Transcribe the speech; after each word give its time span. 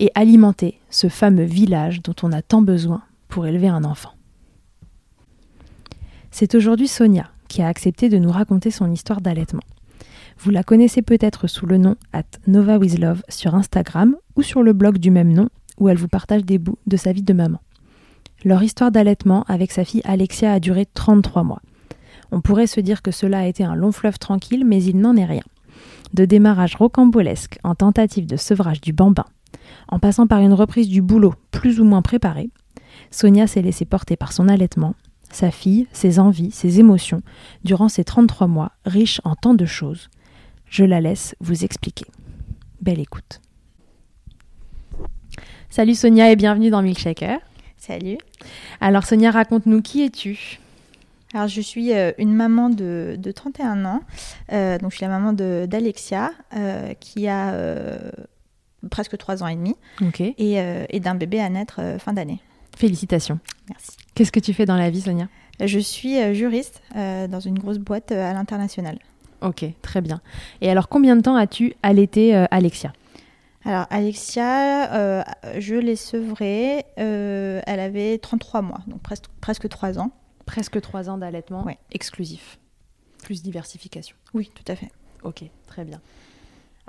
et 0.00 0.10
alimenter 0.14 0.78
ce 0.90 1.08
fameux 1.08 1.44
village 1.44 2.02
dont 2.02 2.14
on 2.22 2.32
a 2.32 2.42
tant 2.42 2.62
besoin 2.62 3.02
pour 3.28 3.46
élever 3.46 3.68
un 3.68 3.84
enfant. 3.84 4.12
C'est 6.30 6.54
aujourd'hui 6.54 6.88
Sonia 6.88 7.30
qui 7.48 7.62
a 7.62 7.68
accepté 7.68 8.08
de 8.08 8.18
nous 8.18 8.30
raconter 8.30 8.70
son 8.70 8.90
histoire 8.92 9.20
d'allaitement. 9.20 9.62
Vous 10.38 10.50
la 10.50 10.62
connaissez 10.62 11.02
peut-être 11.02 11.46
sous 11.48 11.66
le 11.66 11.78
nom 11.78 11.96
at 12.12 12.22
Nova 12.46 12.78
sur 13.28 13.54
Instagram 13.54 14.16
ou 14.36 14.42
sur 14.42 14.62
le 14.62 14.72
blog 14.72 14.98
du 14.98 15.10
même 15.10 15.32
nom 15.32 15.48
où 15.78 15.88
elle 15.88 15.96
vous 15.96 16.08
partage 16.08 16.44
des 16.44 16.58
bouts 16.58 16.78
de 16.86 16.96
sa 16.96 17.12
vie 17.12 17.22
de 17.22 17.32
maman. 17.32 17.60
Leur 18.44 18.62
histoire 18.62 18.92
d'allaitement 18.92 19.44
avec 19.48 19.72
sa 19.72 19.84
fille 19.84 20.02
Alexia 20.04 20.52
a 20.52 20.60
duré 20.60 20.86
33 20.86 21.42
mois. 21.42 21.62
On 22.30 22.40
pourrait 22.40 22.66
se 22.66 22.80
dire 22.80 23.02
que 23.02 23.10
cela 23.10 23.40
a 23.40 23.46
été 23.46 23.64
un 23.64 23.74
long 23.74 23.90
fleuve 23.90 24.18
tranquille, 24.18 24.64
mais 24.64 24.82
il 24.82 24.98
n'en 24.98 25.16
est 25.16 25.24
rien. 25.24 25.42
De 26.14 26.24
démarrage 26.24 26.76
rocambolesque 26.76 27.58
en 27.64 27.74
tentative 27.74 28.26
de 28.26 28.36
sevrage 28.36 28.80
du 28.80 28.92
bambin, 28.92 29.24
en 29.88 29.98
passant 29.98 30.26
par 30.26 30.40
une 30.40 30.52
reprise 30.52 30.88
du 30.88 31.02
boulot 31.02 31.34
plus 31.50 31.80
ou 31.80 31.84
moins 31.84 32.02
préparée, 32.02 32.50
Sonia 33.10 33.46
s'est 33.46 33.62
laissée 33.62 33.84
porter 33.84 34.16
par 34.16 34.32
son 34.32 34.48
allaitement, 34.48 34.94
sa 35.30 35.50
fille, 35.50 35.86
ses 35.92 36.18
envies, 36.18 36.50
ses 36.50 36.80
émotions, 36.80 37.22
durant 37.64 37.88
ces 37.88 38.04
33 38.04 38.46
mois 38.46 38.72
riches 38.84 39.20
en 39.24 39.34
tant 39.34 39.54
de 39.54 39.66
choses. 39.66 40.08
Je 40.66 40.84
la 40.84 41.00
laisse 41.00 41.34
vous 41.40 41.64
expliquer. 41.64 42.06
Belle 42.80 43.00
écoute. 43.00 43.40
Salut 45.70 45.94
Sonia 45.94 46.30
et 46.30 46.36
bienvenue 46.36 46.70
dans 46.70 46.82
Milkshaker. 46.82 47.38
Salut. 47.76 48.18
Alors 48.80 49.04
Sonia, 49.04 49.30
raconte-nous 49.30 49.82
qui 49.82 50.02
es-tu? 50.02 50.60
Alors, 51.34 51.46
je 51.46 51.60
suis 51.60 51.92
euh, 51.92 52.12
une 52.16 52.32
maman 52.32 52.70
de, 52.70 53.18
31 53.34 53.84
ans. 53.84 54.00
Euh, 54.52 54.78
donc, 54.78 54.92
je 54.92 54.96
suis 54.96 55.04
la 55.04 55.10
maman 55.10 55.34
d'Alexia, 55.34 56.32
euh, 56.56 56.94
qui 56.94 57.28
a 57.28 57.54
presque 58.90 59.16
3 59.16 59.42
ans 59.42 59.46
et 59.48 59.56
demi. 59.56 59.74
Et, 60.38 60.54
et 60.90 61.00
d'un 61.00 61.14
bébé 61.14 61.40
à 61.40 61.48
naître 61.48 61.80
fin 61.98 62.12
d'année. 62.12 62.40
Félicitations. 62.76 63.38
Merci. 63.68 63.92
Qu'est-ce 64.14 64.32
que 64.32 64.40
tu 64.40 64.52
fais 64.52 64.64
dans 64.64 64.76
la 64.76 64.90
vie, 64.90 65.00
Sonia? 65.00 65.28
Je 65.64 65.78
suis 65.78 66.34
juriste 66.34 66.82
dans 66.94 67.40
une 67.40 67.58
grosse 67.58 67.78
boîte 67.78 68.12
à 68.12 68.32
l'international. 68.32 68.98
Ok, 69.40 69.64
très 69.82 70.00
bien. 70.00 70.20
Et 70.60 70.70
alors, 70.70 70.88
combien 70.88 71.16
de 71.16 71.22
temps 71.22 71.36
as-tu 71.36 71.74
allaité 71.82 72.34
Alexia? 72.50 72.92
Alors, 73.64 73.86
Alexia, 73.90 75.24
je 75.58 75.74
l'ai 75.74 75.96
sevrée, 75.96 76.84
elle 76.96 77.80
avait 77.80 78.18
33 78.18 78.62
mois, 78.62 78.80
donc 78.86 79.00
presque, 79.02 79.24
presque 79.40 79.68
3 79.68 79.98
ans. 79.98 80.12
Presque 80.46 80.80
trois 80.80 81.10
ans 81.10 81.18
d'allaitement 81.18 81.66
exclusif. 81.92 82.58
Plus 83.22 83.42
diversification. 83.42 84.16
Oui, 84.32 84.50
tout 84.54 84.64
à 84.72 84.76
fait. 84.76 84.90
Ok, 85.22 85.44
très 85.66 85.84
bien. 85.84 86.00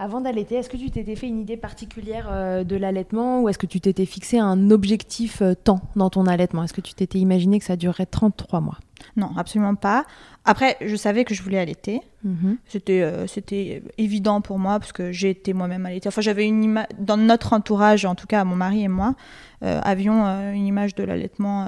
Avant 0.01 0.21
d'allaiter, 0.21 0.55
est-ce 0.55 0.69
que 0.69 0.77
tu 0.77 0.89
t'étais 0.89 1.17
fait 1.17 1.27
une 1.27 1.39
idée 1.39 1.57
particulière 1.57 2.29
euh, 2.31 2.63
de 2.63 2.77
l'allaitement 2.77 3.41
ou 3.41 3.49
est-ce 3.49 3.57
que 3.57 3.65
tu 3.65 3.81
t'étais 3.81 4.05
fixé 4.05 4.39
un 4.39 4.71
objectif 4.71 5.41
euh, 5.41 5.55
temps 5.55 5.81
dans 5.97 6.09
ton 6.09 6.25
allaitement? 6.25 6.63
Est-ce 6.63 6.71
que 6.71 6.79
tu 6.79 6.93
t'étais 6.93 7.19
imaginé 7.19 7.59
que 7.59 7.65
ça 7.65 7.75
durerait 7.75 8.05
33 8.05 8.61
mois? 8.61 8.77
Non, 9.17 9.31
absolument 9.35 9.75
pas. 9.75 10.05
Après, 10.45 10.77
je 10.79 10.95
savais 10.95 11.25
que 11.25 11.33
je 11.33 11.43
voulais 11.43 11.59
allaiter. 11.59 11.99
Mhm. 12.23 12.59
C'était, 12.65 13.01
euh, 13.01 13.27
c'était 13.27 13.83
évident 13.97 14.39
pour 14.39 14.57
moi 14.57 14.79
parce 14.79 14.93
que 14.93 15.11
j'ai 15.11 15.31
été 15.31 15.51
moi-même 15.51 15.85
allaitée. 15.85 16.07
Enfin, 16.07 16.21
j'avais 16.21 16.47
une 16.47 16.63
image, 16.63 16.87
dans 16.97 17.17
notre 17.17 17.51
entourage, 17.51 18.05
en 18.05 18.15
tout 18.15 18.27
cas 18.27 18.45
mon 18.45 18.55
mari 18.55 18.83
et 18.83 18.87
moi, 18.87 19.15
avions 19.61 20.23
une 20.53 20.65
image 20.65 20.95
de 20.95 21.03
l'allaitement 21.03 21.67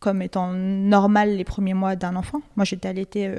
comme 0.00 0.20
étant 0.20 0.52
normal 0.52 1.36
les 1.36 1.44
premiers 1.44 1.74
mois 1.74 1.94
d'un 1.94 2.16
enfant. 2.16 2.40
Moi, 2.56 2.64
j'étais 2.64 2.88
allaitée, 2.88 3.32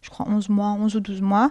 je 0.00 0.10
crois, 0.10 0.26
11 0.28 0.48
mois, 0.48 0.72
11 0.72 0.96
ou 0.96 1.00
12 1.00 1.20
mois. 1.22 1.50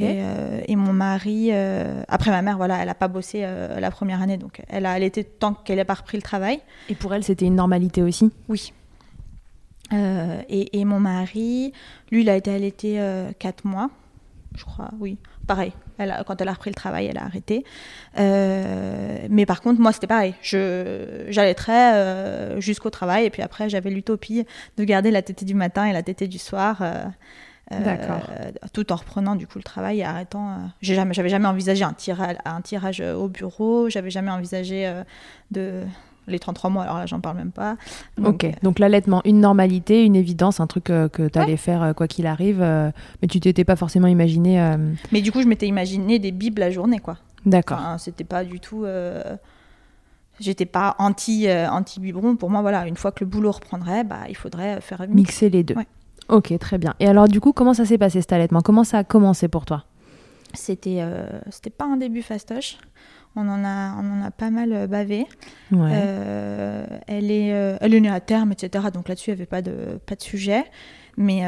Euh, 0.00 0.60
et, 0.66 0.76
mon 0.76 0.92
mari, 0.92 1.50
euh, 1.52 2.02
après 2.08 2.30
ma 2.30 2.42
mère, 2.42 2.56
voilà, 2.56 2.78
elle 2.78 2.86
n'a 2.86 2.94
pas 2.94 3.08
bossé 3.08 3.42
la 3.42 3.90
première 3.90 4.22
année, 4.22 4.38
donc 4.38 4.62
elle 4.68 4.86
a 4.86 4.92
allaité 4.92 5.24
tant 5.24 5.54
qu'elle 5.54 5.76
n'a 5.76 5.84
pas 5.84 5.94
repris 5.94 6.16
le 6.16 6.22
travail. 6.22 6.60
Et 6.88 6.94
pour 6.94 7.14
elle, 7.14 7.24
c'était 7.24 7.46
une 7.46 7.56
normalité 7.56 8.02
aussi? 8.02 8.30
Oui. 8.48 8.72
Et, 9.92 10.80
et, 10.80 10.84
mon 10.86 11.00
mari, 11.00 11.72
lui, 12.10 12.22
il 12.22 12.30
a 12.30 12.36
été 12.36 12.50
allaité 12.50 12.98
4 13.38 13.66
mois, 13.66 13.90
je 14.56 14.64
crois, 14.64 14.90
oui. 14.98 15.18
Pareil, 15.46 15.72
elle 15.98 16.22
quand 16.26 16.40
elle 16.40 16.48
a 16.48 16.52
repris 16.52 16.70
le 16.70 16.74
travail, 16.74 17.06
elle 17.06 17.18
a 17.18 17.24
arrêté. 17.24 17.64
Euh, 18.18 19.26
mais 19.28 19.44
par 19.44 19.60
contre, 19.60 19.80
moi, 19.80 19.92
c'était 19.92 20.06
pareil. 20.06 20.34
J'allaiterais 20.42 21.94
euh, 21.94 22.60
jusqu'au 22.60 22.90
travail 22.90 23.26
et 23.26 23.30
puis 23.30 23.42
après, 23.42 23.68
j'avais 23.68 23.90
l'utopie 23.90 24.44
de 24.76 24.84
garder 24.84 25.10
la 25.10 25.22
tétée 25.22 25.44
du 25.44 25.54
matin 25.54 25.84
et 25.86 25.92
la 25.92 26.02
tétée 26.02 26.28
du 26.28 26.38
soir. 26.38 26.82
Euh, 27.72 27.84
D'accord. 27.84 28.20
tout 28.72 28.92
en 28.92 28.96
reprenant 28.96 29.34
du 29.34 29.46
coup 29.46 29.58
le 29.58 29.64
travail 29.64 30.00
et 30.00 30.04
arrêtant. 30.04 30.58
j'ai 30.80 30.94
jamais, 30.94 31.14
j'avais 31.14 31.28
jamais 31.28 31.48
envisagé 31.48 31.84
un 31.84 31.92
tirage, 31.92 32.36
un 32.44 32.60
tirage 32.60 33.00
au 33.00 33.28
bureau. 33.28 33.88
J'avais 33.88 34.10
jamais 34.10 34.30
envisagé 34.30 35.02
de 35.50 35.84
les 36.26 36.38
33 36.38 36.70
mois, 36.70 36.84
alors 36.84 36.98
là, 36.98 37.06
j'en 37.06 37.20
parle 37.20 37.36
même 37.36 37.50
pas. 37.50 37.76
ok, 38.22 38.46
donc 38.62 38.78
l'allaitement, 38.78 39.22
une 39.24 39.40
normalité, 39.40 40.04
une 40.04 40.16
évidence, 40.16 40.60
un 40.60 40.66
truc 40.66 40.90
euh, 40.90 41.08
que 41.08 41.28
tu 41.28 41.38
allais 41.38 41.56
faire 41.56 41.82
euh, 41.82 41.92
quoi 41.92 42.06
qu'il 42.06 42.26
arrive, 42.26 42.62
euh, 42.62 42.90
mais 43.20 43.28
tu 43.28 43.40
t'étais 43.40 43.64
pas 43.64 43.76
forcément 43.76 44.06
imaginé. 44.06 44.42
Mais 45.10 45.20
du 45.20 45.32
coup, 45.32 45.42
je 45.42 45.48
m'étais 45.48 45.66
imaginé 45.66 46.18
des 46.18 46.32
bibles 46.32 46.60
la 46.60 46.70
journée, 46.70 46.98
quoi. 46.98 47.18
D'accord. 47.44 47.78
Enfin, 47.80 47.98
c'était 47.98 48.24
pas 48.24 48.44
du 48.44 48.60
tout. 48.60 48.84
J'étais 50.40 50.66
pas 50.66 50.96
anti, 50.98 51.48
anti 51.50 52.00
biberon. 52.00 52.36
Pour 52.36 52.50
moi, 52.50 52.62
voilà, 52.62 52.86
une 52.86 52.96
fois 52.96 53.12
que 53.12 53.24
le 53.24 53.30
boulot 53.30 53.52
reprendrait, 53.52 54.04
bah, 54.04 54.20
il 54.28 54.36
faudrait 54.36 54.80
faire 54.80 55.04
mixer 55.08 55.50
les 55.50 55.62
deux. 55.62 55.74
Ok, 56.32 56.58
très 56.58 56.78
bien. 56.78 56.94
Et 56.98 57.06
alors, 57.06 57.28
du 57.28 57.40
coup, 57.40 57.52
comment 57.52 57.74
ça 57.74 57.84
s'est 57.84 57.98
passé 57.98 58.20
cet 58.20 58.32
allaitement? 58.32 58.60
Comment 58.60 58.84
ça 58.84 58.98
a 58.98 59.04
commencé 59.04 59.48
pour 59.48 59.64
toi? 59.64 59.84
C'était, 60.54 61.02
c'était 61.50 61.70
pas 61.70 61.86
un 61.86 61.96
début 61.96 62.20
fastoche 62.20 62.78
on 63.36 63.48
en 63.48 63.64
a, 63.64 63.94
on 63.94 64.20
en 64.20 64.22
a 64.22 64.30
pas 64.30 64.50
mal 64.50 64.72
euh, 64.72 64.86
bavé. 64.86 65.26
Euh, 65.72 66.86
elle, 67.06 67.30
est, 67.30 67.52
euh, 67.52 67.76
elle 67.80 67.94
est 67.94 68.00
née 68.00 68.10
à 68.10 68.20
terme, 68.20 68.52
etc. 68.52 68.86
Donc 68.92 69.08
là-dessus, 69.08 69.30
il 69.30 69.34
n'y 69.34 69.40
avait 69.40 69.46
pas 69.46 69.62
de, 69.62 69.98
pas 70.04 70.14
de 70.14 70.22
sujet. 70.22 70.64
Mais, 71.18 71.42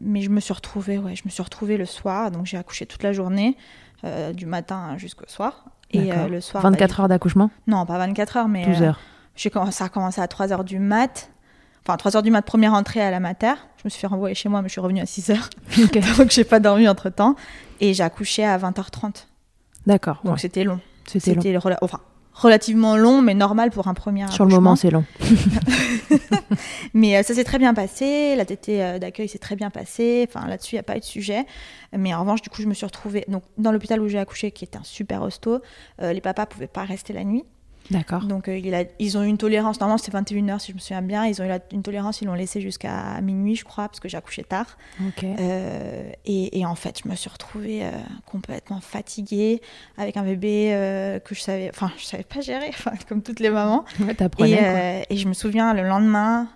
mais 0.00 0.22
je 0.22 0.30
me 0.30 0.40
suis 0.40 0.52
retrouvée, 0.52 0.98
ouais, 0.98 1.14
je 1.14 1.22
me 1.24 1.30
suis 1.30 1.42
retrouvée 1.42 1.76
le 1.76 1.84
soir. 1.84 2.32
Donc 2.32 2.46
j'ai 2.46 2.56
accouché 2.56 2.84
toute 2.84 3.04
la 3.04 3.12
journée, 3.12 3.56
du 4.34 4.46
matin 4.46 4.96
jusqu'au 4.96 5.26
soir. 5.28 5.66
Et 5.92 6.10
le 6.28 6.40
soir. 6.40 6.62
24 6.64 6.96
bah, 6.96 7.02
heures 7.02 7.08
d'accouchement? 7.08 7.50
Non, 7.68 7.86
pas 7.86 7.98
24 7.98 8.36
heures, 8.38 8.48
mais. 8.48 8.66
12 8.66 8.82
heures. 8.82 9.00
ça 9.70 9.84
a 9.84 9.88
commencé 9.88 10.20
à 10.20 10.26
3 10.26 10.52
heures 10.52 10.64
du 10.64 10.80
mat. 10.80 11.30
Enfin, 11.90 11.96
3 11.96 12.16
heures 12.16 12.22
du 12.22 12.30
mat, 12.30 12.42
première 12.42 12.74
entrée 12.74 13.00
à 13.00 13.10
la 13.10 13.18
mater. 13.18 13.54
Je 13.78 13.82
me 13.82 13.90
suis 13.90 14.00
fait 14.00 14.06
renvoyer 14.06 14.36
chez 14.36 14.48
moi, 14.48 14.62
mais 14.62 14.68
je 14.68 14.72
suis 14.72 14.80
revenue 14.80 15.00
à 15.00 15.06
6 15.06 15.30
heures. 15.30 15.50
donc 16.18 16.30
j'ai 16.30 16.44
pas 16.44 16.60
dormi 16.60 16.86
entre 16.86 17.10
temps. 17.10 17.34
Et 17.80 17.94
j'ai 17.94 18.04
accouché 18.04 18.44
à 18.44 18.56
20h30. 18.58 19.26
D'accord. 19.86 20.20
Donc 20.22 20.38
c'était 20.38 20.62
long. 20.62 20.78
C'était 21.06 21.34
long. 21.34 21.60
enfin, 21.82 21.98
relativement 22.32 22.96
long, 22.96 23.22
mais 23.22 23.34
normal 23.34 23.70
pour 23.72 23.88
un 23.88 23.94
premier 23.94 24.30
Sur 24.30 24.44
le 24.44 24.52
moment, 24.52 24.76
c'est 24.76 24.90
long. 24.90 25.04
mais 26.94 27.16
euh, 27.16 27.24
ça 27.24 27.34
s'est 27.34 27.42
très 27.42 27.58
bien 27.58 27.74
passé. 27.74 28.36
La 28.36 28.44
tétée 28.44 28.84
euh, 28.84 28.98
d'accueil 29.00 29.28
s'est 29.28 29.38
très 29.38 29.56
bien 29.56 29.70
passée. 29.70 30.28
Enfin, 30.28 30.46
là-dessus, 30.46 30.76
il 30.76 30.78
n'y 30.78 30.80
a 30.80 30.84
pas 30.84 30.96
eu 30.96 31.00
de 31.00 31.04
sujet. 31.04 31.44
Mais 31.92 32.14
en 32.14 32.20
revanche, 32.20 32.40
du 32.40 32.50
coup, 32.50 32.62
je 32.62 32.68
me 32.68 32.74
suis 32.74 32.86
retrouvée 32.86 33.24
donc, 33.26 33.42
dans 33.58 33.72
l'hôpital 33.72 34.00
où 34.00 34.06
j'ai 34.06 34.20
accouché, 34.20 34.52
qui 34.52 34.62
était 34.62 34.78
un 34.78 34.84
super 34.84 35.22
hosto. 35.22 35.60
Euh, 36.00 36.12
les 36.12 36.20
papas 36.20 36.46
pouvaient 36.46 36.68
pas 36.68 36.84
rester 36.84 37.12
la 37.12 37.24
nuit. 37.24 37.44
D'accord. 37.90 38.24
Donc 38.24 38.48
euh, 38.48 38.56
il 38.56 38.74
a, 38.74 38.84
ils 38.98 39.18
ont 39.18 39.22
eu 39.22 39.26
une 39.26 39.38
tolérance, 39.38 39.80
normalement 39.80 39.98
c'était 39.98 40.16
21h 40.16 40.58
si 40.60 40.70
je 40.72 40.76
me 40.76 40.80
souviens 40.80 41.02
bien, 41.02 41.26
ils 41.26 41.40
ont 41.42 41.44
eu 41.44 41.48
la- 41.48 41.58
une 41.72 41.82
tolérance, 41.82 42.20
ils 42.22 42.26
l'ont 42.26 42.34
laissé 42.34 42.60
jusqu'à 42.60 43.20
minuit 43.20 43.56
je 43.56 43.64
crois, 43.64 43.88
parce 43.88 43.98
que 44.00 44.08
j'ai 44.08 44.16
accouché 44.16 44.44
tard. 44.44 44.78
Euh, 45.40 46.10
et, 46.24 46.58
et 46.60 46.66
en 46.66 46.74
fait 46.76 47.00
je 47.04 47.08
me 47.08 47.14
suis 47.16 47.28
retrouvée 47.30 47.84
euh, 47.84 47.90
complètement 48.26 48.80
fatiguée, 48.80 49.60
avec 49.98 50.16
un 50.16 50.22
bébé 50.22 50.68
que 51.24 51.34
je 51.34 51.40
savais, 51.40 51.70
enfin 51.74 51.90
je 51.98 52.04
savais 52.04 52.22
pas 52.24 52.40
gérer, 52.40 52.70
comme 53.08 53.22
toutes 53.22 53.40
les 53.40 53.50
mamans. 53.50 53.84
Ouais, 54.44 54.50
Et, 54.50 54.56
quoi. 54.56 55.06
et 55.10 55.16
je 55.16 55.26
me 55.28 55.32
souviens 55.34 55.74
le 55.74 55.82
lendemain, 55.82 56.48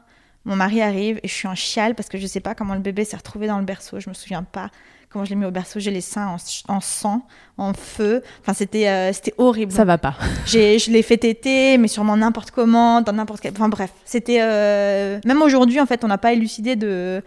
mon 0.44 0.56
mari 0.56 0.82
arrive 0.82 1.18
et 1.22 1.28
je 1.28 1.32
suis 1.32 1.48
en 1.48 1.54
chiale 1.54 1.94
parce 1.94 2.08
que 2.08 2.18
je 2.18 2.26
sais 2.26 2.40
pas 2.40 2.54
comment 2.54 2.74
le 2.74 2.80
bébé 2.80 3.04
s'est 3.04 3.16
retrouvé 3.16 3.46
dans 3.46 3.58
le 3.58 3.64
berceau, 3.64 3.98
je 3.98 4.08
me 4.08 4.14
souviens 4.14 4.42
pas. 4.42 4.70
Comment 5.14 5.24
je 5.24 5.30
l'ai 5.30 5.36
mis 5.36 5.44
au 5.44 5.52
berceau, 5.52 5.78
j'ai 5.78 5.92
les 5.92 6.00
seins 6.00 6.26
en, 6.26 6.74
en 6.74 6.80
sang, 6.80 7.22
en 7.56 7.72
feu. 7.72 8.20
Enfin, 8.40 8.52
c'était 8.52 8.88
euh, 8.88 9.12
c'était 9.12 9.32
horrible. 9.38 9.70
Ça 9.70 9.84
va 9.84 9.96
pas. 9.96 10.16
J'ai, 10.44 10.80
je 10.80 10.90
l'ai 10.90 11.02
fait 11.02 11.18
téter, 11.18 11.78
mais 11.78 11.86
sûrement 11.86 12.16
n'importe 12.16 12.50
comment, 12.50 13.00
dans 13.00 13.12
n'importe 13.12 13.40
quel. 13.40 13.52
Enfin 13.52 13.68
bref, 13.68 13.90
c'était. 14.04 14.38
euh, 14.42 15.20
Même 15.24 15.40
aujourd'hui, 15.40 15.78
en 15.80 15.86
fait, 15.86 16.02
on 16.02 16.08
n'a 16.08 16.18
pas 16.18 16.32
élucidé 16.32 16.74
de. 16.74 17.22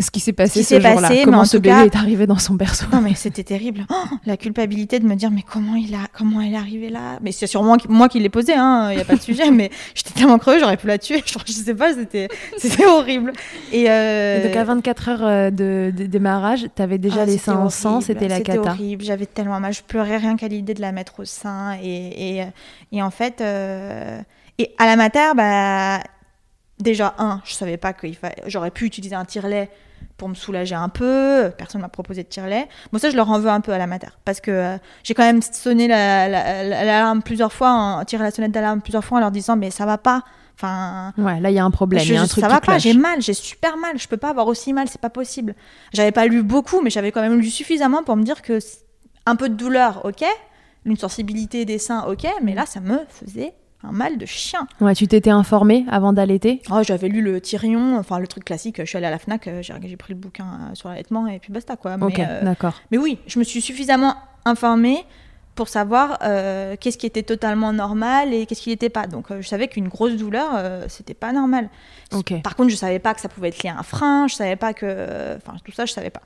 Ce 0.00 0.10
qui 0.10 0.20
s'est 0.20 0.32
passé 0.32 0.60
qui 0.60 0.64
ce 0.64 0.80
jour-là. 0.80 1.10
Comment 1.24 1.40
en 1.40 1.44
ce 1.44 1.56
bébé 1.58 1.68
cas- 1.74 1.84
est 1.84 1.96
arrivé 1.96 2.26
dans 2.26 2.38
son 2.38 2.54
berceau. 2.54 2.86
Non, 2.92 3.00
mais 3.00 3.14
c'était 3.14 3.44
terrible. 3.44 3.86
Oh, 3.90 3.94
la 4.26 4.36
culpabilité 4.36 4.98
de 4.98 5.06
me 5.06 5.14
dire, 5.14 5.30
mais 5.30 5.42
comment 5.42 5.74
il 5.76 5.94
a, 5.94 6.06
comment 6.12 6.40
elle 6.40 6.54
est 6.54 6.56
arrivée 6.56 6.88
là? 6.88 7.18
Mais 7.22 7.30
c'est 7.30 7.46
sûrement 7.46 7.76
moi 7.88 8.08
qui 8.08 8.18
l'ai 8.18 8.28
posé, 8.28 8.54
hein. 8.54 8.88
Il 8.90 8.98
y 8.98 9.00
a 9.00 9.04
pas 9.04 9.14
de 9.16 9.20
sujet. 9.20 9.50
mais 9.52 9.70
j'étais 9.94 10.10
tellement 10.12 10.38
creuse, 10.38 10.60
j'aurais 10.60 10.76
pu 10.76 10.86
la 10.88 10.98
tuer. 10.98 11.22
Je, 11.26 11.34
je 11.46 11.52
sais 11.52 11.74
pas, 11.74 11.92
c'était, 11.94 12.28
c'était 12.58 12.84
horrible. 12.86 13.32
Et, 13.72 13.88
euh, 13.90 14.40
Et 14.42 14.48
donc 14.48 14.56
à 14.56 14.64
24 14.64 15.08
heures 15.08 15.24
euh, 15.24 15.50
de, 15.50 15.92
de 15.96 16.06
démarrage, 16.06 16.66
t'avais 16.74 16.98
déjà 16.98 17.22
Ah, 17.22 17.26
les 17.26 17.32
c'était 17.32 17.44
seins 17.44 17.56
en 17.58 17.70
sang, 17.70 18.00
c'était 18.00 18.28
la 18.28 18.40
cata. 18.40 18.70
horrible, 18.72 19.04
j'avais 19.04 19.26
tellement 19.26 19.60
mal, 19.60 19.72
je 19.72 19.82
pleurais 19.82 20.16
rien 20.16 20.36
qu'à 20.36 20.48
l'idée 20.48 20.74
de 20.74 20.80
la 20.80 20.92
mettre 20.92 21.20
au 21.20 21.24
sein. 21.24 21.76
Et, 21.82 22.38
et, 22.38 22.44
et 22.92 23.02
en 23.02 23.10
fait, 23.10 23.40
euh, 23.40 24.20
et 24.58 24.74
à 24.78 24.86
la 24.86 24.96
mater, 24.96 25.32
bah, 25.36 26.00
déjà, 26.82 27.14
un, 27.18 27.40
je 27.44 27.54
savais 27.54 27.76
pas 27.76 27.92
que 27.92 28.06
j'aurais 28.46 28.70
pu 28.70 28.84
utiliser 28.86 29.14
un 29.14 29.24
tire-lait 29.24 29.70
pour 30.16 30.28
me 30.28 30.34
soulager 30.34 30.74
un 30.74 30.88
peu. 30.88 31.50
Personne 31.56 31.80
m'a 31.80 31.88
proposé 31.88 32.22
de 32.22 32.28
tire-lait. 32.28 32.68
Bon, 32.92 32.98
ça, 32.98 33.10
je 33.10 33.16
leur 33.16 33.30
en 33.30 33.38
veux 33.38 33.48
un 33.48 33.60
peu 33.60 33.72
à 33.72 33.78
la 33.78 33.86
mater. 33.86 34.08
Parce 34.24 34.40
que 34.40 34.50
euh, 34.50 34.76
j'ai 35.04 35.14
quand 35.14 35.22
même 35.24 35.40
sonné 35.42 35.88
la- 35.88 36.28
la- 36.28 36.62
la- 36.64 36.84
l'alarme 36.84 37.22
plusieurs 37.22 37.52
fois, 37.52 37.70
hein, 37.70 38.04
tiré 38.04 38.22
la 38.22 38.30
sonnette 38.30 38.52
d'alarme 38.52 38.80
plusieurs 38.82 39.04
fois 39.04 39.18
en 39.18 39.20
leur 39.20 39.30
disant, 39.30 39.56
mais 39.56 39.70
ça 39.70 39.86
va 39.86 39.98
pas. 39.98 40.22
Enfin, 40.54 41.12
Ouais, 41.18 41.40
là 41.40 41.50
il 41.50 41.54
y 41.54 41.58
a 41.58 41.64
un 41.64 41.70
problème, 41.70 42.02
je- 42.04 42.12
y 42.12 42.16
a 42.16 42.22
un 42.22 42.26
truc 42.26 42.42
ça 42.44 42.48
va 42.48 42.60
pas, 42.60 42.78
j'ai 42.78 42.92
mal, 42.94 43.22
j'ai 43.22 43.32
super 43.32 43.76
mal, 43.78 43.98
je 43.98 44.06
peux 44.06 44.18
pas 44.18 44.28
avoir 44.28 44.46
aussi 44.48 44.72
mal, 44.72 44.86
c'est 44.86 45.00
pas 45.00 45.08
possible. 45.10 45.54
J'avais 45.92 46.12
pas 46.12 46.26
lu 46.26 46.42
beaucoup, 46.42 46.82
mais 46.82 46.90
j'avais 46.90 47.10
quand 47.10 47.22
même 47.22 47.40
lu 47.40 47.48
suffisamment 47.50 48.02
pour 48.04 48.16
me 48.16 48.22
dire 48.22 48.42
que 48.42 48.58
un 49.26 49.34
peu 49.34 49.48
de 49.48 49.54
douleur, 49.54 50.04
ok, 50.04 50.22
une 50.84 50.96
sensibilité 50.96 51.64
des 51.64 51.78
seins, 51.78 52.04
ok, 52.06 52.26
mais 52.42 52.54
là 52.54 52.66
ça 52.66 52.80
me 52.80 52.98
faisait 53.08 53.54
un 53.84 53.92
mal 53.92 54.16
de 54.18 54.26
chien. 54.26 54.66
Ouais, 54.80 54.94
tu 54.94 55.08
t'étais 55.08 55.30
informée 55.30 55.84
avant 55.90 56.12
d'allaiter? 56.12 56.62
Oh, 56.70 56.80
j'avais 56.82 57.08
lu 57.08 57.20
le 57.20 57.40
Tyrion, 57.40 57.96
enfin 57.98 58.18
le 58.18 58.26
truc 58.26 58.44
classique, 58.44 58.76
je 58.78 58.84
suis 58.84 58.96
allée 58.96 59.06
à 59.06 59.10
la 59.10 59.18
Fnac, 59.18 59.46
euh, 59.48 59.60
j'ai 59.62 59.96
pris 59.96 60.12
le 60.14 60.18
bouquin 60.18 60.44
euh, 60.44 60.74
sur 60.74 60.88
l'allaitement 60.88 61.26
et 61.26 61.38
puis 61.38 61.52
basta 61.52 61.76
quoi. 61.76 61.96
Mais, 61.96 62.04
Ok, 62.04 62.18
euh, 62.18 62.42
d'accord. 62.44 62.74
mais 62.90 62.98
oui, 62.98 63.18
je 63.26 63.38
me 63.38 63.44
suis 63.44 63.60
suffisamment 63.60 64.14
informée 64.44 65.04
pour 65.54 65.68
savoir 65.68 66.18
euh, 66.22 66.76
qu'est-ce 66.80 66.96
qui 66.96 67.06
était 67.06 67.22
totalement 67.22 67.72
normal 67.72 68.32
et 68.32 68.46
qu'est-ce 68.46 68.62
qui 68.62 68.70
n'était 68.70 68.88
pas. 68.88 69.06
Donc 69.06 69.30
euh, 69.30 69.42
je 69.42 69.48
savais 69.48 69.68
qu'une 69.68 69.88
grosse 69.88 70.16
douleur, 70.16 70.48
c'était 70.88 71.14
pas 71.14 71.32
normal. 71.32 71.68
Par 72.42 72.56
contre, 72.56 72.70
je 72.70 72.76
savais 72.76 72.98
pas 72.98 73.14
que 73.14 73.20
ça 73.20 73.28
pouvait 73.28 73.48
être 73.48 73.62
lié 73.62 73.70
à 73.70 73.78
un 73.78 73.82
frein, 73.82 74.26
je 74.28 74.34
savais 74.34 74.56
pas 74.56 74.72
que. 74.74 75.36
Enfin, 75.36 75.56
tout 75.64 75.72
ça, 75.72 75.86
je 75.86 75.92
savais 75.92 76.10
pas. 76.10 76.22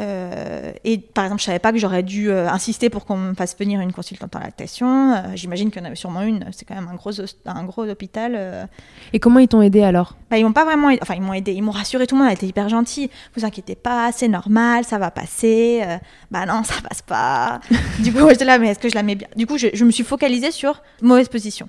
Euh, 0.00 0.72
et 0.84 0.98
par 0.98 1.24
exemple, 1.24 1.40
je 1.40 1.46
savais 1.46 1.58
pas 1.58 1.72
que 1.72 1.78
j'aurais 1.78 2.02
dû 2.02 2.30
euh, 2.30 2.48
insister 2.48 2.88
pour 2.88 3.04
qu'on 3.04 3.16
me 3.16 3.34
fasse 3.34 3.56
venir 3.58 3.80
une 3.80 3.92
consultante 3.92 4.34
en 4.36 4.38
lactation. 4.38 5.12
Euh, 5.14 5.20
J'imagine 5.34 5.70
qu'il 5.70 5.80
y 5.80 5.84
en 5.84 5.86
avait 5.86 5.96
sûrement 5.96 6.22
une, 6.22 6.46
c'est 6.52 6.64
quand 6.64 6.74
même 6.74 6.88
un 6.88 6.94
gros, 6.94 7.10
un 7.44 7.64
gros 7.64 7.86
hôpital. 7.86 8.32
euh. 8.36 8.64
Et 9.12 9.18
comment 9.18 9.38
ils 9.40 9.48
t'ont 9.48 9.60
aidé 9.60 9.82
alors? 9.82 10.16
Bah, 10.30 10.38
ils 10.38 10.44
m'ont 10.44 10.52
pas 10.52 10.64
vraiment 10.64 10.88
aidé. 10.90 11.00
Enfin, 11.02 11.14
ils 11.14 11.20
m'ont 11.22 11.34
aidé, 11.34 11.52
ils 11.52 11.62
m'ont 11.62 11.72
rassuré, 11.72 12.06
tout 12.06 12.14
le 12.14 12.20
monde 12.22 12.30
a 12.30 12.32
été 12.32 12.46
hyper 12.46 12.68
gentil. 12.68 13.10
Vous 13.36 13.44
inquiétez 13.44 13.74
pas, 13.74 14.12
c'est 14.12 14.28
normal, 14.28 14.84
ça 14.84 14.98
va 14.98 15.10
passer. 15.10 15.82
Euh, 15.84 15.98
bah 16.30 16.46
non, 16.46 16.62
ça 16.64 16.74
passe 16.88 17.02
pas. 17.02 17.60
du 18.00 18.12
coup, 18.12 18.26
j'étais 18.30 18.44
là, 18.46 18.58
mais 18.58 18.68
est-ce 18.68 18.78
que 18.78 18.88
je 18.88 18.94
la 18.94 19.02
mets 19.02 19.14
bien? 19.14 19.28
Du 19.36 19.46
coup, 19.46 19.58
je, 19.58 19.66
je 19.74 19.84
me 19.84 19.90
suis 19.90 20.04
focalisée 20.04 20.50
sur 20.52 20.82
mauvaise 21.02 21.28
position. 21.28 21.68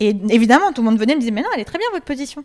Et 0.00 0.16
évidemment, 0.30 0.72
tout 0.72 0.82
le 0.82 0.88
monde 0.90 0.98
venait 0.98 1.14
me 1.14 1.20
disait, 1.20 1.32
mais 1.32 1.42
non, 1.42 1.48
elle 1.54 1.60
est 1.60 1.64
très 1.64 1.78
bien 1.78 1.88
votre 1.92 2.04
position. 2.04 2.44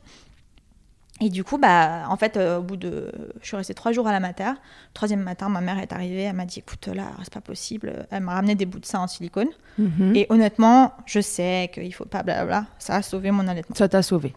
Et 1.21 1.29
du 1.29 1.43
coup, 1.43 1.57
bah, 1.59 2.05
en 2.09 2.17
fait, 2.17 2.35
euh, 2.37 2.57
au 2.57 2.63
bout 2.63 2.75
de. 2.75 3.11
Je 3.41 3.47
suis 3.47 3.55
restée 3.55 3.75
trois 3.75 3.91
jours 3.91 4.07
à 4.07 4.11
la 4.11 4.19
mater. 4.19 4.43
Le 4.45 4.93
troisième 4.93 5.21
matin, 5.21 5.47
ma 5.47 5.61
mère 5.61 5.77
est 5.77 5.93
arrivée. 5.93 6.23
Elle 6.23 6.35
m'a 6.35 6.45
dit 6.45 6.59
écoute, 6.59 6.87
là, 6.87 7.11
c'est 7.23 7.31
pas 7.31 7.39
possible. 7.39 8.07
Elle 8.09 8.23
m'a 8.23 8.33
ramené 8.33 8.55
des 8.55 8.65
bouts 8.65 8.79
de 8.79 8.85
sein 8.85 8.99
en 8.99 9.07
silicone. 9.07 9.47
Mhm. 9.77 10.15
Et 10.15 10.25
honnêtement, 10.29 10.93
je 11.05 11.21
sais 11.21 11.69
qu'il 11.73 11.93
faut 11.93 12.05
pas 12.05 12.23
blablabla. 12.23 12.65
Ça 12.79 12.95
a 12.95 13.01
sauvé 13.03 13.29
mon 13.29 13.47
allaitement. 13.47 13.75
Ça 13.75 13.87
t'a 13.87 14.01
sauvé. 14.01 14.33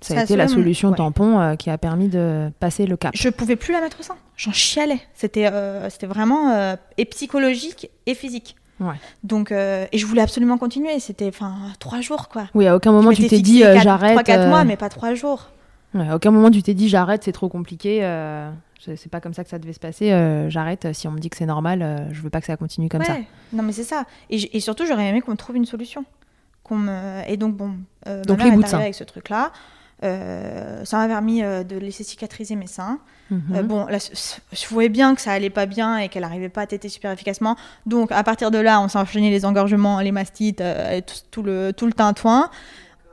Ça, 0.00 0.14
Ça 0.14 0.20
a 0.22 0.24
été 0.24 0.36
la 0.36 0.46
mon- 0.46 0.54
solution 0.54 0.88
ouais. 0.88 0.96
tampon 0.96 1.38
euh, 1.38 1.54
qui 1.56 1.68
a 1.68 1.76
permis 1.76 2.08
de 2.08 2.50
passer 2.58 2.86
le 2.86 2.96
cap. 2.96 3.12
Je 3.14 3.28
pouvais 3.28 3.56
plus 3.56 3.72
la 3.72 3.82
mettre 3.82 4.00
au 4.00 4.02
sein. 4.02 4.16
J'en 4.38 4.52
chialais. 4.52 5.00
C'était 5.12 5.46
euh, 5.52 5.90
c'était 5.90 6.06
vraiment 6.06 6.74
et 6.96 7.04
psychologique 7.04 7.90
et 8.06 8.14
physique. 8.14 8.56
Ouais. 8.80 8.94
Donc, 9.22 9.52
euh, 9.52 9.86
et 9.92 9.98
je 9.98 10.06
voulais 10.06 10.22
absolument 10.22 10.58
continuer. 10.58 10.98
C'était 11.00 11.28
enfin 11.28 11.54
trois 11.78 12.00
jours, 12.00 12.28
quoi. 12.28 12.46
Oui, 12.54 12.66
à 12.66 12.74
aucun 12.74 12.92
moment 12.92 13.12
tu 13.12 13.26
t'es 13.26 13.40
dit 13.40 13.62
euh, 13.62 13.78
j'arrête. 13.80 14.12
Trois, 14.12 14.22
quatre 14.22 14.46
euh, 14.46 14.48
mois, 14.48 14.64
mais 14.64 14.76
pas 14.76 14.88
trois 14.88 15.14
jours. 15.14 15.50
ouais, 15.94 16.08
à 16.08 16.16
aucun 16.16 16.30
moment 16.30 16.50
tu 16.50 16.62
t'es 16.62 16.74
dit 16.74 16.88
j'arrête, 16.88 17.22
c'est 17.24 17.32
trop 17.32 17.48
compliqué. 17.48 18.00
euh, 18.02 18.50
c'est 18.78 19.10
pas 19.10 19.20
comme 19.20 19.34
ça 19.34 19.44
que 19.44 19.50
ça 19.50 19.58
devait 19.58 19.74
se 19.74 19.80
passer. 19.80 20.08
j'arrête. 20.48 20.92
Si 20.94 21.06
on 21.06 21.10
me 21.10 21.18
dit 21.18 21.28
que 21.28 21.36
c'est 21.36 21.46
normal, 21.46 22.08
je 22.12 22.22
veux 22.22 22.30
pas 22.30 22.40
que 22.40 22.46
ça 22.46 22.56
continue 22.56 22.88
comme 22.88 23.04
ça. 23.04 23.16
Non, 23.52 23.62
mais 23.62 23.72
c'est 23.72 23.84
ça. 23.84 24.04
Et, 24.30 24.60
surtout, 24.60 24.86
j'aurais 24.86 25.08
aimé 25.08 25.20
qu'on 25.20 25.36
trouve 25.36 25.56
une 25.56 25.66
solution. 25.66 26.04
Qu'on 26.62 26.76
me... 26.76 27.22
Et 27.28 27.36
donc, 27.36 27.56
bon, 27.56 27.74
Donc, 28.26 28.38
ma 28.38 28.44
les 28.44 28.50
mère 28.56 28.66
est 28.66 28.72
de 28.72 28.76
avec 28.76 28.94
ce 28.94 29.04
truc-là. 29.04 29.52
Ça 30.00 30.96
m'a 30.96 31.08
permis 31.08 31.42
de 31.42 31.76
laisser 31.76 32.04
cicatriser 32.04 32.56
mes 32.56 32.66
seins. 32.66 32.98
Mhm. 33.30 33.42
Euh, 33.54 33.62
bon, 33.62 33.86
là, 33.86 33.98
je 33.98 34.66
voyais 34.68 34.88
bien 34.88 35.14
que 35.14 35.20
ça 35.20 35.32
allait 35.32 35.50
pas 35.50 35.66
bien 35.66 35.98
et 35.98 36.08
qu'elle 36.08 36.24
arrivait 36.24 36.48
pas 36.48 36.62
à 36.62 36.66
téter 36.66 36.88
super 36.88 37.12
efficacement. 37.12 37.56
Donc, 37.86 38.10
à 38.12 38.22
partir 38.24 38.50
de 38.50 38.58
là, 38.58 38.80
on 38.80 38.88
s'est 38.88 38.98
enchaîné 38.98 39.30
les 39.30 39.44
engorgements, 39.44 40.00
les 40.00 40.10
mastites, 40.12 40.60
euh, 40.60 40.96
et 40.98 41.02
tout, 41.02 41.14
tout 41.30 41.42
le, 41.42 41.72
tout 41.72 41.86
le 41.86 41.92
tintouin. 41.92 42.50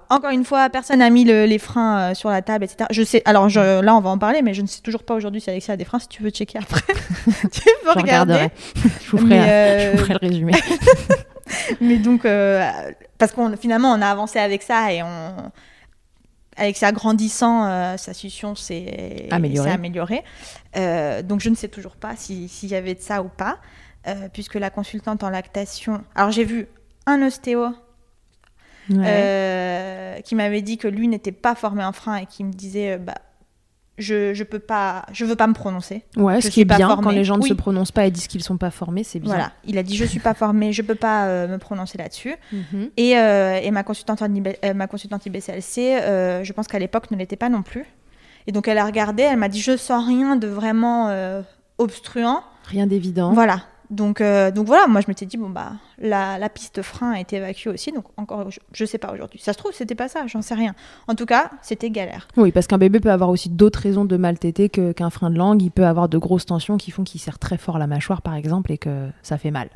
Encore 0.09 0.29
une 0.31 0.45
fois, 0.45 0.69
personne 0.69 0.99
n'a 0.99 1.09
mis 1.09 1.25
le- 1.25 1.45
les 1.45 1.59
freins 1.59 1.97
euh, 1.99 2.13
sur 2.13 2.29
la 2.29 2.41
table, 2.41 2.63
etc. 2.63 2.85
Je 2.91 3.03
sais. 3.03 3.21
Alors 3.25 3.49
je- 3.49 3.81
là, 3.81 3.93
on 3.93 3.99
va 3.99 4.09
en 4.09 4.17
parler, 4.17 4.41
mais 4.41 4.53
je 4.53 4.61
ne 4.61 4.67
sais 4.67 4.81
toujours 4.81 5.03
pas 5.03 5.13
aujourd'hui 5.15 5.41
si 5.41 5.49
Alexia 5.49 5.73
a 5.73 5.77
des 5.77 5.83
freins. 5.85 5.99
Si 5.99 6.07
tu 6.07 6.23
veux 6.23 6.29
checker 6.29 6.59
après, 6.59 6.81
tu 7.51 7.61
peux 7.83 7.91
Je 7.93 7.99
regarder. 7.99 8.47
je, 8.75 9.11
vous 9.11 9.17
ferai, 9.17 9.91
je 9.91 9.91
vous 9.91 9.97
ferai 10.05 10.13
le 10.13 10.27
résumé. 10.27 10.53
mais 11.81 11.97
donc, 11.97 12.25
parce 13.17 13.31
qu'on 13.33 13.55
finalement, 13.57 13.91
on 13.91 14.01
a 14.01 14.07
avancé 14.07 14.39
avec 14.39 14.63
ça 14.63 14.93
et 14.93 15.03
on, 15.03 15.51
avec 16.57 16.75
ça 16.77 16.91
grandissant, 16.91 17.65
euh, 17.65 17.97
sa 17.97 18.13
succion 18.13 18.55
s'est 18.55 19.27
Améliorée. 19.71 20.23
Euh, 20.75 21.21
donc, 21.21 21.39
je 21.39 21.49
ne 21.49 21.55
sais 21.55 21.67
toujours 21.69 21.95
pas 21.95 22.15
si- 22.15 22.49
s'il 22.49 22.69
y 22.69 22.75
avait 22.75 22.95
de 22.95 22.99
ça 23.01 23.21
ou 23.21 23.29
pas, 23.29 23.59
euh, 24.07 24.27
puisque 24.33 24.55
la 24.55 24.69
consultante 24.69 25.23
en 25.23 25.29
lactation. 25.29 26.03
Alors, 26.15 26.31
j'ai 26.31 26.43
vu 26.45 26.67
un 27.05 27.21
ostéo 27.25 27.67
Ouais. 28.89 29.03
euh, 29.05 30.21
qui 30.21 30.33
m'avait 30.35 30.61
dit 30.61 30.77
que 30.77 30.87
lui 30.87 31.07
n'était 31.09 31.33
pas 31.33 31.55
formé 31.55 31.83
en 31.83 31.91
frein 31.91 32.15
et 32.17 32.25
qui 32.25 32.43
me 32.45 32.53
disait, 32.53 32.93
euh, 32.93 32.97
bah, 32.97 33.15
je 33.97 34.33
je 34.33 34.43
peux 34.43 34.59
pas, 34.59 35.05
je 35.11 35.25
veux 35.25 35.35
pas 35.35 35.47
me 35.47 35.53
prononcer. 35.53 36.03
Ouais, 36.15 36.39
je 36.41 36.47
ce 36.47 36.51
qui 36.51 36.61
est 36.61 36.65
bien 36.65 36.87
formée. 36.87 37.03
quand 37.03 37.09
les 37.11 37.23
gens 37.23 37.37
ne 37.37 37.41
Oui. 37.43 37.49
se 37.49 37.53
prononcent 37.53 37.91
pas 37.91 38.05
et 38.05 38.11
disent 38.11 38.27
qu'ils 38.27 38.43
sont 38.43 38.57
pas 38.57 38.69
formés, 38.71 39.03
c'est 39.03 39.19
bien. 39.19 39.29
Voilà, 39.29 39.51
il 39.65 39.77
a 39.77 39.83
dit 39.83 39.95
je 39.95 40.05
suis 40.05 40.19
pas 40.19 40.33
formé, 40.33 40.71
je 40.73 40.81
peux 40.81 40.95
pas 40.95 41.25
euh, 41.25 41.47
me 41.47 41.57
prononcer 41.57 41.97
là-dessus. 41.97 42.35
Mhm. 42.51 42.89
Et, 42.97 43.17
euh, 43.17 43.59
et 43.61 43.71
ma 43.71 43.83
consultante, 43.83 44.21
euh, 44.21 44.73
ma 44.73 44.87
consultante 44.87 45.25
IBCLC, 45.25 45.77
euh, 46.01 46.43
je 46.43 46.53
pense 46.53 46.67
qu'à 46.67 46.79
l'époque 46.79 47.09
ne 47.11 47.17
l'était 47.17 47.35
pas 47.35 47.49
non 47.49 47.61
plus. 47.63 47.85
Et 48.45 48.51
donc 48.51 48.67
elle 48.67 48.77
a 48.77 48.85
regardé, 48.85 49.23
elle 49.23 49.37
m'a 49.37 49.49
dit 49.49 49.59
je 49.61 49.75
sens 49.75 50.05
rien 50.05 50.35
de 50.35 50.47
vraiment 50.47 51.11
obstruant. 51.77 52.43
Rien 52.65 52.87
d'évident. 52.87 53.31
Voilà. 53.33 53.61
Donc, 53.89 54.19
euh, 54.19 54.51
donc 54.51 54.67
voilà, 54.67 54.85
moi 54.87 54.99
je 54.99 55.05
m'étais 55.07 55.25
dit 55.25 55.37
bon 55.37 55.49
bah 55.49 55.71
la, 55.97 56.37
la 56.37 56.49
piste 56.49 56.81
frein 56.81 57.11
a 57.13 57.19
été 57.21 57.37
évacuée 57.37 57.69
aussi, 57.69 57.93
donc 57.93 58.03
encore 58.17 58.49
je, 58.73 58.85
sais 58.85 58.97
pas 58.97 59.13
aujourd'hui. 59.13 59.39
Ça 59.39 59.53
se 59.53 59.57
trouve 59.57 59.71
c'était 59.71 59.95
pas 59.95 60.09
ça, 60.09 60.27
j'en 60.27 60.41
sais 60.41 60.55
rien. 60.55 60.75
En 61.07 61.15
tout 61.15 61.25
cas 61.25 61.51
c'était 61.61 61.89
galère. 61.89 62.27
Oui, 62.35 62.51
parce 62.51 62.67
qu'un 62.67 62.77
bébé 62.77 62.99
peut 62.99 63.11
avoir 63.11 63.29
aussi 63.29 63.47
d'autres 63.49 63.79
raisons 63.79 64.03
de 64.03 64.17
mal 64.17 64.39
téter 64.39 64.67
qu'un 64.69 65.09
frein 65.09 65.29
de 65.29 65.37
langue. 65.37 65.61
Il 65.61 65.71
peut 65.71 65.85
avoir 65.85 66.09
de 66.09 66.17
grosses 66.17 66.45
tensions 66.45 66.75
qui 66.77 66.91
font 66.91 67.05
qu'il 67.05 67.21
serre 67.21 67.39
très 67.39 67.57
fort 67.57 67.77
la 67.77 67.87
mâchoire, 67.87 68.21
par 68.21 68.35
exemple, 68.35 68.73
et 68.73 68.77
que 68.77 69.07
ça 69.23 69.37
fait 69.37 69.51
mal. 69.51 69.69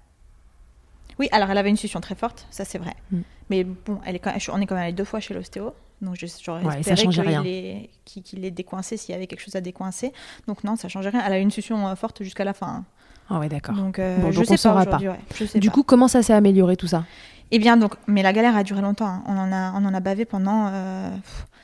Oui, 1.17 1.29
alors 1.31 1.49
elle 1.49 1.57
avait 1.57 1.69
une 1.69 1.77
succion 1.77 2.01
très 2.01 2.15
forte, 2.15 2.47
ça 2.51 2.65
c'est 2.65 2.79
vrai. 2.79 2.95
Mm. 3.11 3.19
Mais 3.49 3.63
bon, 3.63 3.99
elle 4.05 4.15
est 4.15 4.19
quand 4.19 4.33
on 4.51 4.59
est 4.59 4.65
quand 4.65 4.75
même 4.75 4.83
allé 4.85 4.93
deux 4.93 5.03
fois 5.05 5.19
chez 5.21 5.33
l'ostéo, 5.33 5.73
donc 6.01 6.15
je- 6.17 6.25
j'aurais 6.43 6.63
Ouais, 6.65 6.79
espéré 6.79 7.07
qu'il 7.07 7.21
rien. 7.21 7.43
ait- 7.45 7.89
qu'il 8.05 8.23
qu'il 8.23 8.43
ait 8.43 8.51
décoincé 8.51 8.97
s'il 8.97 9.13
y 9.13 9.15
avait 9.15 9.27
quelque 9.27 9.41
chose 9.41 9.55
à 9.55 9.61
décoincer. 9.61 10.11
Donc 10.47 10.63
non, 10.65 10.75
ça 10.75 10.89
changeait 10.89 11.09
rien. 11.09 11.21
Elle 11.25 11.33
a 11.33 11.39
eu 11.39 11.41
une 11.43 11.51
succion 11.51 11.87
euh, 11.87 11.95
forte 11.95 12.23
jusqu'à 12.23 12.43
la 12.43 12.53
fin. 12.53 12.83
Ah 13.33 13.39
ouais, 13.39 13.47
d'accord. 13.49 13.75
Donc, 13.75 13.97
euh, 13.99 14.17
Bon, 14.19 14.31
je 14.31 14.37
donc 14.37 14.45
sais 14.45 14.53
on 14.53 14.57
saura 14.57 14.85
pas 14.85 14.97
ouais, 14.97 15.19
je 15.35 15.45
sais 15.45 15.59
Du 15.59 15.69
pas. 15.69 15.73
coup, 15.75 15.83
comment 15.83 16.07
ça 16.07 16.21
s'est 16.21 16.33
amélioré 16.33 16.75
tout 16.75 16.87
ça 16.87 17.05
Eh 17.51 17.59
bien, 17.59 17.77
donc, 17.77 17.93
mais 18.07 18.23
la 18.23 18.33
galère 18.33 18.55
a 18.57 18.63
duré 18.63 18.81
longtemps. 18.81 19.05
hein. 19.07 19.23
On, 19.27 19.37
en 19.37 19.51
a, 19.51 19.71
on 19.73 19.85
en 19.85 19.93
a 19.93 19.99
bavé 20.01 20.25
pendant. 20.25 20.67
euh, 20.71 21.09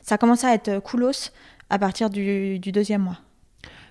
ça 0.01 0.15
a 0.15 0.17
commencé 0.17 0.47
à 0.47 0.53
être 0.53 0.79
coolos 0.79 1.31
à 1.69 1.77
partir 1.77 2.09
du, 2.09 2.59
du 2.59 2.71
deuxième 2.71 3.01
mois. 3.01 3.17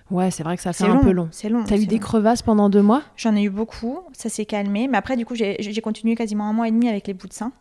Ouais, 0.09 0.31
c'est 0.31 0.41
vrai 0.43 0.55
que 0.55 0.63
ça 0.63 0.71
fait 0.73 0.85
C'est 0.85 0.89
un 0.89 0.95
long, 0.95 1.01
peu 1.01 1.11
long. 1.11 1.27
C'est 1.31 1.49
long. 1.49 1.63
T'as 1.65 1.75
eu 1.77 1.85
des 1.85 1.95
long. 1.97 2.01
crevasses 2.01 2.41
pendant 2.41 2.69
deux 2.69 2.81
mois 2.81 3.01
J'en 3.17 3.35
ai 3.35 3.43
eu 3.43 3.49
beaucoup. 3.49 3.99
Ça 4.13 4.29
s'est 4.29 4.45
calmé. 4.45 4.87
Mais 4.87 4.97
après, 4.97 5.17
du 5.17 5.25
coup, 5.25 5.35
j'ai 5.35 5.57
j'ai 5.59 5.81
continué 5.81 6.15
quasiment 6.15 6.45
un 6.49 6.53
mois 6.53 6.67
et 6.67 6.71
demi 6.71 6.87
avec 6.89 7.05
les 7.07 7.13
bouts 7.13 7.27
de 7.27 7.33
sein. 7.33 7.51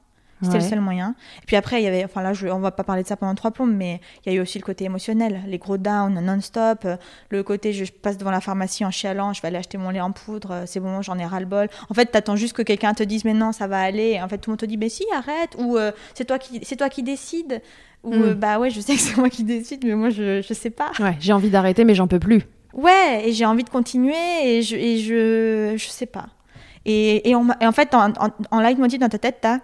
C'était 0.43 0.59
le 0.59 0.65
seul 0.65 0.81
moyen. 0.81 1.15
Et 1.43 1.47
puis 1.47 1.57
après, 1.57 1.81
il 1.81 1.85
y 1.85 1.89
avait, 1.89 2.05
enfin 2.05 2.23
là, 2.23 2.35
je, 2.35 2.47
on 2.49 2.59
va 2.59 2.71
pas 2.71 2.85
parler 2.85 3.03
de 3.03 3.09
ça 3.09 3.17
pendant 3.17 3.35
trois 3.35 3.51
plombes, 3.51 3.75
mais 3.75 4.01
il 4.25 4.33
y 4.33 4.35
a 4.35 4.39
eu 4.39 4.43
aussi 4.43 4.59
le 4.59 4.65
côté 4.65 4.85
émotionnel, 4.85 5.41
les 5.47 5.59
gros 5.59 5.79
downs 5.79 6.21
non-stop, 6.21 6.81
euh, 6.85 6.97
le 7.31 7.43
côté 7.43 7.73
je 7.73 7.91
passe 7.91 8.19
devant 8.19 8.31
la 8.31 8.43
pharmacie 8.43 8.85
en 8.85 8.91
chialant, 8.91 9.33
je 9.33 9.41
vais 9.41 9.49
aller 9.49 9.57
acheter 9.57 9.79
mon 9.79 9.91
lait 9.91 10.01
en 10.01 10.13
poudre, 10.13 10.51
euh, 10.53 10.63
c'est 10.67 10.81
bon, 10.81 11.01
j'en 11.01 11.19
ai 11.19 11.25
ras 11.25 11.41
le 11.41 11.47
bol. 11.47 11.69
En 11.89 11.95
fait, 11.95 12.11
tu 12.11 12.19
attends 12.19 12.37
juste 12.37 12.53
que 12.53 12.63
quelqu'un 12.63 12.93
te 12.93 13.03
dise 13.03 13.25
mais 13.25 13.33
non, 13.33 13.53
ça 13.53 13.67
va 13.67 13.81
aller. 13.81 14.13
Et 14.13 14.23
en 14.23 14.29
fait, 14.29 14.39
tout 14.39 14.51
le 14.51 14.53
monde 14.53 14.61
te 14.61 14.67
dit 14.67 14.77
mais 14.77 14.91
si, 14.91 15.05
arrête, 15.15 15.57
ou 15.59 15.79
euh, 15.79 15.91
c'est 16.15 16.27
toi 16.27 16.39
qui, 16.39 16.61
c'est 16.63 16.77
toi 16.77 16.91
qui 16.91 17.03
décides, 17.03 17.63
ou 18.03 18.15
hmm. 18.15 18.35
bah 18.35 18.59
ouais, 18.59 18.71
je 18.71 18.81
sais 18.81 18.95
que 18.95 19.01
c'est 19.01 19.17
moi 19.17 19.31
qui 19.31 19.43
décide, 19.43 19.85
mais 19.85 19.95
moi 19.95 20.11
je, 20.11 20.43
je 20.43 20.55
sais 20.55 20.71
pas. 20.71 20.93
Ouais, 20.99 21.17
j'ai 21.19 21.33
envie 21.33 21.51
d'arrêter, 21.51 21.85
mais 21.85 21.95
j'en 21.95 22.07
peux 22.09 22.21
plus. 22.21 22.43
Ouais, 22.75 23.23
et 23.25 23.33
j'ai 23.33 23.47
envie 23.47 23.65
de 23.65 23.71
continuer, 23.71 24.15
et 24.45 24.61
je, 24.61 24.77
et 24.77 24.99
je, 24.99 25.77
je 25.79 25.89
sais 25.89 26.05
pas. 26.05 26.27
Et, 26.85 27.29
et, 27.29 27.35
en 27.35 27.73
fait, 27.73 27.95
en, 27.95 28.11
en, 28.11 28.29
en 28.51 28.61
leitmotiv 28.61 29.01
dans 29.01 29.09
ta 29.09 29.19
tête, 29.19 29.39
t'as 29.41 29.59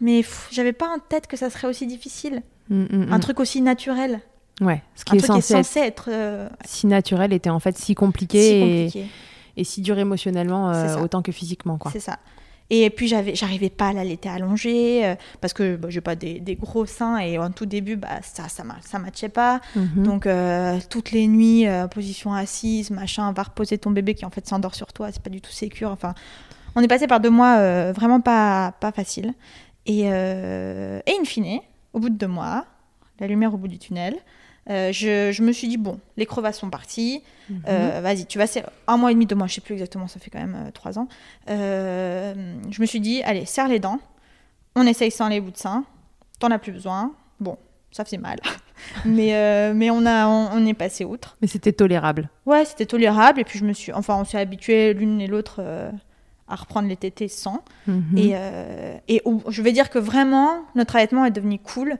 mais 0.00 0.24
j'avais 0.50 0.72
pas 0.72 0.88
en 0.88 0.98
tête 0.98 1.26
que 1.26 1.36
ça 1.36 1.50
serait 1.50 1.68
aussi 1.68 1.86
difficile. 1.86 2.42
Mm, 2.68 2.82
mm, 2.82 3.12
un 3.12 3.18
mm. 3.18 3.20
truc 3.20 3.40
aussi 3.40 3.60
naturel. 3.60 4.20
Ouais, 4.60 4.82
ce 4.94 5.04
qui 5.04 5.12
un 5.12 5.16
est, 5.16 5.18
truc 5.18 5.32
censé 5.32 5.54
est, 5.54 5.62
censé 5.62 5.80
être, 5.80 6.08
euh, 6.12 6.48
si 6.64 6.86
naturel 6.86 7.32
était 7.32 7.50
en 7.50 7.60
fait 7.60 7.76
si 7.78 7.94
compliqué, 7.94 8.90
Et, 9.56 9.64
si 9.64 9.80
dur 9.80 9.98
émotionnellement 9.98 10.70
euh, 10.70 10.98
autant 10.98 11.22
que 11.22 11.32
physiquement 11.32 11.78
quoi. 11.78 11.90
C'est 11.90 12.00
ça. 12.00 12.18
Et 12.72 12.88
puis 12.88 13.08
j'avais, 13.08 13.34
j'arrivais 13.34 13.68
pas 13.68 13.88
à 13.88 13.92
l'allaiter 13.92 14.28
allongée 14.28 15.04
euh, 15.04 15.14
parce 15.40 15.52
que 15.52 15.74
bah, 15.74 15.88
j'ai 15.90 16.00
pas 16.00 16.14
des, 16.14 16.38
des, 16.38 16.54
gros 16.54 16.86
seins 16.86 17.18
et 17.18 17.36
en 17.36 17.50
tout 17.50 17.66
début 17.66 17.96
bah 17.96 18.20
ça 18.22 18.48
ça 18.48 18.62
ça 18.80 18.98
matchait 18.98 19.28
pas. 19.28 19.60
Mhm. 19.74 20.02
Donc 20.04 20.28
toutes 20.88 21.10
les 21.10 21.26
nuits 21.26 21.66
position 21.90 22.34
assise 22.34 22.90
machin, 22.90 23.32
va 23.32 23.44
reposer 23.44 23.78
ton 23.78 23.90
bébé 23.90 24.14
qui 24.14 24.24
en 24.24 24.30
fait 24.30 24.46
s'endort 24.46 24.74
sur 24.74 24.92
toi, 24.92 25.10
c'est 25.10 25.22
pas 25.22 25.30
du 25.30 25.40
tout 25.40 25.50
sécure. 25.50 25.90
Enfin, 25.90 26.14
on 26.76 26.82
est 26.82 26.88
passé 26.88 27.06
par 27.06 27.20
deux 27.20 27.30
mois 27.30 27.92
vraiment 27.92 28.20
pas 28.20 28.72
pas 28.78 28.92
facile. 28.92 29.34
Et, 29.86 30.02
euh, 30.04 31.00
et 31.06 31.12
in 31.20 31.24
fine, 31.24 31.60
au 31.92 32.00
bout 32.00 32.10
de 32.10 32.16
deux 32.16 32.26
mois, 32.26 32.66
la 33.18 33.26
lumière 33.26 33.54
au 33.54 33.56
bout 33.56 33.68
du 33.68 33.78
tunnel, 33.78 34.16
euh, 34.68 34.92
je, 34.92 35.32
je, 35.32 35.42
me 35.42 35.52
suis 35.52 35.68
dit, 35.68 35.78
bon, 35.78 35.98
les 36.16 36.26
crevasses 36.26 36.58
sont 36.58 36.70
parties, 36.70 37.22
mhm. 37.48 37.62
euh, 37.66 38.00
vas-y, 38.02 38.26
tu 38.26 38.38
vas... 38.38 38.46
Un 38.86 38.96
mois 38.96 39.10
et 39.10 39.14
demi, 39.14 39.26
deux 39.26 39.34
mois, 39.34 39.46
je 39.46 39.54
sais 39.54 39.60
plus 39.60 39.72
exactement, 39.74 40.06
ça 40.06 40.20
fait 40.20 40.30
quand 40.30 40.38
même 40.38 40.70
trois 40.72 40.98
ans. 40.98 41.08
je 41.48 42.80
me 42.80 42.86
suis 42.86 43.00
dit, 43.00 43.22
allez, 43.22 43.46
serre 43.46 43.68
les 43.68 43.80
dents, 43.80 43.98
on 44.76 44.86
essaye 44.86 45.10
sans 45.10 45.28
les 45.28 45.40
bouts 45.40 45.50
de 45.50 45.56
sein, 45.56 45.84
t'en 46.38 46.50
as 46.50 46.58
plus 46.58 46.72
besoin. 46.72 47.12
Bon, 47.40 47.56
ça 47.90 48.04
faisait 48.04 48.18
mal. 48.18 48.38
mais, 49.04 49.72
mais 49.74 49.90
on, 49.90 50.04
a, 50.06 50.26
on, 50.26 50.66
est 50.66 50.74
passé 50.74 51.04
outre. 51.04 51.36
Mais 51.40 51.48
c'était 51.48 51.72
tolérable. 51.72 52.28
Ouais, 52.46 52.64
c'était 52.64 52.86
tolérable. 52.86 53.40
Et 53.40 53.44
puis 53.44 53.58
je 53.58 53.64
me 53.64 53.72
suis... 53.72 53.92
Enfin, 53.92 54.16
on 54.16 54.24
s'est 54.24 54.38
habitués 54.38 54.92
l'une 54.92 55.20
et 55.20 55.26
l'autre 55.26 55.62
à 56.50 56.56
reprendre 56.56 56.88
les 56.88 56.96
tétés 56.96 57.28
sans. 57.28 57.62
Mhm. 57.86 58.18
Et, 58.18 58.32
euh, 58.34 58.96
et 59.08 59.22
je 59.48 59.62
vais 59.62 59.72
dire 59.72 59.88
que 59.88 59.98
vraiment, 59.98 60.62
notre 60.74 60.96
allaitement 60.96 61.24
est 61.24 61.30
devenu 61.30 61.58
cool 61.58 61.96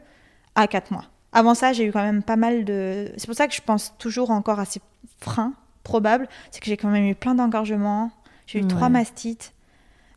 à 0.54 0.66
4 0.66 0.90
mois. 0.90 1.04
Avant 1.32 1.54
ça, 1.54 1.72
j'ai 1.72 1.84
eu 1.84 1.92
quand 1.92 2.02
même 2.02 2.22
pas 2.22 2.36
mal 2.36 2.64
de... 2.64 3.12
C'est 3.16 3.26
pour 3.26 3.36
ça 3.36 3.46
que 3.46 3.54
je 3.54 3.60
pense 3.64 3.94
toujours 3.98 4.30
encore 4.30 4.58
à 4.58 4.64
ces 4.64 4.80
freins 5.20 5.52
probables. 5.84 6.28
C'est 6.50 6.60
que 6.60 6.66
j'ai 6.66 6.76
quand 6.76 6.90
même 6.90 7.04
eu 7.04 7.14
plein 7.14 7.34
d'engorgements. 7.34 8.10
J'ai 8.46 8.58
eu 8.58 8.66
trois 8.66 8.88
mastites. 8.88 9.54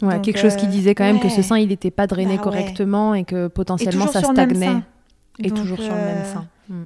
Ouais, 0.01 0.19
quelque 0.21 0.39
chose 0.39 0.55
qui 0.55 0.65
euh, 0.65 0.69
disait 0.69 0.95
quand 0.95 1.03
même 1.03 1.19
que 1.19 1.29
ce 1.29 1.41
sein, 1.41 1.57
il 1.57 1.69
n'était 1.69 1.91
pas 1.91 2.07
drainé 2.07 2.37
bah 2.37 2.43
correctement 2.43 3.13
et 3.13 3.23
que 3.23 3.47
potentiellement 3.47 4.07
ça 4.07 4.21
stagnait. 4.21 4.81
Et 5.39 5.51
toujours 5.51 5.79
sur 5.79 5.93
le 5.93 6.01
même 6.01 6.17
euh, 6.17 6.33
sein. 6.33 6.47
Mm. 6.69 6.83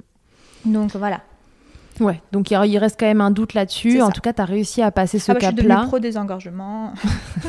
Donc 0.66 0.94
voilà. 0.96 1.22
Ouais, 2.00 2.20
donc 2.32 2.50
il 2.50 2.78
reste 2.78 2.98
quand 2.98 3.06
même 3.06 3.20
un 3.20 3.30
doute 3.30 3.54
là-dessus. 3.54 4.00
En 4.02 4.10
tout 4.10 4.20
cas, 4.20 4.32
tu 4.32 4.42
as 4.42 4.44
réussi 4.44 4.82
à 4.82 4.90
passer 4.90 5.18
ce 5.18 5.32
cap-là. 5.32 5.48
Ah 5.48 5.52
bah, 5.52 5.74
je 5.74 5.80
suis 5.80 5.88
pro 5.88 5.98
des 5.98 6.16
engorgements. 6.16 6.92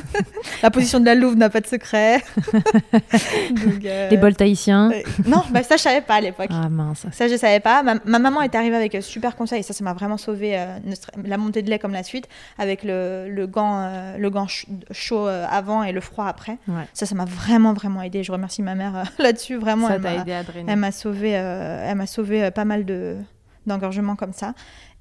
la 0.64 0.72
position 0.72 1.00
de 1.00 1.06
la 1.06 1.16
louve 1.16 1.36
n'a 1.36 1.50
pas 1.50 1.62
de 1.62 1.68
secret. 1.68 2.24
Les 4.10 4.18
bols 4.18 4.36
tahitiens. 4.36 4.92
Euh, 4.92 5.02
non, 5.26 5.44
bah, 5.52 5.64
ça, 5.64 5.78
je 5.78 5.82
savais 5.82 6.02
pas 6.02 6.16
à 6.16 6.22
l'époque. 6.22 6.50
Ah 6.52 6.70
mince. 6.70 7.06
Ça, 7.12 7.28
je 7.28 7.36
savais 7.36 7.60
pas. 7.60 7.84
Ma, 7.84 8.20
maman 8.20 8.42
est 8.42 8.56
arrivée 8.56 8.76
avec 8.76 8.96
un 8.96 9.02
super 9.02 9.36
conseil 9.36 9.64
ça, 9.64 9.74
ça 9.74 9.84
m'a 9.84 9.94
vraiment 9.94 10.18
sauvé 10.18 10.58
euh, 10.58 10.78
la 11.24 11.38
montée 11.38 11.62
de 11.62 11.70
lait 11.70 11.80
comme 11.80 11.94
la 11.94 12.04
suite 12.04 12.28
avec 12.58 12.84
le, 12.84 13.28
le 13.30 13.48
gant, 13.48 13.82
euh, 13.84 14.18
le 14.18 14.30
gant 14.30 14.48
chaud 14.92 15.28
avant 15.28 15.84
et 15.84 15.92
le 15.92 16.02
froid 16.02 16.26
après. 16.26 16.58
Ça, 16.94 17.06
ça 17.06 17.16
m'a 17.16 17.26
vraiment, 17.26 17.74
vraiment 17.74 18.02
aidé. 18.02 18.24
Je 18.24 18.32
remercie 18.32 18.62
ma 18.62 18.76
mère 18.76 19.04
là-dessus. 19.20 19.58
Vraiment, 19.58 19.88
ça 19.88 20.00
t'a 20.00 20.16
aidé 20.16 20.34
à 20.34 20.44
drainer. 20.44 20.72
Elle 20.72 20.80
m'a 20.80 20.92
sauvé, 20.92 21.32
elle 21.32 21.96
m'a 21.96 22.08
sauvé 22.08 22.52
pas 22.52 22.66
mal 22.66 22.86
de 22.86 23.18
d'engorgement 23.70 24.16
comme 24.16 24.34
ça. 24.34 24.54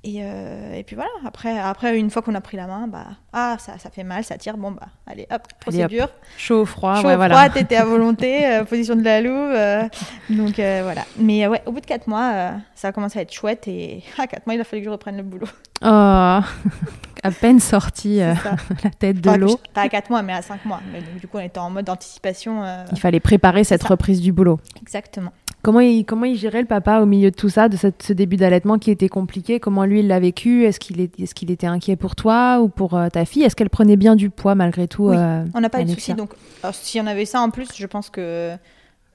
Et, 0.05 0.19
euh, 0.21 0.75
et, 0.75 0.85
puis 0.85 0.95
voilà, 0.95 1.11
après, 1.27 1.59
après 1.59 1.99
une 1.99 2.09
fois 2.09 2.23
qu'on 2.23 2.37
a 2.37 2.41
pris 2.41 2.57
la 2.57 2.69
main, 2.69 2.87
bah, 2.87 3.07
ah, 3.33 3.57
ça, 3.59 3.79
ça 3.79 3.91
fait 3.91 4.05
mal, 4.05 4.23
ça 4.23 4.39
tire, 4.39 4.57
bon, 4.57 4.71
bah, 4.71 4.87
allez, 5.09 5.27
hop, 5.29 5.43
procédure. 5.59 6.09
Chaud, 6.37 6.65
froid, 6.65 6.95
Chaud, 6.95 7.09
ouais, 7.09 7.15
froid, 7.15 7.27
voilà. 7.27 7.51
t'étais 7.51 7.75
à 7.75 7.85
volonté, 7.85 8.47
euh, 8.47 8.65
position 8.69 8.95
de 8.95 9.03
la 9.03 9.21
louve. 9.21 9.35
Euh, 9.35 9.89
donc 10.31 10.55
voilà. 10.55 11.03
Mais 11.19 11.49
ouais, 11.49 11.63
au 11.67 11.73
bout 11.73 11.81
de 11.81 11.87
4 11.87 12.07
mois, 12.07 12.53
ça 12.77 12.89
a 12.89 12.93
commencé 12.93 13.19
à 13.19 13.23
être 13.23 13.33
chouette 13.33 13.67
et 13.67 14.05
à 14.19 14.29
4 14.29 14.47
mois, 14.47 14.55
il 14.55 14.61
a 14.61 14.65
fallu 14.65 14.83
que 14.83 14.87
je 14.87 14.93
reprenne 14.93 15.17
le 15.17 15.25
boulot. 15.25 15.49
Oh, 15.83 15.85
à 15.87 17.31
peine 17.41 17.59
sorti 17.59 18.19
la 18.19 18.91
tête 19.01 19.21
de 19.21 19.31
l'eau. 19.33 19.59
Pas 19.75 19.83
à 19.83 19.89
4 19.89 20.11
mois, 20.11 20.23
mais 20.23 20.35
à 20.35 20.43
5 20.43 20.65
mois. 20.65 20.81
Mais 20.93 21.03
du 21.19 21.27
coup, 21.27 21.39
on 21.39 21.41
était 21.41 21.59
en 21.59 21.71
mode 21.71 21.87
d'anticipation. 21.87 22.63
il 22.93 23.01
fallait 23.01 23.21
préparer 23.21 23.65
cette 23.65 23.83
reprise 23.83 24.21
du 24.21 24.31
boulot. 24.31 24.61
Exactement. 24.81 25.33
Comment 25.63 25.81
il, 25.81 26.05
comment 26.05 26.25
il 26.25 26.37
gérait 26.37 26.61
le 26.61 26.69
papa 26.69 27.01
au 27.01 27.07
milieu 27.07 27.31
de 27.31 27.37
tout 27.37 27.49
ça, 27.49 27.69
de 27.69 27.77
ce 27.77 28.13
début 28.13 28.37
d'allaitement 28.37 28.79
qui 28.79 28.91
était 28.91 29.09
compliqué? 29.09 29.59
Comment 29.59 29.85
lui, 29.85 30.01
il 30.01 30.09
l'a 30.09 30.21
vécu? 30.21 30.65
Est-ce 30.65 30.79
qu'il 30.79 31.01
est, 31.01 31.19
est 31.19 31.35
qu'il 31.35 31.51
était 31.51 31.67
inquiet 31.67 31.97
pour 31.97 32.15
toi 32.15 32.61
ou 32.61 32.69
pour 32.69 32.95
euh, 32.95 33.09
ta 33.09 33.25
fille? 33.25 33.43
Est-ce 33.43 33.57
qu'elle 33.57 33.71
prenait 33.71 33.97
bien 33.97 34.15
du 34.15 34.31
poids 34.31 34.55
malgré 34.55 34.87
tout 34.87 35.09
euh, 35.09 35.45
On 35.55 35.61
n'a 35.61 35.69
pas 35.69 35.81
eu 35.81 35.85
de 35.85 35.91
soucis. 35.91 36.15
Donc, 36.15 36.31
si 36.73 37.01
on 37.01 37.07
avait 37.07 37.25
ça 37.25 37.41
en 37.41 37.51
plus, 37.51 37.69
je 37.75 37.87
pense 37.87 38.09
que 38.09 38.55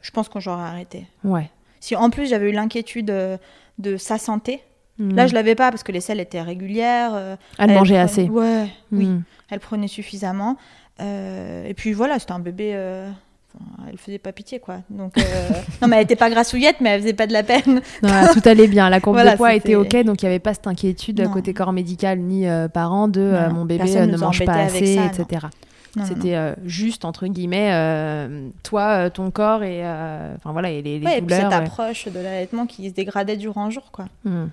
je 0.01 0.12
pense 0.12 0.27
qu'on 0.27 0.41
j'aurais 0.41 0.63
arrêté. 0.63 1.07
Ouais. 1.23 1.50
Si 1.79 1.95
en 1.95 2.09
plus 2.09 2.27
j'avais 2.27 2.50
eu 2.50 2.53
l'inquiétude 2.53 3.09
euh, 3.09 3.38
de, 3.77 3.95
sa 3.95 4.17
santé, 4.17 4.62
hmm. 5.00 5.15
là 5.15 5.27
je 5.27 5.33
l'avais 5.33 5.55
pas 5.55 5.69
parce 5.71 5.83
que 5.83 5.93
les 5.93 6.01
selles 6.01 6.19
étaient 6.19 6.41
régulières. 6.41 7.38
elle, 7.57 7.71
mangeait 7.71 7.97
assez. 7.97 8.27
Ouais, 8.27 8.67
oui. 8.91 9.07
Hmm. 9.07 9.23
Elle 9.50 9.62
prenait 9.62 9.88
suffisamment. 9.88 10.57
et 11.00 11.73
puis 11.77 11.93
voilà, 11.93 12.19
c'était 12.19 12.33
un 12.33 12.39
bébé 12.39 12.75
elle 13.89 13.98
faisait 13.98 14.17
pas 14.17 14.31
pitié 14.31 14.60
quoi. 14.60 14.77
Donc 14.89 15.17
euh, 15.17 15.22
non 15.81 15.88
mais 15.88 15.98
elle 15.98 16.03
était 16.03 16.15
pas 16.15 16.29
grassouillette 16.29 16.77
mais 16.81 16.89
elle 16.91 17.01
faisait 17.01 17.13
pas 17.13 17.27
de 17.27 17.33
la 17.33 17.43
peine. 17.43 17.81
tout 18.01 18.41
allait 18.45 18.67
bien, 18.67 18.89
la 18.89 19.00
courbe 19.00 19.17
de 19.17 19.36
poids 19.36 19.53
était 19.53 19.75
ok 19.75 20.03
donc 20.03 20.22
il 20.22 20.25
y 20.25 20.27
avait 20.27 20.39
pas 20.39 20.53
cette 20.53 20.67
inquiétude 20.67 21.27
côté 21.31 21.53
corps 21.53 21.74
médical 21.74 22.19
ni 22.19 22.48
euh, 22.48 22.67
parents 22.67 23.07
de 23.07 23.22
euh, 23.22 23.50
mon 23.50 23.65
bébé 23.65 24.05
ne 24.07 24.17
mange 24.17 24.43
pas 24.45 24.53
assez 24.53 24.98
etc. 24.98 25.48
C'était 26.05 26.55
juste 26.65 27.05
entre 27.05 27.27
guillemets 27.27 27.72
toi 28.63 29.10
ton 29.10 29.31
corps 29.31 29.63
et 29.63 29.81
enfin 29.83 30.51
voilà 30.51 30.72
et 30.72 30.81
les, 30.81 31.00
les 31.00 31.22
douleurs. 31.22 31.39
Et 31.39 31.41
cette 31.43 31.53
approche 31.53 32.07
de 32.07 32.19
l'allaitement 32.19 32.65
qui 32.65 32.89
se 32.89 32.93
dégradait 32.93 33.38
durant 33.38 33.65
un 33.65 33.69
jour 33.69 33.91
quoi. 33.91 34.05
Hmm. 34.24 34.48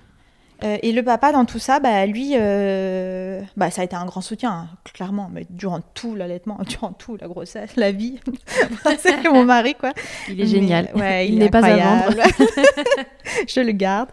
Euh, 0.63 0.77
et 0.83 0.91
le 0.91 1.03
papa, 1.03 1.31
dans 1.31 1.45
tout 1.45 1.59
ça, 1.59 1.79
bah, 1.79 2.05
lui, 2.05 2.33
euh, 2.35 3.41
bah, 3.57 3.71
ça 3.71 3.81
a 3.81 3.85
été 3.85 3.95
un 3.95 4.05
grand 4.05 4.21
soutien, 4.21 4.51
hein, 4.51 4.69
clairement, 4.93 5.29
mais 5.31 5.45
durant 5.49 5.81
tout 5.81 6.15
l'allaitement, 6.15 6.59
durant 6.67 6.93
tout 6.93 7.17
la 7.19 7.27
grossesse, 7.27 7.75
la 7.77 7.91
vie. 7.91 8.19
c'est 8.99 9.23
mon 9.23 9.43
mari, 9.43 9.73
quoi. 9.73 9.93
Il 10.29 10.39
est 10.39 10.45
génial. 10.45 10.91
Ouais, 10.95 11.27
il, 11.27 11.39
n'est 11.39 11.49
pas 11.49 11.65
à 11.65 11.77
vendre. 11.77 12.21
Je 13.47 13.61
le 13.61 13.71
garde. 13.71 14.09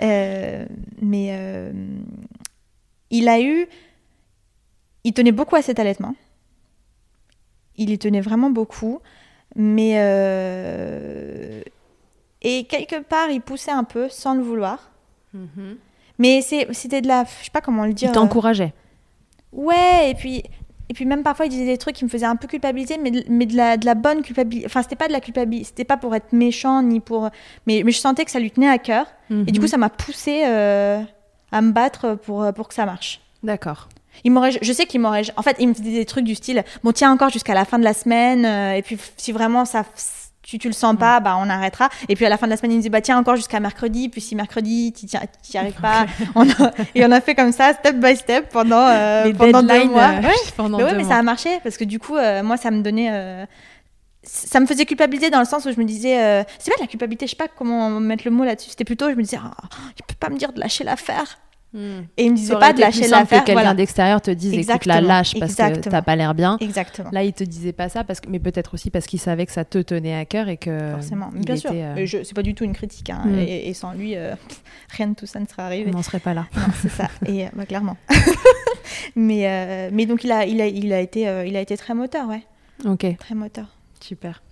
Euh, 0.00 0.66
mais 1.02 1.72
il 3.10 3.28
a 3.28 3.40
eu. 3.40 3.66
Il 5.04 5.12
tenait 5.12 5.32
beaucoup 5.32 5.56
à 5.56 5.62
cet 5.62 5.80
allaitement. 5.80 6.14
Il 7.76 7.90
y 7.90 7.98
tenait 7.98 8.20
vraiment 8.20 8.50
beaucoup. 8.50 9.00
Mais. 9.56 9.94
Et 12.40 12.64
quelque 12.64 13.02
part, 13.02 13.30
il 13.30 13.40
poussait 13.40 13.72
un 13.72 13.82
peu, 13.82 14.08
sans 14.08 14.34
le 14.34 14.42
vouloir. 14.42 14.92
Mm 15.34 15.74
mais 16.18 16.42
c'était 16.42 17.00
de 17.00 17.08
la. 17.08 17.24
Je 17.24 17.44
sais 17.44 17.50
pas 17.50 17.60
comment 17.60 17.84
le 17.84 17.92
dire. 17.92 18.10
Il 18.10 18.12
t'encourageait. 18.12 18.72
Ouais, 19.52 20.10
et 20.10 20.14
puis. 20.14 20.42
Et 20.90 20.94
puis 20.94 21.04
même 21.04 21.22
parfois, 21.22 21.44
il 21.44 21.50
disait 21.50 21.66
des 21.66 21.76
trucs 21.76 21.96
qui 21.96 22.04
me 22.06 22.08
faisaient 22.08 22.24
un 22.24 22.36
peu 22.36 22.48
culpabiliser, 22.48 22.96
mais 22.96 23.10
de, 23.10 23.22
mais 23.28 23.44
de, 23.44 23.54
la, 23.54 23.76
de 23.76 23.84
la 23.84 23.94
bonne 23.94 24.22
culpabilité. 24.22 24.64
Enfin, 24.64 24.82
c'était 24.82 24.96
pas 24.96 25.06
de 25.06 25.12
la 25.12 25.20
culpabilité, 25.20 25.66
c'était 25.66 25.84
pas 25.84 25.98
pour 25.98 26.14
être 26.14 26.32
méchant, 26.32 26.82
ni 26.82 27.00
pour... 27.00 27.28
Mais, 27.66 27.82
mais 27.84 27.92
je 27.92 27.98
sentais 27.98 28.24
que 28.24 28.30
ça 28.30 28.40
lui 28.40 28.50
tenait 28.50 28.70
à 28.70 28.78
cœur. 28.78 29.06
Et 29.30 29.52
du 29.52 29.60
coup, 29.60 29.66
mhm. 29.66 29.68
ça 29.68 29.76
m'a 29.76 29.90
poussé 29.90 30.44
euh, 30.46 31.02
à 31.52 31.60
me 31.60 31.72
battre 31.72 32.14
pour, 32.14 32.50
pour 32.54 32.68
que 32.68 32.74
ça 32.74 32.86
marche. 32.86 33.20
D'accord. 33.42 33.90
Il 34.24 34.32
m'aurait, 34.32 34.52
je 34.62 34.72
sais 34.72 34.86
qu'il 34.86 35.02
m'aurait... 35.02 35.24
En 35.36 35.42
fait, 35.42 35.56
il 35.60 35.68
me 35.68 35.74
disait 35.74 35.98
des 35.98 36.06
trucs 36.06 36.24
du 36.24 36.34
style, 36.34 36.64
bon, 36.82 36.92
tiens 36.92 37.12
encore 37.12 37.28
jusqu'à 37.28 37.52
la 37.52 37.66
fin 37.66 37.78
de 37.78 37.84
la 37.84 37.92
semaine, 37.92 38.46
euh, 38.46 38.72
et 38.72 38.80
puis 38.80 38.96
si 39.18 39.30
vraiment 39.32 39.66
ça 39.66 39.84
tu, 40.42 40.58
tu 40.58 40.68
le 40.68 40.74
sens 40.74 40.96
pas, 40.96 41.20
bah 41.20 41.36
on 41.38 41.48
arrêtera. 41.50 41.88
Et 42.08 42.16
puis 42.16 42.24
à 42.24 42.28
la 42.28 42.38
fin 42.38 42.46
de 42.46 42.50
la 42.50 42.56
semaine, 42.56 42.72
il 42.72 42.76
me 42.78 42.82
dit 42.82 42.88
bah 42.88 43.00
tiens 43.00 43.18
encore 43.18 43.36
jusqu'à 43.36 43.60
mercredi. 43.60 44.08
Puis 44.08 44.20
si 44.20 44.34
mercredi 44.34 44.92
tu 44.92 45.06
n'y 45.06 45.58
arrives 45.58 45.80
pas, 45.80 46.06
on 46.34 46.46
et 46.94 47.04
on 47.04 47.10
a 47.10 47.20
fait 47.20 47.34
comme 47.34 47.52
ça, 47.52 47.74
step 47.74 47.96
by 47.96 48.16
step 48.16 48.48
pendant 48.50 48.86
euh, 48.88 49.32
pendant 49.34 49.62
deux 49.62 49.84
mois. 49.84 50.10
Euh, 50.22 50.30
pendant 50.56 50.78
mais 50.78 50.84
ouais, 50.84 50.94
mais 50.94 51.04
ça 51.04 51.16
a 51.16 51.22
marché 51.22 51.50
parce 51.62 51.76
que 51.76 51.84
du 51.84 51.98
coup, 51.98 52.16
euh, 52.16 52.42
moi 52.42 52.56
ça 52.56 52.70
me 52.70 52.82
donnait 52.82 53.46
ça 54.24 54.60
me 54.60 54.66
faisait 54.66 54.84
culpabiliser 54.84 55.30
dans 55.30 55.38
le 55.38 55.46
sens 55.46 55.64
où 55.64 55.72
je 55.72 55.78
me 55.78 55.84
disais 55.84 56.44
c'est 56.58 56.70
pas 56.70 56.76
de 56.76 56.82
la 56.82 56.86
culpabilité 56.86 57.26
je 57.26 57.30
sais 57.30 57.36
pas 57.36 57.48
comment 57.48 57.88
mettre 58.00 58.24
le 58.24 58.30
mot 58.30 58.44
là-dessus 58.44 58.70
c'était 58.70 58.84
plutôt 58.84 59.08
je 59.08 59.14
me 59.14 59.22
disais 59.22 59.38
oh, 59.42 59.66
il 59.96 60.04
peut 60.04 60.14
pas 60.18 60.28
me 60.28 60.36
dire 60.36 60.52
de 60.52 60.60
lâcher 60.60 60.84
l'affaire 60.84 61.38
Hmm. 61.74 62.04
Et 62.16 62.24
il 62.24 62.30
me 62.32 62.36
disait 62.36 62.58
pas 62.58 62.72
de 62.72 62.80
lâcher 62.80 63.08
l'affaire. 63.08 63.44
que 63.44 63.52
quelqu'un 63.52 63.74
d'extérieur 63.74 64.22
te 64.22 64.30
dise 64.30 64.54
écoute 64.54 64.86
la 64.86 65.00
lâche 65.02 65.38
parce 65.38 65.54
que 65.54 65.88
t'as 65.88 66.02
pas 66.02 66.16
l'air 66.16 66.34
bien. 66.34 66.56
Exactement. 66.60 67.10
Là, 67.12 67.24
il 67.24 67.32
te 67.32 67.44
disait 67.44 67.72
pas 67.72 67.88
ça 67.88 68.04
parce 68.04 68.20
que, 68.20 68.30
mais 68.30 68.38
peut-être 68.38 68.74
aussi 68.74 68.90
parce 68.90 69.06
qu'il 69.06 69.20
savait 69.20 69.44
que 69.44 69.52
ça 69.52 69.64
te 69.64 69.78
tenait 69.78 70.14
à 70.14 70.24
cœur 70.24 70.48
et 70.48 70.56
que. 70.56 70.92
Forcément, 70.92 71.28
bien 71.32 71.56
sûr. 71.56 71.70
Euh... 71.74 72.06
C'est 72.06 72.34
pas 72.34 72.42
du 72.42 72.54
tout 72.54 72.64
une 72.64 72.72
critique. 72.72 73.10
Hein. 73.10 73.22
Hmm. 73.26 73.38
Et, 73.38 73.74
sans 73.74 73.92
lui, 73.92 74.16
euh, 74.16 74.34
rien 74.90 75.08
de 75.08 75.14
tout 75.14 75.26
ça 75.26 75.40
ne 75.40 75.46
serait 75.46 75.62
arrivé. 75.62 75.90
On 75.92 75.96
n'en 75.96 76.02
serait 76.02 76.20
pas 76.20 76.32
là. 76.32 76.46
C'est 76.80 76.90
ça. 76.90 77.08
Et 77.26 77.46
bah, 77.54 77.66
clairement. 77.66 77.96
mais 79.16 79.46
euh, 79.46 79.90
mais 79.92 80.06
donc 80.06 80.24
il 80.24 80.32
a 80.32 80.46
il 80.46 80.60
a 80.60 80.66
il 80.66 80.92
a 80.92 81.00
été 81.00 81.22
il 81.46 81.56
a 81.56 81.60
été 81.60 81.76
très 81.76 81.92
moteur, 81.92 82.28
ouais. 82.28 82.42
Ok. 82.86 83.04
Très 83.18 83.34
moteur. 83.34 83.66
Super. 84.00 84.42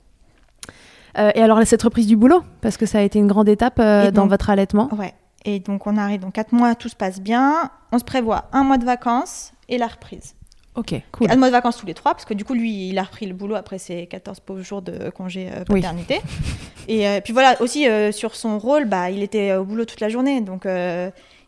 et 1.17 1.41
alors 1.41 1.65
cette 1.65 1.83
reprise 1.83 2.07
du 2.07 2.17
boulot, 2.17 2.43
parce 2.61 2.77
que 2.77 2.85
ça 2.85 2.99
a 2.99 3.03
été 3.03 3.19
une 3.19 3.29
grande 3.29 3.49
étape 3.49 3.81
dans 4.13 4.27
votre 4.27 4.51
allaitement? 4.51 4.91
Ouais. 4.95 5.15
Et 5.45 5.61
donc 5.61 5.87
on 5.87 5.97
arrive 5.97 6.21
dans 6.21 6.31
4 6.31 6.53
mois, 6.53 6.75
tout 6.75 6.89
se 6.89 6.97
passe 6.97 7.21
bien. 7.21 7.71
On 7.93 7.99
se 7.99 8.05
prévoit 8.05 8.49
un 8.53 8.65
mois 8.65 8.79
de 8.79 8.85
vacances 8.85 9.53
et 9.69 9.79
la 9.79 9.87
reprise. 9.87 10.35
Ok, 10.77 10.95
cool. 11.13 11.31
Un 11.31 11.37
mois 11.37 11.49
de 11.49 11.53
vacances 11.53 11.79
tous 11.79 11.87
les 11.87 11.95
trois, 11.95 12.13
parce 12.13 12.27
que 12.27 12.35
du 12.35 12.45
coup, 12.45 12.53
lui, 12.53 12.91
il 12.91 12.99
a 12.99 13.03
repris 13.03 13.27
le 13.27 13.33
boulot 13.33 13.55
après 13.55 13.79
ses 13.79 14.07
14 14.07 14.41
pauvres 14.41 14.63
jours 14.63 14.83
de 14.83 15.09
congé 15.09 15.49
euh, 15.51 15.65
paternité. 15.65 16.21
Et 16.89 17.09
euh, 17.09 17.21
puis 17.23 17.33
voilà, 17.33 17.61
aussi 17.63 17.89
euh, 17.89 18.13
sur 18.13 18.37
son 18.37 18.59
rôle, 18.59 18.85
bah, 18.85 19.11
il 19.11 19.23
était 19.23 19.55
au 19.55 19.65
boulot 19.65 19.87
toute 19.87 20.01
la 20.01 20.11
journée. 20.11 20.43
Donc 20.43 20.67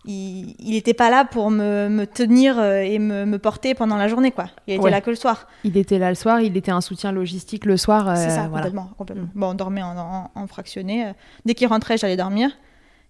il 0.06 0.54
n'était 0.60 0.94
pas 0.94 1.10
là 1.10 1.26
pour 1.26 1.50
me, 1.50 1.88
me 1.90 2.06
tenir 2.06 2.58
et 2.62 2.98
me, 2.98 3.26
me, 3.26 3.38
porter 3.38 3.74
pendant 3.74 3.96
la 3.96 4.08
journée. 4.08 4.30
quoi. 4.30 4.46
Il 4.66 4.74
était 4.74 4.90
là 4.90 5.02
que 5.02 5.10
le 5.10 5.16
soir. 5.16 5.46
Il 5.62 5.76
était 5.76 5.98
là 5.98 6.08
le 6.08 6.14
soir, 6.14 6.40
il 6.40 6.56
était 6.56 6.70
un 6.70 6.80
soutien 6.80 7.12
logistique 7.12 7.66
le 7.66 7.76
soir. 7.76 8.16
C'est 8.16 8.30
ça, 8.30 8.46
complètement. 8.46 8.90
complètement. 8.96 9.26
Mm. 9.34 9.38
Bon, 9.38 9.50
on 9.50 9.54
dormait 9.54 9.82
en, 9.82 10.30
en 10.34 10.46
fractionné. 10.46 11.12
Dès 11.44 11.54
qu'il 11.54 11.68
rentrait, 11.68 11.98
j'allais 11.98 12.16
dormir 12.16 12.50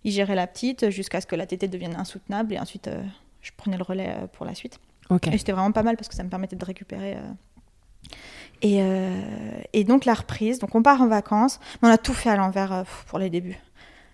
il 0.05 0.13
gérait 0.13 0.35
la 0.35 0.47
petite 0.47 0.91
jusqu'à 0.91 1.21
ce 1.21 1.27
que 1.27 1.37
la 1.37 1.47
tétée 1.47 1.69
devienne 1.69 1.97
insoutenable 1.97 2.55
et 2.55 2.59
ensuite 2.59 2.89
euh, 2.89 3.03
je 3.43 3.51
prenais 3.57 3.77
le 3.77 3.83
relais 3.83 4.15
euh, 4.17 4.27
pour 4.27 4.47
la 4.47 4.55
suite. 4.55 4.79
Et 5.33 5.39
c'était 5.39 5.53
vraiment 5.53 5.73
pas 5.73 5.83
mal 5.83 5.97
parce 5.97 6.09
que 6.09 6.15
ça 6.15 6.23
me 6.23 6.29
permettait 6.29 6.57
de 6.57 6.65
récupérer. 6.65 7.15
Euh. 7.15 8.13
Et, 8.61 8.83
et, 9.73 9.85
donc 9.85 10.05
la 10.05 10.15
reprise, 10.15 10.59
donc 10.59 10.75
on 10.75 10.83
part 10.83 11.01
en 11.01 11.07
vacances, 11.07 11.61
mais 11.81 11.89
on 11.89 11.93
a 11.93 11.99
tout 11.99 12.13
fait 12.13 12.29
à 12.29 12.37
l'envers 12.37 12.85
pour 13.07 13.19
les 13.19 13.31
débuts. 13.31 13.59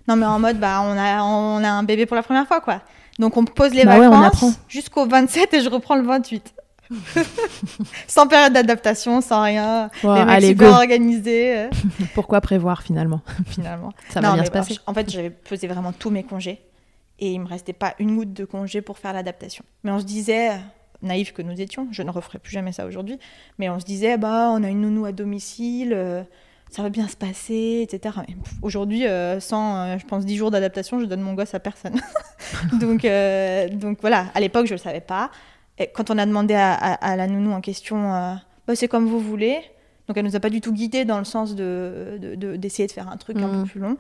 Non 0.06 0.16
mais 0.16 0.26
en 0.26 0.38
mode 0.38 0.58
bah 0.58 0.82
on 0.82 0.98
a 0.98 1.22
on 1.22 1.64
a 1.64 1.70
un 1.70 1.82
bébé 1.82 2.04
pour 2.04 2.14
la 2.14 2.22
première 2.22 2.46
fois 2.46 2.60
quoi. 2.60 2.82
Donc 3.18 3.36
on 3.36 3.44
pose 3.44 3.72
les 3.72 3.84
bah 3.84 3.98
vacances 3.98 4.58
jusqu'au 4.68 5.06
27 5.06 5.54
et 5.54 5.60
je 5.60 5.70
reprends 5.70 5.94
le 5.94 6.02
28. 6.02 6.54
sans 8.06 8.26
période 8.26 8.52
d'adaptation, 8.52 9.20
sans 9.20 9.42
rien. 9.42 9.90
les 10.40 10.54
mecs 10.54 10.62
organisés. 10.62 11.68
Pourquoi 12.14 12.40
prévoir 12.40 12.82
finalement? 12.82 13.20
Finalement. 13.48 13.92
Ça 14.10 14.20
va 14.20 14.34
bien 14.34 14.44
se 14.44 14.50
passer. 14.50 14.78
En 14.86 14.94
fait, 14.94 15.10
j'avais 15.10 15.30
pesé 15.30 15.66
vraiment 15.66 15.92
tous 15.92 16.10
mes 16.10 16.22
congés 16.22 16.60
et 17.18 17.32
il 17.32 17.40
me 17.40 17.46
restait 17.46 17.72
pas 17.72 17.94
une 17.98 18.16
goutte 18.16 18.32
de 18.32 18.44
congé 18.44 18.82
pour 18.82 18.98
faire 18.98 19.12
l'adaptation. 19.12 19.64
Mais 19.82 19.90
on 19.90 20.00
se 20.00 20.04
disait, 20.04 20.50
naïfs 21.02 21.32
que 21.32 21.42
nous 21.42 21.60
étions, 21.60 21.88
je 21.90 22.02
ne 22.02 22.10
referai 22.10 22.38
plus 22.38 22.52
jamais 22.52 22.72
ça 22.72 22.86
aujourd'hui, 22.86 23.18
mais 23.58 23.68
on 23.70 23.78
se 23.78 23.84
disait, 23.84 24.16
bah, 24.16 24.50
on 24.50 24.62
a 24.62 24.68
une 24.68 24.80
nounou 24.80 25.04
à 25.04 25.12
domicile. 25.12 25.92
Euh, 25.94 26.22
ça 26.70 26.82
va 26.82 26.88
bien 26.88 27.06
se 27.06 27.16
passer, 27.16 27.86
etc. 27.88 28.16
Aujourd'hui, 28.60 29.06
euh, 29.06 29.38
sans, 29.38 29.76
euh, 29.76 29.98
je 29.98 30.04
pense, 30.06 30.26
10 30.26 30.36
jours 30.36 30.50
d'adaptation, 30.50 30.98
je 30.98 31.04
donne 31.04 31.20
mon 31.20 31.34
gosse 31.34 31.54
à 31.54 31.60
personne. 31.60 32.00
donc, 32.80 33.06
donc 33.78 33.98
voilà, 34.00 34.26
à 34.34 34.40
l'époque, 34.40 34.66
je 34.66 34.72
ne 34.72 34.78
le 34.78 34.82
savais 34.82 35.00
pas 35.00 35.30
quand 35.95 36.11
on 36.11 36.19
a 36.19 36.26
demandé 36.26 36.54
à, 36.54 37.16
la 37.16 37.26
nounou 37.26 37.52
en 37.52 37.61
question, 37.61 38.14
euh, 38.14 38.35
bah, 38.66 38.76
c'est 38.76 38.88
comme 38.88 39.07
vous 39.07 39.21
voulez. 39.21 39.59
Donc 40.07 40.16
elle 40.16 40.25
nous 40.25 40.37
a 40.37 40.40
pas 40.40 40.50
du 40.50 40.61
tout 40.61 40.73
guidé 40.73 41.04
dans 41.04 41.19
le 41.19 41.25
sens 41.25 41.54
de, 41.54 42.19
d'essayer 42.57 42.87
de, 42.87 42.93
faire 42.93 43.09
un 43.09 43.16
truc 43.16 43.38
un 43.38 43.49
peu 43.49 43.57
mm. 43.57 43.66
plus 43.66 43.81
long. 43.81 43.97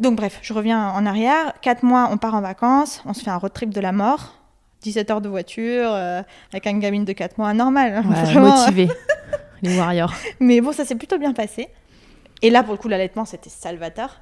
Donc 0.00 0.16
bref, 0.16 0.40
je 0.42 0.52
reviens 0.52 0.88
en 0.90 1.06
arrière. 1.06 1.52
Quatre 1.60 1.82
mois, 1.82 2.08
on 2.10 2.16
part 2.16 2.34
en 2.34 2.40
vacances, 2.40 3.02
on 3.04 3.14
se 3.14 3.22
fait 3.22 3.30
un 3.30 3.36
road 3.36 3.52
trip 3.52 3.70
de 3.70 3.80
la 3.80 3.92
mort. 3.92 4.40
17 4.82 5.10
heures 5.10 5.20
de 5.22 5.30
voiture, 5.30 5.88
euh, 5.92 6.22
avec 6.52 6.66
une 6.66 6.78
gamine 6.78 7.06
de 7.06 7.12
4 7.14 7.38
mois, 7.38 7.54
normal. 7.54 8.04
Ouais, 8.06 8.38
motivé, 8.38 8.88
les 9.62 9.78
warriors. 9.78 10.12
Mais 10.40 10.60
bon, 10.60 10.72
ça 10.72 10.84
s'est 10.84 10.94
plutôt 10.94 11.16
bien 11.16 11.32
passé. 11.32 11.68
Et 12.42 12.50
là, 12.50 12.62
pour 12.62 12.74
le 12.74 12.78
coup, 12.78 12.88
l'allaitement, 12.88 13.24
c'était 13.24 13.48
salvateur. 13.48 14.20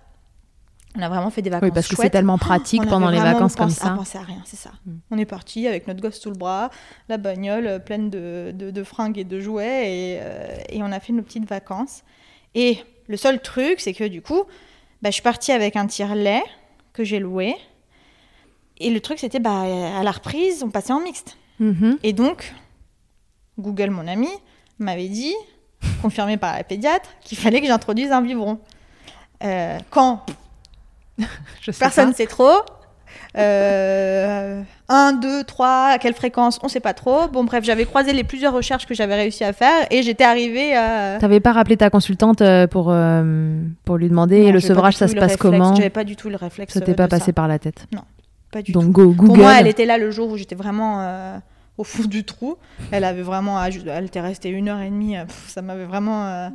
On 0.96 1.02
a 1.02 1.08
vraiment 1.08 1.30
fait 1.30 1.42
des 1.42 1.50
vacances. 1.50 1.68
Oui, 1.68 1.74
parce 1.74 1.88
que 1.88 1.96
c'est 1.96 2.10
tellement 2.10 2.38
pratique 2.38 2.86
pendant 2.86 3.10
les 3.10 3.18
vacances 3.18 3.56
comme 3.56 3.70
ça. 3.70 3.92
On 3.94 3.98
pensait 3.98 4.18
à 4.18 4.22
rien, 4.22 4.42
c'est 4.44 4.56
ça. 4.56 4.72
Mm. 4.84 4.92
On 5.10 5.18
est 5.18 5.24
parti 5.24 5.66
avec 5.66 5.86
notre 5.86 6.00
gosse 6.00 6.20
sous 6.20 6.30
le 6.30 6.36
bras, 6.36 6.70
la 7.08 7.16
bagnole 7.16 7.66
euh, 7.66 7.78
pleine 7.78 8.10
de, 8.10 8.52
de, 8.52 8.84
fringues 8.84 9.18
et 9.18 9.24
de 9.24 9.40
jouets, 9.40 9.90
et, 9.90 10.18
euh, 10.20 10.56
et, 10.68 10.82
on 10.82 10.92
a 10.92 11.00
fait 11.00 11.12
nos 11.12 11.22
petites 11.22 11.48
vacances. 11.48 12.02
Et 12.54 12.78
le 13.08 13.16
seul 13.16 13.40
truc, 13.40 13.80
c'est 13.80 13.94
que 13.94 14.04
du 14.04 14.20
coup, 14.20 14.42
bah, 15.00 15.08
je 15.08 15.14
suis 15.14 15.22
partie 15.22 15.52
avec 15.52 15.76
un 15.76 15.86
tire-lait 15.86 16.42
que 16.92 17.04
j'ai 17.04 17.18
loué. 17.18 17.56
Et 18.78 18.90
le 18.90 19.00
truc, 19.00 19.18
c'était 19.18 19.40
bah, 19.40 19.62
à 19.62 20.02
la 20.02 20.10
reprise, 20.10 20.62
on 20.62 20.70
passait 20.70 20.92
en 20.92 21.00
mixte. 21.00 21.36
Mm-hmm. 21.60 21.98
Et 22.02 22.12
donc, 22.12 22.52
Google, 23.58 23.90
mon 23.90 24.06
ami, 24.06 24.28
m'avait 24.78 25.08
dit, 25.08 25.34
confirmé 26.02 26.36
par 26.36 26.56
la 26.56 26.64
pédiatre, 26.64 27.08
qu'il 27.20 27.38
fallait 27.38 27.60
que 27.60 27.66
j'introduise 27.66 28.12
un 28.12 28.22
biberon. 28.22 28.58
Euh, 29.44 29.78
quand 29.90 30.24
Personne 31.78 32.10
ne 32.10 32.14
sait 32.14 32.26
trop. 32.26 32.60
Euh, 33.36 34.62
1, 34.88 35.12
2, 35.14 35.44
3, 35.44 35.68
à 35.92 35.98
quelle 35.98 36.12
fréquence, 36.14 36.58
on 36.62 36.66
ne 36.66 36.70
sait 36.70 36.80
pas 36.80 36.92
trop. 36.92 37.28
Bon, 37.28 37.44
bref, 37.44 37.64
j'avais 37.64 37.86
croisé 37.86 38.12
les 38.12 38.24
plusieurs 38.24 38.52
recherches 38.52 38.86
que 38.86 38.94
j'avais 38.94 39.14
réussi 39.14 39.42
à 39.42 39.52
faire 39.52 39.86
et 39.90 40.02
j'étais 40.02 40.24
arrivée 40.24 40.76
à. 40.76 41.18
T'avais 41.18 41.40
pas 41.40 41.52
rappelé 41.52 41.76
ta 41.76 41.88
consultante 41.88 42.42
euh, 42.42 42.66
pour, 42.66 42.88
euh, 42.90 43.62
pour 43.84 43.96
lui 43.96 44.08
demander 44.08 44.52
le 44.52 44.60
sevrage, 44.60 44.96
ça 44.96 45.08
se 45.08 45.14
passe 45.14 45.36
comment 45.36 45.74
J'avais 45.74 45.90
pas 45.90 46.04
du 46.04 46.16
tout 46.16 46.28
le 46.28 46.36
réflexe. 46.36 46.74
Ça 46.74 46.80
t'est 46.80 46.94
pas 46.94 47.08
passé 47.08 47.32
par 47.32 47.48
la 47.48 47.58
tête 47.58 47.86
Non, 47.92 48.02
pas 48.50 48.60
du 48.62 48.72
Donc, 48.72 48.84
tout. 48.84 48.92
Go, 48.92 49.06
Google. 49.12 49.26
Pour 49.26 49.36
moi, 49.38 49.54
elle 49.58 49.68
était 49.68 49.86
là 49.86 49.96
le 49.98 50.10
jour 50.10 50.28
où 50.30 50.36
j'étais 50.36 50.54
vraiment 50.54 51.00
euh, 51.00 51.38
au 51.78 51.84
fond 51.84 52.04
du 52.04 52.24
trou. 52.24 52.56
Elle 52.90 53.04
avait 53.04 53.22
vraiment, 53.22 53.62
elle 53.62 54.04
était 54.04 54.20
restée 54.20 54.50
une 54.50 54.68
heure 54.68 54.80
et 54.80 54.90
demie. 54.90 55.16
ça 55.48 55.62
m'avait 55.62 55.86
vraiment 55.86 56.50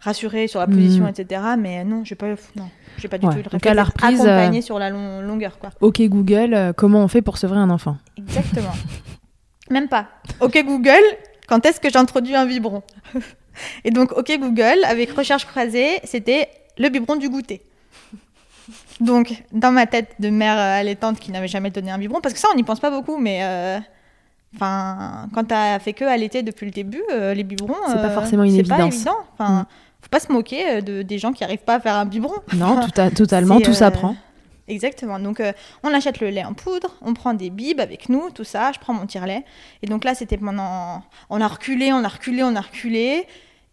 rassurée 0.00 0.48
sur 0.48 0.60
la 0.60 0.66
position, 0.66 1.04
mm. 1.04 1.08
etc. 1.16 1.42
Mais 1.58 1.84
non, 1.84 2.04
j'ai 2.04 2.14
pas, 2.14 2.28
non. 2.56 2.68
J'ai 2.98 3.08
pas 3.08 3.18
du 3.18 3.26
tout 3.28 3.36
le 3.36 3.42
Donc 3.42 3.66
à 3.66 3.74
la 3.74 3.84
reprise, 3.84 4.20
accompagné 4.20 4.58
euh, 4.58 4.62
sur 4.62 4.78
la 4.78 4.90
longueur 4.90 5.58
quoi. 5.58 5.70
Ok 5.80 6.00
Google, 6.02 6.54
euh, 6.54 6.72
comment 6.72 7.02
on 7.02 7.08
fait 7.08 7.22
pour 7.22 7.38
sevrer 7.38 7.58
un 7.58 7.70
enfant? 7.70 7.96
Exactement. 8.16 8.72
Même 9.70 9.88
pas. 9.88 10.08
Ok 10.40 10.62
Google, 10.64 11.02
quand 11.46 11.64
est-ce 11.66 11.80
que 11.80 11.90
j'introduis 11.90 12.34
un 12.34 12.46
biberon? 12.46 12.82
Et 13.84 13.90
donc 13.90 14.12
ok 14.12 14.38
Google, 14.38 14.84
avec 14.86 15.10
recherche 15.10 15.44
croisée, 15.46 16.00
c'était 16.04 16.48
le 16.78 16.88
biberon 16.88 17.16
du 17.16 17.28
goûter. 17.28 17.62
Donc 19.00 19.44
dans 19.52 19.72
ma 19.72 19.86
tête 19.86 20.14
de 20.18 20.30
mère 20.30 20.56
euh, 20.56 20.80
allaitante 20.80 21.18
qui 21.18 21.30
n'avait 21.30 21.48
jamais 21.48 21.70
donné 21.70 21.90
un 21.90 21.98
biberon, 21.98 22.20
parce 22.20 22.34
que 22.34 22.40
ça 22.40 22.48
on 22.52 22.56
n'y 22.56 22.64
pense 22.64 22.80
pas 22.80 22.90
beaucoup, 22.90 23.18
mais 23.18 23.42
Enfin, 24.56 25.28
quand 25.34 25.44
t'as 25.44 25.78
fait 25.78 25.92
que 25.92 26.04
allaiter 26.04 26.42
depuis 26.42 26.66
le 26.66 26.72
début, 26.72 27.02
les 27.10 27.44
biberons, 27.44 27.74
c'est 27.88 27.94
pas 27.94 28.10
forcément 28.10 28.42
une 28.42 28.54
évidence. 28.54 28.78
Pas 28.78 28.86
évident. 28.86 29.16
Enfin, 29.34 29.60
mm 29.60 29.66
faut 30.06 30.10
pas 30.10 30.20
se 30.20 30.32
moquer 30.32 30.68
euh, 30.68 30.80
de, 30.80 31.02
des 31.02 31.18
gens 31.18 31.32
qui 31.32 31.42
arrivent 31.42 31.64
pas 31.64 31.74
à 31.74 31.80
faire 31.80 31.96
un 31.96 32.06
biberon. 32.06 32.36
Non, 32.54 32.80
tout 32.80 33.10
totalement, 33.14 33.60
tout 33.60 33.74
s'apprend. 33.74 34.10
Euh, 34.10 34.72
exactement. 34.72 35.18
Donc, 35.18 35.40
euh, 35.40 35.52
on 35.82 35.92
achète 35.92 36.20
le 36.20 36.28
lait 36.30 36.44
en 36.44 36.54
poudre, 36.54 36.94
on 37.02 37.12
prend 37.12 37.34
des 37.34 37.50
bibes 37.50 37.80
avec 37.80 38.08
nous, 38.08 38.30
tout 38.30 38.44
ça. 38.44 38.70
Je 38.72 38.78
prends 38.78 38.94
mon 38.94 39.06
tire-lait. 39.06 39.44
Et 39.82 39.86
donc 39.86 40.04
là, 40.04 40.14
c'était 40.14 40.36
pendant. 40.36 41.02
On 41.28 41.40
a 41.40 41.48
reculé, 41.48 41.92
on 41.92 42.04
a 42.04 42.08
reculé, 42.08 42.44
on 42.44 42.54
a 42.54 42.60
reculé. 42.60 43.26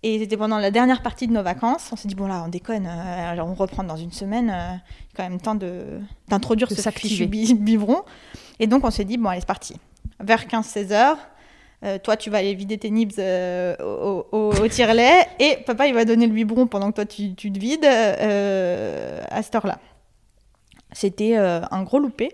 Et 0.06 0.19
c'était 0.19 0.36
pendant 0.36 0.58
la 0.58 0.72
dernière 0.72 1.02
partie 1.02 1.28
de 1.28 1.34
nos 1.34 1.43
vacances. 1.43 1.89
On 1.93 1.96
s'est 1.96 2.10
dit, 2.10 2.15
bon 2.15 2.28
là, 2.28 2.43
on 2.46 2.50
déconne, 2.50 2.89
on 3.39 3.54
reprend 3.54 3.86
dans 3.86 3.96
une 3.96 4.12
semaine. 4.12 4.48
il 4.48 4.50
y 4.50 4.52
a 4.52 4.82
quand 5.15 5.24
même 5.24 5.39
temps 5.39 5.58
d'introduire 6.28 6.69
ce 6.69 6.89
fichu 6.89 7.26
biberon. 7.28 8.02
Et 8.60 8.67
donc, 8.67 8.84
on 8.84 8.91
s'est 8.91 9.06
dit, 9.06 9.17
bon, 9.17 9.30
allez, 9.30 9.39
c'est 9.39 9.46
parti. 9.46 9.76
Vers 10.19 10.45
15-16 10.45 10.91
heures, 10.91 11.17
euh, 11.84 11.97
toi, 12.02 12.15
tu 12.15 12.30
vas 12.30 12.38
aller 12.38 12.54
vider 12.54 12.78
tes 12.78 12.89
nibs 12.89 13.12
euh, 13.19 13.76
au, 13.80 14.26
au, 14.32 14.67
tire-lait 14.69 15.28
et 15.39 15.58
papa, 15.65 15.88
il 15.88 15.93
va 15.93 16.06
donner 16.06 16.28
le 16.28 16.34
biberon 16.34 16.65
pendant 16.65 16.91
que 16.91 16.95
toi, 16.95 17.06
tu, 17.06 17.34
tu 17.36 17.52
te 17.52 17.60
vides 17.60 17.84
euh, 17.86 19.21
à 19.30 19.41
cette 19.41 19.56
heure-là. 19.56 19.80
C'était 20.93 21.36
un 21.36 21.84
gros 21.84 21.99
loupé 21.99 22.32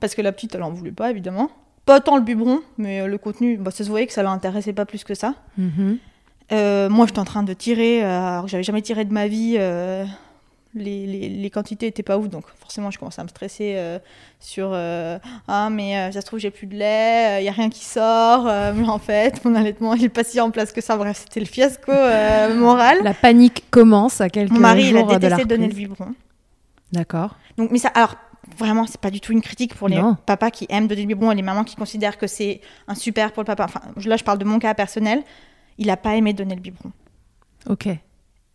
parce 0.00 0.14
que 0.14 0.22
la 0.22 0.32
petite, 0.32 0.56
elle 0.56 0.64
en 0.64 0.70
voulait 0.70 0.90
pas, 0.90 1.10
évidemment. 1.10 1.50
Pas 1.86 2.00
tant 2.00 2.16
le 2.16 2.22
biberon, 2.22 2.60
mais 2.76 3.06
le 3.06 3.16
contenu, 3.16 3.56
bah, 3.56 3.70
ça 3.70 3.84
se 3.84 3.88
voyait 3.88 4.06
que 4.06 4.12
ça 4.12 4.24
l'intéressait 4.24 4.72
pas 4.72 4.84
plus 4.84 5.04
que 5.04 5.14
ça. 5.14 5.36
Mm-hmm. 5.58 6.88
moi, 6.88 7.06
j'étais 7.06 7.20
en 7.20 7.24
train 7.24 7.44
de 7.44 7.52
tirer, 7.52 8.02
alors 8.02 8.44
que 8.44 8.50
j'avais 8.50 8.64
jamais 8.64 8.82
tiré 8.82 9.04
de 9.04 9.12
ma 9.12 9.28
vie 9.28 9.56
les, 10.74 11.06
les, 11.06 11.28
les, 11.28 11.50
quantités 11.50 11.86
étaient 11.86 12.02
pas 12.02 12.16
ouf, 12.18 12.28
donc 12.28 12.44
forcément 12.58 12.90
je 12.90 12.98
commençais 12.98 13.20
à 13.20 13.24
me 13.24 13.28
stresser 13.28 13.74
euh, 13.76 13.98
sur 14.40 14.70
euh, 14.72 15.18
ah 15.46 15.68
mais 15.70 15.96
euh, 15.96 16.12
ça 16.12 16.20
se 16.20 16.26
trouve 16.26 16.38
j'ai 16.38 16.50
plus 16.50 16.66
de 16.66 16.74
lait, 16.74 17.42
il 17.42 17.44
y 17.44 17.48
a 17.48 17.52
rien 17.52 17.68
qui 17.68 17.84
sort, 17.84 18.44
mais 18.74 18.88
en 18.88 18.98
fait 18.98 19.44
mon 19.44 19.54
allaitement 19.54 19.94
il 19.94 20.04
est 20.04 20.08
pas 20.08 20.24
si 20.24 20.40
en 20.40 20.50
place 20.50 20.72
que 20.72 20.80
ça. 20.80 20.96
Bref, 20.96 21.18
c'était 21.18 21.40
le 21.40 21.46
fiasco 21.46 21.92
moral. 22.56 22.98
La 23.02 23.14
panique 23.14 23.64
commence 23.70 24.20
à 24.20 24.28
quelques 24.28 24.52
Mon 24.52 24.60
mari 24.60 24.88
il 24.88 24.96
a 24.96 25.02
détesté 25.02 25.44
de 25.44 25.48
donner 25.48 25.68
le 25.68 25.74
biberon. 25.74 26.14
D'accord. 26.92 27.36
Donc 27.58 27.70
mais 27.70 27.78
ça 27.78 27.88
alors 27.88 28.14
vraiment 28.58 28.86
c'est 28.86 29.00
pas 29.00 29.10
du 29.10 29.20
tout 29.20 29.32
une 29.32 29.42
critique 29.42 29.74
pour 29.74 29.88
les 29.88 30.00
papas 30.26 30.50
qui 30.50 30.66
aiment 30.70 30.88
donner 30.88 31.02
le 31.02 31.08
biberon 31.08 31.32
et 31.32 31.34
les 31.34 31.42
mamans 31.42 31.64
qui 31.64 31.76
considèrent 31.76 32.18
que 32.18 32.26
c'est 32.26 32.60
un 32.88 32.94
super 32.94 33.32
pour 33.32 33.42
le 33.42 33.46
papa. 33.46 33.64
Enfin 33.64 33.80
là 34.04 34.16
je 34.16 34.24
parle 34.24 34.38
de 34.38 34.44
mon 34.44 34.58
cas 34.58 34.74
personnel, 34.74 35.22
il 35.76 35.90
a 35.90 35.96
pas 35.98 36.16
aimé 36.16 36.32
donner 36.32 36.54
le 36.54 36.60
biberon. 36.60 36.92
OK. 37.68 37.88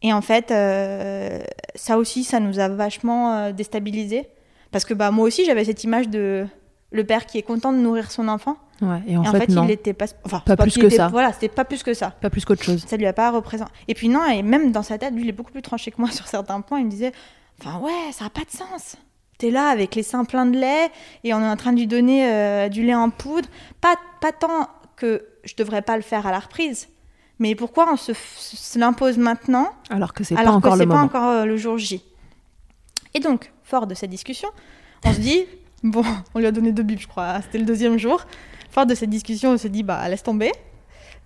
Et 0.02 0.14
en 0.14 0.22
fait, 0.22 0.52
euh, 0.52 1.42
ça 1.76 1.98
aussi, 1.98 2.24
ça 2.24 2.40
nous 2.40 2.60
a 2.60 2.68
vachement 2.70 3.34
euh, 3.34 3.52
déstabilisés. 3.52 4.28
Parce 4.72 4.86
que 4.86 4.94
bah, 4.94 5.12
moi 5.12 5.26
aussi, 5.26 5.46
j'avais 5.46 5.66
cette 5.66 5.84
image 5.84 6.10
de 6.10 6.46
le 6.92 7.04
père 7.04 7.26
qui 7.26 7.38
est 7.38 7.44
content 7.44 7.74
de 7.74 7.78
nourrir 7.78 8.12
son 8.12 8.28
enfant. 8.28 8.58
Ouais, 8.82 9.02
et 9.08 9.18
en, 9.18 9.24
fait, 9.24 9.46
il 9.48 9.60
n'était 9.62 9.94
pas. 9.94 10.06
Enfin, 10.24 10.40
pas 10.46 10.56
plus 10.56 10.78
que 10.78 10.90
ça. 10.90 11.08
Voilà, 11.08 11.34
c'était 11.34 11.50
pas 11.50 11.66
plus 11.66 11.82
que 11.82 11.94
ça. 11.94 12.12
Pas 12.12 12.30
plus 12.30 12.46
qu'autre 12.46 12.64
chose. 12.64 12.86
Ça 12.88 12.96
lui 12.98 13.08
a 13.08 13.14
pas 13.14 13.32
représenté. 13.32 13.72
Et 13.88 13.96
puis 13.96 14.08
non, 14.08 14.26
et 14.26 14.44
même 14.44 14.72
dans 14.72 14.84
sa 14.84 14.98
tête, 14.98 15.14
lui, 15.14 15.24
il 15.24 15.30
est 15.30 15.34
beaucoup 15.34 15.52
plus 15.52 15.64
tranché 15.64 15.92
que 15.92 16.00
moi 16.00 16.12
sur 16.12 16.28
certains 16.28 16.62
points. 16.62 16.80
Il 16.80 16.86
me 16.86 16.92
disait, 16.92 17.12
enfin 17.60 17.80
ouais, 17.80 18.12
ça 18.12 18.26
n'a 18.26 18.30
pas 18.30 18.44
de 18.44 18.52
sens. 18.52 18.98
T'es 19.40 19.52
là 19.52 19.70
avec 19.70 19.96
les 19.96 20.04
seins 20.04 20.26
pleins 20.26 20.48
de 20.48 20.58
lait 20.58 20.90
et 21.24 21.34
on 21.34 21.42
est 21.42 21.50
en 21.50 21.56
train 21.56 21.72
de 21.72 21.78
lui 21.78 21.88
donner 21.88 22.28
euh, 22.28 22.70
du 22.70 22.84
lait 22.84 22.96
en 22.96 23.10
poudre. 23.10 23.48
Pas, 23.82 23.96
pas 24.20 24.32
tant 24.32 24.68
que 24.96 25.26
je 25.44 25.56
devrais 25.56 25.84
pas 25.84 25.96
le 25.96 26.02
faire 26.02 26.26
à 26.26 26.32
la 26.32 26.40
reprise, 26.40 26.88
mais 27.40 27.56
pourquoi 27.56 27.88
on 27.92 27.98
se, 27.98 28.14
l'impose 28.78 29.18
maintenant 29.18 29.70
alors 29.90 30.14
que 30.14 30.24
c'est 30.24 30.36
pas 30.36 30.52
encore 30.52 30.76
le 30.76 30.88
pas 30.88 31.02
encore 31.02 31.30
euh, 31.30 31.46
le 31.46 31.58
jour 31.58 31.78
J? 31.78 32.04
Et 33.14 33.20
donc, 33.20 33.52
fort 33.64 33.88
de 33.88 33.94
cette 33.94 34.10
discussion, 34.10 34.50
on 35.06 35.14
se 35.14 35.20
dit 35.20 35.46
bon, 35.84 36.04
on 36.34 36.40
lui 36.40 36.48
a 36.48 36.52
donné 36.52 36.72
deux 36.72 36.84
bibes, 36.84 37.00
je 37.00 37.08
crois. 37.08 37.42
C'était 37.42 37.60
le 37.60 37.66
deuxième 37.66 37.98
jour. 37.98 38.26
Fort 38.72 38.86
de 38.86 38.96
cette 38.96 39.10
discussion, 39.10 39.52
on 39.52 39.58
se 39.58 39.68
dit 39.68 39.84
bah 39.84 40.08
laisse 40.10 40.24
tomber. 40.24 40.52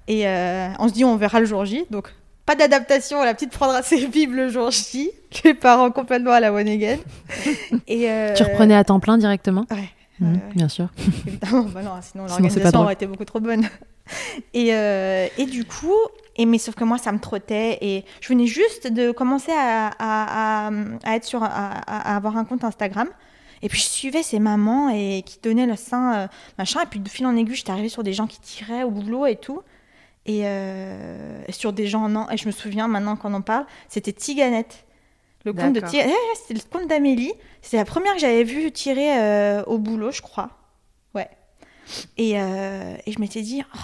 Et 0.08 0.28
euh, 0.28 0.69
on 0.80 0.88
se 0.88 0.93
dit 0.93 1.06
on 1.06 1.15
verra 1.15 1.39
le 1.39 1.45
jour 1.45 1.65
J. 1.65 1.86
Donc 1.89 2.13
pas 2.45 2.56
d'adaptation, 2.56 3.24
la 3.24 3.34
petite 3.34 3.52
prendra 3.52 3.82
ses 3.82 4.08
bibes 4.08 4.34
le 4.34 4.50
jour 4.50 4.71
J. 4.71 5.12
Les 5.43 5.54
parents 5.54 5.91
complètement 5.91 6.32
à 6.32 6.39
la 6.39 6.52
one 6.52 6.67
again. 6.67 6.97
Et 7.88 8.10
euh, 8.10 8.34
Tu 8.34 8.43
reprenais 8.43 8.76
à 8.76 8.84
temps 8.84 9.00
plein 9.00 9.17
directement? 9.17 9.65
Ouais. 9.71 9.89
Mmh, 10.19 10.36
bien 10.56 10.69
sûr. 10.69 10.89
Évidemment, 11.26 11.63
bah 11.63 11.82
non, 11.82 11.91
sinon 12.02 12.26
l'organisation 12.28 12.82
aurait 12.82 12.93
été 12.93 13.08
beaucoup 13.08 13.26
trop 13.26 13.39
bonne. 13.39 13.67
Et, 14.54 14.74
euh, 14.74 15.28
et 15.38 15.45
du 15.45 15.65
coup, 15.65 15.97
et, 16.36 16.45
mais 16.45 16.58
sauf 16.58 16.76
que 16.76 16.84
moi, 16.84 16.97
ça 16.97 17.12
me 17.12 17.19
trottait 17.19 17.78
et 17.82 18.06
je 18.19 18.30
venais 18.30 18.45
juste 18.45 18.88
de 18.88 19.12
commencer 19.12 19.52
à, 19.52 19.91
à, 20.00 20.69
à, 21.04 21.15
être 21.15 21.24
sur, 21.26 21.43
à, 21.43 22.15
avoir 22.15 22.38
un 22.38 22.45
compte 22.45 22.63
Instagram. 22.63 23.08
Et 23.62 23.69
puis 23.69 23.80
je 23.80 23.86
suivais 23.86 24.24
ces 24.24 24.39
mamans 24.39 24.89
et 24.89 25.24
qui 25.26 25.39
donnaient 25.41 25.67
le 25.67 25.76
sein, 25.76 26.15
euh, 26.15 26.28
machin. 26.58 26.82
Et 26.82 26.86
puis 26.88 27.00
de 27.00 27.10
fil 27.10 27.26
en 27.26 27.36
aiguille, 27.36 27.56
j'étais 27.56 27.71
arrivée 27.71 27.89
sur 27.89 28.04
des 28.04 28.13
gens 28.13 28.28
qui 28.28 28.39
tiraient 28.39 28.84
au 28.84 28.89
boulot 28.89 29.28
et 29.28 29.36
tout. 29.36 29.62
Euh, 30.30 31.43
et, 31.47 31.52
sur 31.52 31.74
des 31.74 31.88
gens, 31.88 32.08
non. 32.10 32.30
Et 32.30 32.38
je 32.38 32.45
me 32.45 32.52
souviens 32.52 32.88
maintenant 32.88 33.15
qu'on 33.15 33.34
en 33.34 33.41
parle, 33.41 33.65
c'était 33.88 34.13
Tiganette. 34.13 34.86
Le 35.43 35.54
compte 35.54 35.74
de 35.74 35.80
Tiganette. 35.80 36.15
Eh, 36.15 36.38
c'était 36.38 36.54
le 36.54 36.62
compte 36.69 36.88
d'Amélie. 36.88 37.34
C'était 37.62 37.78
la 37.78 37.86
première 37.86 38.13
que 38.13 38.19
j'avais 38.19 38.43
vue 38.43 38.71
tirer 38.71 39.19
euh, 39.19 39.63
au 39.65 39.80
boulot, 39.80 40.12
je 40.12 40.21
crois. 40.21 40.50
Ouais. 41.15 41.30
Et, 42.17 42.39
euh, 42.39 42.95
et 43.06 43.12
je 43.12 43.19
m'étais 43.19 43.41
dit, 43.41 43.63
oh, 43.76 43.80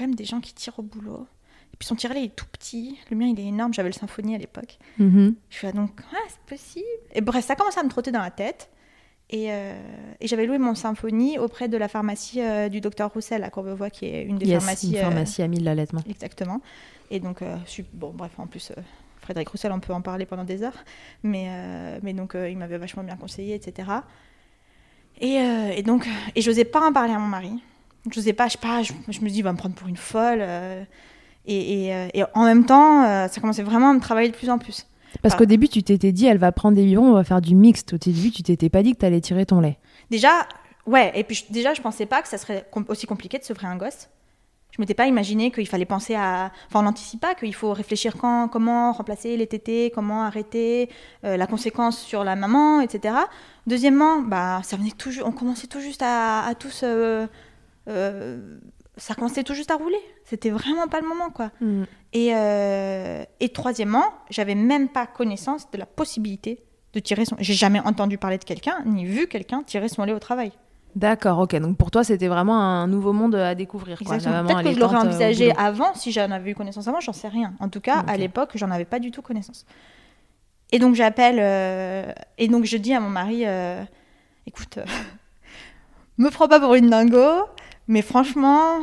quand 0.00 0.06
même 0.06 0.14
des 0.14 0.24
gens 0.24 0.40
qui 0.40 0.54
tirent 0.54 0.78
au 0.78 0.82
boulot. 0.82 1.26
Et 1.72 1.76
puis 1.76 1.86
son 1.86 1.94
tiret, 1.94 2.20
il 2.20 2.24
est 2.24 2.36
tout 2.36 2.46
petit. 2.50 2.98
Le 3.10 3.16
mien, 3.16 3.26
il 3.26 3.38
est 3.38 3.46
énorme. 3.46 3.74
J'avais 3.74 3.90
le 3.90 3.94
symphonie 3.94 4.34
à 4.34 4.38
l'époque. 4.38 4.78
Mm-hmm. 4.98 5.34
Je 5.50 5.56
suis 5.56 5.66
là, 5.66 5.72
donc, 5.72 6.00
ah, 6.12 6.16
c'est 6.28 6.56
possible. 6.56 6.86
Et 7.12 7.20
bref, 7.20 7.44
ça 7.44 7.54
commence 7.54 7.78
à 7.78 7.82
me 7.82 7.88
trotter 7.88 8.10
dans 8.10 8.20
la 8.20 8.30
tête. 8.30 8.70
Euh, 9.32 9.80
et, 10.20 10.26
j'avais 10.26 10.44
loué 10.46 10.58
mon 10.58 10.74
symphonie 10.74 11.38
auprès 11.38 11.68
de 11.68 11.76
la 11.76 11.86
pharmacie 11.86 12.40
euh, 12.42 12.68
du 12.68 12.80
docteur 12.80 13.12
Roussel 13.12 13.44
à 13.44 13.50
Courbevoie, 13.50 13.90
qui 13.90 14.06
est 14.06 14.24
une 14.24 14.38
des 14.38 14.58
pharmacies. 14.58 14.90
Une 14.90 14.96
euh, 14.96 15.02
pharmacie 15.02 15.42
amie 15.42 15.58
de 15.58 15.64
l'allaitement. 15.64 16.00
Exactement. 16.08 16.60
Et 17.12 17.20
donc, 17.20 17.42
bon, 17.92 18.12
bref, 18.14 18.32
en 18.38 18.46
plus, 18.46 18.72
Frédéric 19.20 19.48
Roussel, 19.50 19.72
on 19.72 19.80
peut 19.80 19.92
en 19.92 20.00
parler 20.00 20.26
pendant 20.26 20.44
des 20.44 20.62
heures. 20.62 20.84
Mais, 21.22 21.48
mais 22.02 22.12
donc, 22.12 22.36
il 22.36 22.56
m'avait 22.56 22.78
vachement 22.78 23.02
bien 23.02 23.16
conseillé, 23.16 23.54
etc. 23.54 23.88
Et, 25.20 25.34
et 25.76 25.82
donc, 25.82 26.08
et 26.34 26.40
j'osais 26.40 26.64
pas 26.64 26.88
en 26.88 26.92
parler 26.92 27.12
à 27.12 27.18
mon 27.18 27.26
mari. 27.26 27.60
Je 28.10 28.18
n'osais 28.18 28.32
pas, 28.32 28.46
je 28.46 28.52
sais 28.52 28.58
pas, 28.58 28.82
je, 28.82 28.92
me 29.20 29.28
dis, 29.28 29.38
il 29.38 29.42
va 29.42 29.52
me 29.52 29.58
prendre 29.58 29.74
pour 29.74 29.88
une 29.88 29.96
folle. 29.96 30.42
Et, 31.46 31.88
et, 31.88 32.24
en 32.34 32.44
même 32.44 32.64
temps, 32.64 33.28
ça 33.28 33.40
commençait 33.40 33.62
vraiment 33.62 33.90
à 33.90 33.92
me 33.92 34.00
travailler 34.00 34.30
de 34.30 34.36
plus 34.36 34.48
en 34.48 34.58
plus. 34.58 34.86
Parce 35.22 35.34
qu'au 35.34 35.44
début, 35.44 35.68
tu 35.68 35.82
t'étais 35.82 36.12
dit, 36.12 36.26
elle 36.26 36.38
va 36.38 36.52
prendre 36.52 36.76
des 36.76 36.84
biberons, 36.84 37.10
on 37.10 37.14
va 37.14 37.24
faire 37.24 37.40
du 37.40 37.54
mixte. 37.54 37.94
Au 37.94 37.98
début, 37.98 38.30
tu 38.30 38.42
t'étais 38.42 38.68
pas 38.68 38.82
dit 38.82 38.94
que 38.94 38.98
tu 38.98 39.06
allais 39.06 39.20
tirer 39.20 39.46
ton 39.46 39.60
lait. 39.60 39.78
Déjà, 40.10 40.46
ouais. 40.86 41.12
Et 41.14 41.24
puis 41.24 41.44
déjà, 41.50 41.74
je 41.74 41.82
pensais 41.82 42.06
pas 42.06 42.22
que 42.22 42.28
ça 42.28 42.38
serait 42.38 42.66
aussi 42.88 43.06
compliqué 43.06 43.38
de 43.38 43.44
s'offrir 43.44 43.68
un 43.68 43.76
gosse. 43.76 44.08
Je 44.72 44.80
m'étais 44.80 44.94
pas 44.94 45.06
imaginé 45.06 45.50
qu'il 45.50 45.66
fallait 45.66 45.84
penser 45.84 46.14
à. 46.14 46.52
Enfin, 46.68 46.80
on 46.80 46.82
n'anticipe 46.84 47.20
pas 47.20 47.34
qu'il 47.34 47.54
faut 47.54 47.72
réfléchir 47.72 48.16
quand, 48.16 48.48
comment 48.48 48.92
remplacer 48.92 49.36
les 49.36 49.48
tétés, 49.48 49.90
comment 49.92 50.22
arrêter, 50.22 50.88
euh, 51.24 51.36
la 51.36 51.48
conséquence 51.48 51.98
sur 51.98 52.22
la 52.22 52.36
maman, 52.36 52.80
etc. 52.80 53.14
Deuxièmement, 53.66 54.20
bah, 54.20 54.60
ça 54.62 54.76
venait 54.76 54.92
tout, 54.96 55.10
on 55.24 55.32
commençait 55.32 55.66
tout 55.66 55.80
juste 55.80 56.02
à, 56.04 56.52
tous. 56.58 56.82
Euh, 56.84 57.26
euh, 57.90 58.58
ça 58.96 59.14
commençait 59.14 59.42
tout 59.42 59.54
juste 59.54 59.70
à 59.70 59.76
rouler. 59.76 59.98
C'était 60.24 60.50
vraiment 60.50 60.86
pas 60.88 61.00
le 61.00 61.08
moment, 61.08 61.30
quoi. 61.30 61.50
Mm. 61.60 61.84
Et, 62.12 62.34
euh, 62.34 63.24
et 63.40 63.48
troisièmement, 63.48 64.04
j'avais 64.30 64.54
même 64.54 64.88
pas 64.88 65.06
connaissance 65.06 65.70
de 65.70 65.78
la 65.78 65.86
possibilité 65.86 66.62
de 66.92 67.00
tirer 67.00 67.24
son. 67.24 67.36
J'ai 67.38 67.54
jamais 67.54 67.80
entendu 67.80 68.18
parler 68.18 68.38
de 68.38 68.44
quelqu'un 68.44 68.82
ni 68.84 69.04
vu 69.04 69.26
quelqu'un 69.26 69.62
tirer 69.62 69.88
son 69.88 70.04
lait 70.04 70.12
au 70.12 70.18
travail. 70.18 70.52
D'accord, 70.96 71.38
ok. 71.38 71.54
Donc 71.56 71.76
pour 71.76 71.92
toi, 71.92 72.02
c'était 72.02 72.26
vraiment 72.26 72.60
un 72.60 72.88
nouveau 72.88 73.12
monde 73.12 73.36
à 73.36 73.54
découvrir. 73.54 73.96
Peut-être 73.98 74.62
que 74.64 74.72
je 74.72 74.80
l'aurais 74.80 74.96
euh, 74.96 75.00
envisagé 75.00 75.52
avant, 75.56 75.94
si 75.94 76.10
j'en 76.10 76.30
avais 76.32 76.50
eu 76.50 76.54
connaissance 76.54 76.88
avant, 76.88 77.00
j'en 77.00 77.12
sais 77.12 77.28
rien. 77.28 77.54
En 77.60 77.68
tout 77.68 77.80
cas, 77.80 78.04
à 78.06 78.16
l'époque, 78.16 78.50
j'en 78.54 78.70
avais 78.72 78.84
pas 78.84 78.98
du 78.98 79.12
tout 79.12 79.22
connaissance. 79.22 79.66
Et 80.72 80.78
donc 80.78 80.94
j'appelle, 80.94 81.38
euh, 81.40 82.12
et 82.38 82.48
donc 82.48 82.64
je 82.64 82.76
dis 82.76 82.92
à 82.92 83.00
mon 83.00 83.08
mari, 83.08 83.44
écoute, 84.46 84.80
me 86.18 86.28
prends 86.28 86.48
pas 86.48 86.58
pour 86.58 86.74
une 86.74 86.90
dingo, 86.90 87.46
mais 87.90 88.02
franchement, 88.02 88.78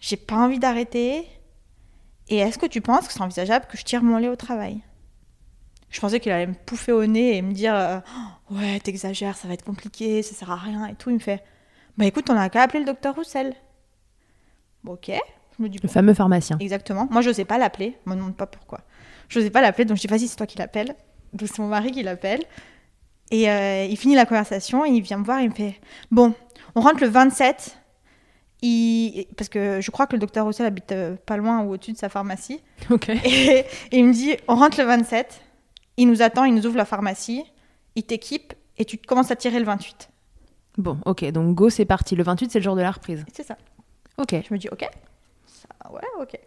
j'ai 0.00 0.18
pas 0.18 0.36
envie 0.36 0.58
d'arrêter. 0.58 1.26
Et 2.28 2.36
est-ce 2.36 2.58
que 2.58 2.66
tu 2.66 2.82
penses 2.82 3.06
que 3.06 3.12
c'est 3.14 3.22
envisageable 3.22 3.64
que 3.66 3.78
je 3.78 3.84
tire 3.84 4.02
mon 4.02 4.18
lait 4.18 4.28
au 4.28 4.36
travail? 4.36 4.82
Je 5.88 5.98
pensais 5.98 6.20
qu'il 6.20 6.30
allait 6.30 6.46
me 6.46 6.54
pouffer 6.54 6.92
au 6.92 7.06
nez 7.06 7.38
et 7.38 7.42
me 7.42 7.52
dire 7.52 7.74
euh, 7.74 8.00
Ouais, 8.50 8.78
t'exagères, 8.80 9.38
ça 9.38 9.48
va 9.48 9.54
être 9.54 9.64
compliqué, 9.64 10.22
ça 10.22 10.34
sert 10.34 10.50
à 10.50 10.56
rien 10.56 10.86
et 10.88 10.94
tout. 10.94 11.08
Il 11.08 11.14
me 11.14 11.20
fait 11.20 11.42
Bah 11.96 12.04
écoute, 12.04 12.28
on 12.28 12.36
a 12.36 12.50
qu'à 12.50 12.60
appeler 12.60 12.80
le 12.80 12.84
docteur 12.84 13.14
Roussel. 13.14 13.54
Bon, 14.84 14.92
ok. 14.92 15.10
Je 15.56 15.62
me 15.62 15.68
dis, 15.70 15.78
le 15.82 15.88
fameux 15.88 16.12
pharmacien. 16.12 16.58
Exactement. 16.60 17.08
Moi, 17.10 17.22
je 17.22 17.28
n'osais 17.28 17.46
pas 17.46 17.56
l'appeler. 17.56 17.96
Je 18.04 18.10
me 18.10 18.14
demande 18.14 18.36
pas 18.36 18.46
pourquoi. 18.46 18.82
Je 19.30 19.38
n'osais 19.38 19.50
pas 19.50 19.62
l'appeler, 19.62 19.86
donc 19.86 19.96
je 19.96 20.02
dis 20.02 20.06
Vas-y, 20.06 20.28
c'est 20.28 20.36
toi 20.36 20.46
qui 20.46 20.58
l'appelle. 20.58 20.94
Donc 21.32 21.48
c'est 21.48 21.62
mon 21.62 21.68
mari 21.68 21.92
qui 21.92 22.02
l'appelle. 22.02 22.42
Et 23.30 23.50
euh, 23.50 23.86
il 23.88 23.96
finit 23.96 24.16
la 24.16 24.26
conversation, 24.26 24.84
et 24.84 24.90
il 24.90 25.00
vient 25.00 25.16
me 25.16 25.24
voir 25.24 25.38
et 25.38 25.44
il 25.44 25.48
me 25.48 25.54
fait 25.54 25.80
Bon, 26.10 26.34
on 26.74 26.82
rentre 26.82 27.00
le 27.00 27.08
27 27.08 27.80
parce 29.36 29.48
que 29.48 29.80
je 29.80 29.90
crois 29.90 30.06
que 30.06 30.12
le 30.12 30.18
docteur 30.18 30.44
Roussel 30.44 30.66
habite 30.66 30.92
euh, 30.92 31.16
pas 31.26 31.36
loin 31.36 31.62
ou 31.62 31.72
au-dessus 31.72 31.92
de 31.92 31.98
sa 31.98 32.08
pharmacie. 32.08 32.60
Ok. 32.90 33.08
Et, 33.24 33.64
il 33.92 34.04
me 34.04 34.12
dit 34.12 34.36
on 34.48 34.56
rentre 34.56 34.78
le 34.78 34.86
27, 34.86 35.40
il 35.96 36.08
nous 36.08 36.22
attend, 36.22 36.44
il 36.44 36.54
nous 36.54 36.66
ouvre 36.66 36.76
la 36.76 36.84
pharmacie, 36.84 37.44
il 37.96 38.04
t'équipe 38.04 38.54
et 38.76 38.84
tu 38.84 38.98
commences 38.98 39.30
à 39.30 39.36
tirer 39.36 39.58
le 39.58 39.64
28. 39.64 40.10
Bon, 40.78 40.98
ok, 41.04 41.24
donc 41.32 41.54
go, 41.54 41.70
c'est 41.70 41.84
parti. 41.84 42.16
Le 42.16 42.22
28, 42.22 42.50
c'est 42.50 42.58
le 42.58 42.64
jour 42.64 42.76
de 42.76 42.82
la 42.82 42.90
reprise. 42.90 43.24
C'est 43.32 43.42
ça. 43.42 43.56
Ok. 44.18 44.30
Je 44.32 44.54
me 44.54 44.58
dis 44.58 44.68
ok. 44.70 44.86
Ça, 45.46 45.90
ouais, 45.90 46.00
ok. 46.20 46.38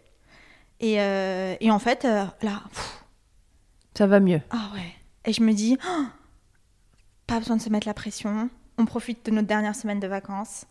Et, 0.80 1.00
euh, 1.00 1.56
et 1.60 1.70
en 1.70 1.78
fait, 1.78 2.04
euh, 2.04 2.24
là. 2.42 2.62
ça 3.96 4.06
va 4.06 4.20
mieux. 4.20 4.40
Ah 4.50 4.70
ouais. 4.74 4.92
Et 5.24 5.32
je 5.32 5.42
me 5.42 5.52
dis 5.52 5.78
oh, 5.86 6.04
pas 7.26 7.38
besoin 7.38 7.56
de 7.56 7.62
se 7.62 7.70
mettre 7.70 7.86
la 7.86 7.94
pression. 7.94 8.48
On 8.78 8.86
profite 8.86 9.26
de 9.26 9.30
notre 9.30 9.48
dernière 9.48 9.74
semaine 9.74 10.00
de 10.00 10.06
vacances. 10.06 10.66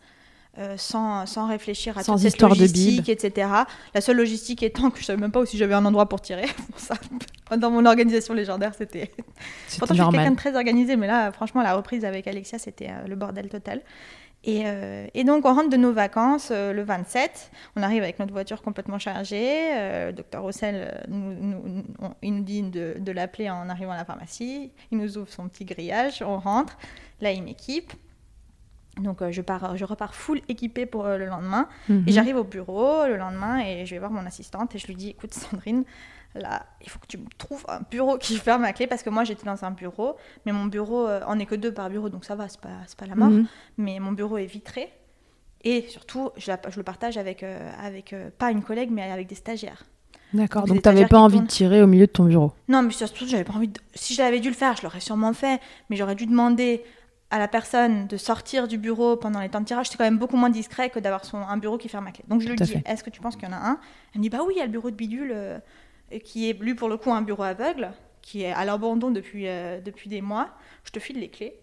Euh, 0.56 0.76
sans, 0.76 1.26
sans, 1.26 1.48
réfléchir 1.48 1.98
à 1.98 2.04
sans 2.04 2.12
toute 2.12 2.22
cette 2.22 2.40
logistique, 2.40 3.08
etc. 3.08 3.48
La 3.92 4.00
seule 4.00 4.18
logistique 4.18 4.62
étant 4.62 4.90
que 4.90 5.00
je 5.00 5.04
savais 5.04 5.20
même 5.20 5.32
pas 5.32 5.44
si 5.46 5.58
j'avais 5.58 5.74
un 5.74 5.84
endroit 5.84 6.08
pour 6.08 6.20
tirer. 6.20 6.46
ça, 6.76 6.94
dans 7.56 7.72
mon 7.72 7.84
organisation 7.84 8.34
légendaire, 8.34 8.72
c'était. 8.78 9.10
Pourtant, 9.78 9.94
je 9.94 10.02
suis 10.02 10.10
quelqu'un 10.12 10.30
de 10.30 10.36
très 10.36 10.54
organisé, 10.54 10.94
mais 10.94 11.08
là, 11.08 11.32
franchement, 11.32 11.60
la 11.60 11.74
reprise 11.74 12.04
avec 12.04 12.28
Alexia, 12.28 12.60
c'était 12.60 12.90
euh, 12.90 13.08
le 13.08 13.16
bordel 13.16 13.48
total. 13.48 13.82
Et, 14.44 14.62
euh, 14.66 15.08
et, 15.14 15.24
donc, 15.24 15.44
on 15.44 15.54
rentre 15.54 15.70
de 15.70 15.76
nos 15.76 15.92
vacances 15.92 16.52
le 16.52 16.82
27. 16.84 17.50
On 17.74 17.82
arrive 17.82 18.04
avec 18.04 18.20
notre 18.20 18.32
voiture 18.32 18.62
complètement 18.62 19.00
chargée. 19.00 19.70
le 19.72 20.12
docteur 20.12 20.42
Rossel, 20.42 21.02
nous, 21.08 21.82
il 22.22 22.34
nous 22.34 22.44
dit 22.44 22.62
de, 22.62 22.94
de 23.00 23.12
l'appeler 23.12 23.50
en 23.50 23.68
arrivant 23.70 23.92
à 23.92 23.96
la 23.96 24.04
pharmacie. 24.04 24.70
Il 24.92 24.98
nous 24.98 25.18
ouvre 25.18 25.32
son 25.32 25.48
petit 25.48 25.64
grillage. 25.64 26.22
On 26.24 26.38
rentre. 26.38 26.76
Là, 27.20 27.32
il 27.32 27.42
m'équipe. 27.42 27.92
Donc 29.00 29.22
euh, 29.22 29.32
je, 29.32 29.42
pars, 29.42 29.76
je 29.76 29.84
repars 29.84 30.14
full 30.14 30.40
équipée 30.48 30.86
pour 30.86 31.06
euh, 31.06 31.18
le 31.18 31.26
lendemain. 31.26 31.68
Et 31.88 31.92
mhm. 31.92 32.04
j'arrive 32.08 32.36
au 32.36 32.44
bureau 32.44 33.06
le 33.06 33.16
lendemain 33.16 33.60
et 33.60 33.86
je 33.86 33.94
vais 33.94 33.98
voir 33.98 34.10
mon 34.10 34.24
assistante 34.26 34.74
et 34.74 34.78
je 34.78 34.86
lui 34.86 34.94
dis, 34.94 35.10
écoute 35.10 35.34
Sandrine, 35.34 35.84
là, 36.34 36.66
il 36.82 36.88
faut 36.88 36.98
que 36.98 37.06
tu 37.06 37.18
me 37.18 37.26
trouves 37.38 37.64
un 37.68 37.80
bureau 37.90 38.18
qui 38.18 38.36
ferme 38.36 38.62
ma 38.62 38.72
clé 38.72 38.86
parce 38.86 39.02
que 39.02 39.10
moi 39.10 39.24
j'étais 39.24 39.46
dans 39.46 39.64
un 39.64 39.70
bureau, 39.70 40.16
mais 40.46 40.52
mon 40.52 40.66
bureau, 40.66 41.06
euh, 41.06 41.20
on 41.26 41.36
n'est 41.36 41.46
que 41.46 41.54
deux 41.54 41.72
par 41.72 41.90
bureau, 41.90 42.08
donc 42.08 42.24
ça 42.24 42.34
va, 42.34 42.48
c'est 42.48 42.60
pas, 42.60 42.68
pas 42.96 43.06
la 43.06 43.14
mort. 43.14 43.30
Mhm. 43.30 43.46
Mais 43.78 43.98
mon 44.00 44.12
bureau 44.12 44.38
est 44.38 44.46
vitré 44.46 44.92
et 45.64 45.86
surtout, 45.88 46.30
je, 46.36 46.52
je 46.68 46.76
le 46.76 46.82
partage 46.82 47.16
avec, 47.16 47.44
avec 47.82 48.14
pas 48.38 48.50
une 48.50 48.62
collègue, 48.62 48.90
mais 48.92 49.10
avec 49.10 49.26
des 49.26 49.34
stagiaires. 49.34 49.84
D'accord, 50.34 50.66
donc 50.66 50.82
tu 50.82 50.88
n'avais 50.88 51.06
pas 51.06 51.20
envie 51.20 51.40
de 51.40 51.46
tirer 51.46 51.80
au 51.80 51.86
milieu 51.86 52.06
de 52.06 52.10
ton 52.10 52.24
bureau? 52.24 52.52
Non, 52.68 52.82
mais 52.82 52.90
surtout, 52.90 53.24
j'avais 53.26 53.44
pas 53.44 53.52
envie 53.52 53.68
de... 53.68 53.80
Si 53.94 54.14
j'avais 54.14 54.40
dû 54.40 54.48
le 54.48 54.54
faire, 54.54 54.76
je 54.76 54.82
l'aurais 54.82 55.00
sûrement 55.00 55.32
fait, 55.32 55.60
mais 55.88 55.96
j'aurais 55.96 56.16
dû 56.16 56.26
demander 56.26 56.82
à 57.30 57.38
la 57.38 57.48
personne 57.48 58.06
de 58.06 58.16
sortir 58.16 58.68
du 58.68 58.78
bureau 58.78 59.16
pendant 59.16 59.40
les 59.40 59.48
temps 59.48 59.60
de 59.60 59.66
tirage, 59.66 59.88
c'est 59.88 59.96
quand 59.96 60.04
même 60.04 60.18
beaucoup 60.18 60.36
moins 60.36 60.50
discret 60.50 60.90
que 60.90 60.98
d'avoir 60.98 61.24
son, 61.24 61.38
un 61.38 61.56
bureau 61.56 61.78
qui 61.78 61.88
ferme 61.88 62.06
à 62.06 62.12
clé. 62.12 62.24
Donc 62.28 62.40
je 62.40 62.48
lui 62.48 62.56
dis, 62.56 62.76
est-ce 62.86 63.02
que 63.02 63.10
tu 63.10 63.20
penses 63.20 63.36
qu'il 63.36 63.48
y 63.48 63.50
en 63.50 63.54
a 63.54 63.70
un? 63.70 63.80
Elle 64.14 64.20
me 64.20 64.22
dit, 64.22 64.30
bah 64.30 64.38
oui, 64.46 64.54
il 64.56 64.58
y 64.58 64.62
a 64.62 64.66
le 64.66 64.70
bureau 64.70 64.90
de 64.90 64.96
bidule, 64.96 65.32
euh, 65.34 65.58
qui 66.22 66.48
est 66.48 66.52
lui 66.60 66.74
pour 66.74 66.88
le 66.88 66.96
coup 66.96 67.12
un 67.12 67.22
bureau 67.22 67.42
aveugle, 67.42 67.92
qui 68.22 68.42
est 68.42 68.52
à 68.52 68.64
l'abandon 68.64 69.10
depuis, 69.10 69.48
euh, 69.48 69.80
depuis 69.80 70.08
des 70.08 70.20
mois. 70.20 70.50
Je 70.84 70.90
te 70.90 70.98
file 70.98 71.18
les 71.18 71.28
clés 71.28 71.58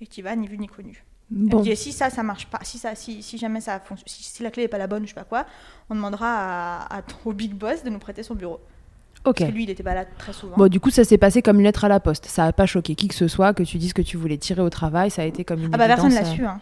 et 0.00 0.06
tu 0.06 0.22
vas 0.22 0.34
ni 0.36 0.48
vu 0.48 0.58
ni 0.58 0.66
connu. 0.66 1.04
Bon. 1.30 1.60
dit, 1.60 1.74
si 1.76 1.92
ça, 1.92 2.10
ça 2.10 2.22
marche 2.22 2.46
pas, 2.46 2.60
si, 2.62 2.78
ça, 2.78 2.94
si, 2.94 3.22
si 3.22 3.38
jamais 3.38 3.60
ça 3.60 3.80
fonctionne, 3.80 4.08
si, 4.08 4.42
la 4.42 4.50
clé 4.50 4.64
n'est 4.64 4.68
pas 4.68 4.78
la 4.78 4.86
bonne, 4.86 5.04
je 5.04 5.08
sais 5.08 5.14
pas 5.14 5.24
quoi, 5.24 5.46
on 5.88 5.94
demandera 5.94 6.86
à, 6.86 7.02
au 7.24 7.32
big 7.32 7.54
boss 7.54 7.82
de 7.82 7.90
nous 7.90 7.98
prêter 7.98 8.22
son 8.22 8.34
bureau. 8.34 8.60
Ok. 9.24 9.38
Parce 9.38 9.50
que 9.50 9.54
lui, 9.54 9.64
il 9.64 9.68
n'était 9.68 9.82
pas 9.82 9.94
là 9.94 10.04
très 10.04 10.32
souvent. 10.32 10.56
Bon, 10.56 10.68
du 10.68 10.80
coup, 10.80 10.90
ça 10.90 11.04
s'est 11.04 11.18
passé 11.18 11.40
comme 11.40 11.58
une 11.58 11.64
lettre 11.64 11.84
à 11.84 11.88
la 11.88 12.00
poste. 12.00 12.26
Ça 12.26 12.44
n'a 12.44 12.52
pas 12.52 12.66
choqué 12.66 12.94
qui 12.94 13.08
que 13.08 13.14
ce 13.14 13.26
soit, 13.26 13.54
que 13.54 13.62
tu 13.62 13.78
dises 13.78 13.94
que 13.94 14.02
tu 14.02 14.16
voulais 14.16 14.36
tirer 14.36 14.60
au 14.60 14.70
travail, 14.70 15.10
ça 15.10 15.22
a 15.22 15.24
été 15.24 15.44
comme 15.44 15.62
une. 15.62 15.70
Ah 15.72 15.78
bah 15.78 15.86
personne 15.86 16.12
l'a 16.12 16.26
euh. 16.26 16.34
su. 16.34 16.44
Hein. 16.44 16.60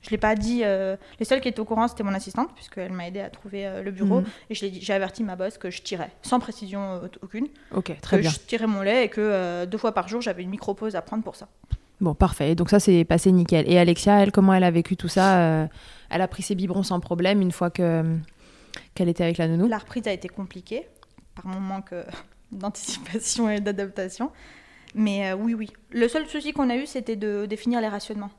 Je 0.00 0.10
l'ai 0.10 0.18
pas 0.18 0.34
dit. 0.34 0.62
Euh, 0.64 0.96
les 1.20 1.26
seuls 1.26 1.40
qui 1.40 1.48
étaient 1.48 1.60
au 1.60 1.66
courant, 1.66 1.86
c'était 1.88 2.02
mon 2.02 2.14
assistante, 2.14 2.48
puisqu'elle 2.54 2.92
m'a 2.92 3.06
aidé 3.06 3.20
à 3.20 3.28
trouver 3.28 3.66
euh, 3.66 3.82
le 3.82 3.90
bureau. 3.90 4.20
Mhm. 4.20 4.26
Et 4.50 4.54
j'ai 4.54 4.92
averti 4.92 5.22
ma 5.22 5.36
boss 5.36 5.58
que 5.58 5.70
je 5.70 5.82
tirais, 5.82 6.10
sans 6.22 6.40
précision 6.40 7.02
aucune. 7.20 7.48
Ok, 7.74 7.94
très 8.00 8.16
que 8.16 8.22
bien. 8.22 8.30
Je 8.30 8.38
tirais 8.38 8.66
mon 8.66 8.80
lait 8.80 9.04
et 9.04 9.08
que 9.08 9.64
deux 9.66 9.78
fois 9.78 9.92
par 9.92 10.08
jour, 10.08 10.22
j'avais 10.22 10.42
une 10.42 10.50
micro-pause 10.50 10.96
à 10.96 11.02
prendre 11.02 11.22
pour 11.22 11.36
ça. 11.36 11.48
Bon, 12.00 12.14
parfait. 12.14 12.54
Donc 12.54 12.70
ça, 12.70 12.80
c'est 12.80 13.04
passé 13.04 13.30
nickel. 13.30 13.70
Et 13.70 13.78
Alexia, 13.78 14.20
elle, 14.22 14.32
comment 14.32 14.54
elle 14.54 14.64
a 14.64 14.70
vécu 14.70 14.96
tout 14.96 15.08
ça 15.08 15.68
Elle 16.08 16.22
a 16.22 16.28
pris 16.28 16.42
ses 16.42 16.54
biberons 16.54 16.82
sans 16.82 17.00
problème 17.00 17.42
une 17.42 17.52
fois 17.52 17.70
que 17.70 18.02
qu'elle 18.94 19.10
était 19.10 19.24
avec 19.24 19.36
la 19.38 19.48
nounou? 19.48 19.68
La 19.68 19.78
reprise 19.78 20.06
a 20.08 20.12
été 20.12 20.28
compliquée 20.28 20.86
par 21.34 21.46
mon 21.46 21.60
manque 21.60 21.94
d'anticipation 22.52 23.48
et 23.48 23.60
d'adaptation. 23.60 24.30
Mais 24.94 25.32
oui, 25.32 25.54
oui. 25.54 25.72
Le 25.90 26.06
seul 26.06 26.26
souci 26.26 26.52
qu'on 26.52 26.68
a 26.68 26.76
eu, 26.76 26.86
c'était 26.86 27.16
de 27.16 27.46
définir 27.46 27.80
les 27.80 27.88
rationnements 27.88 28.30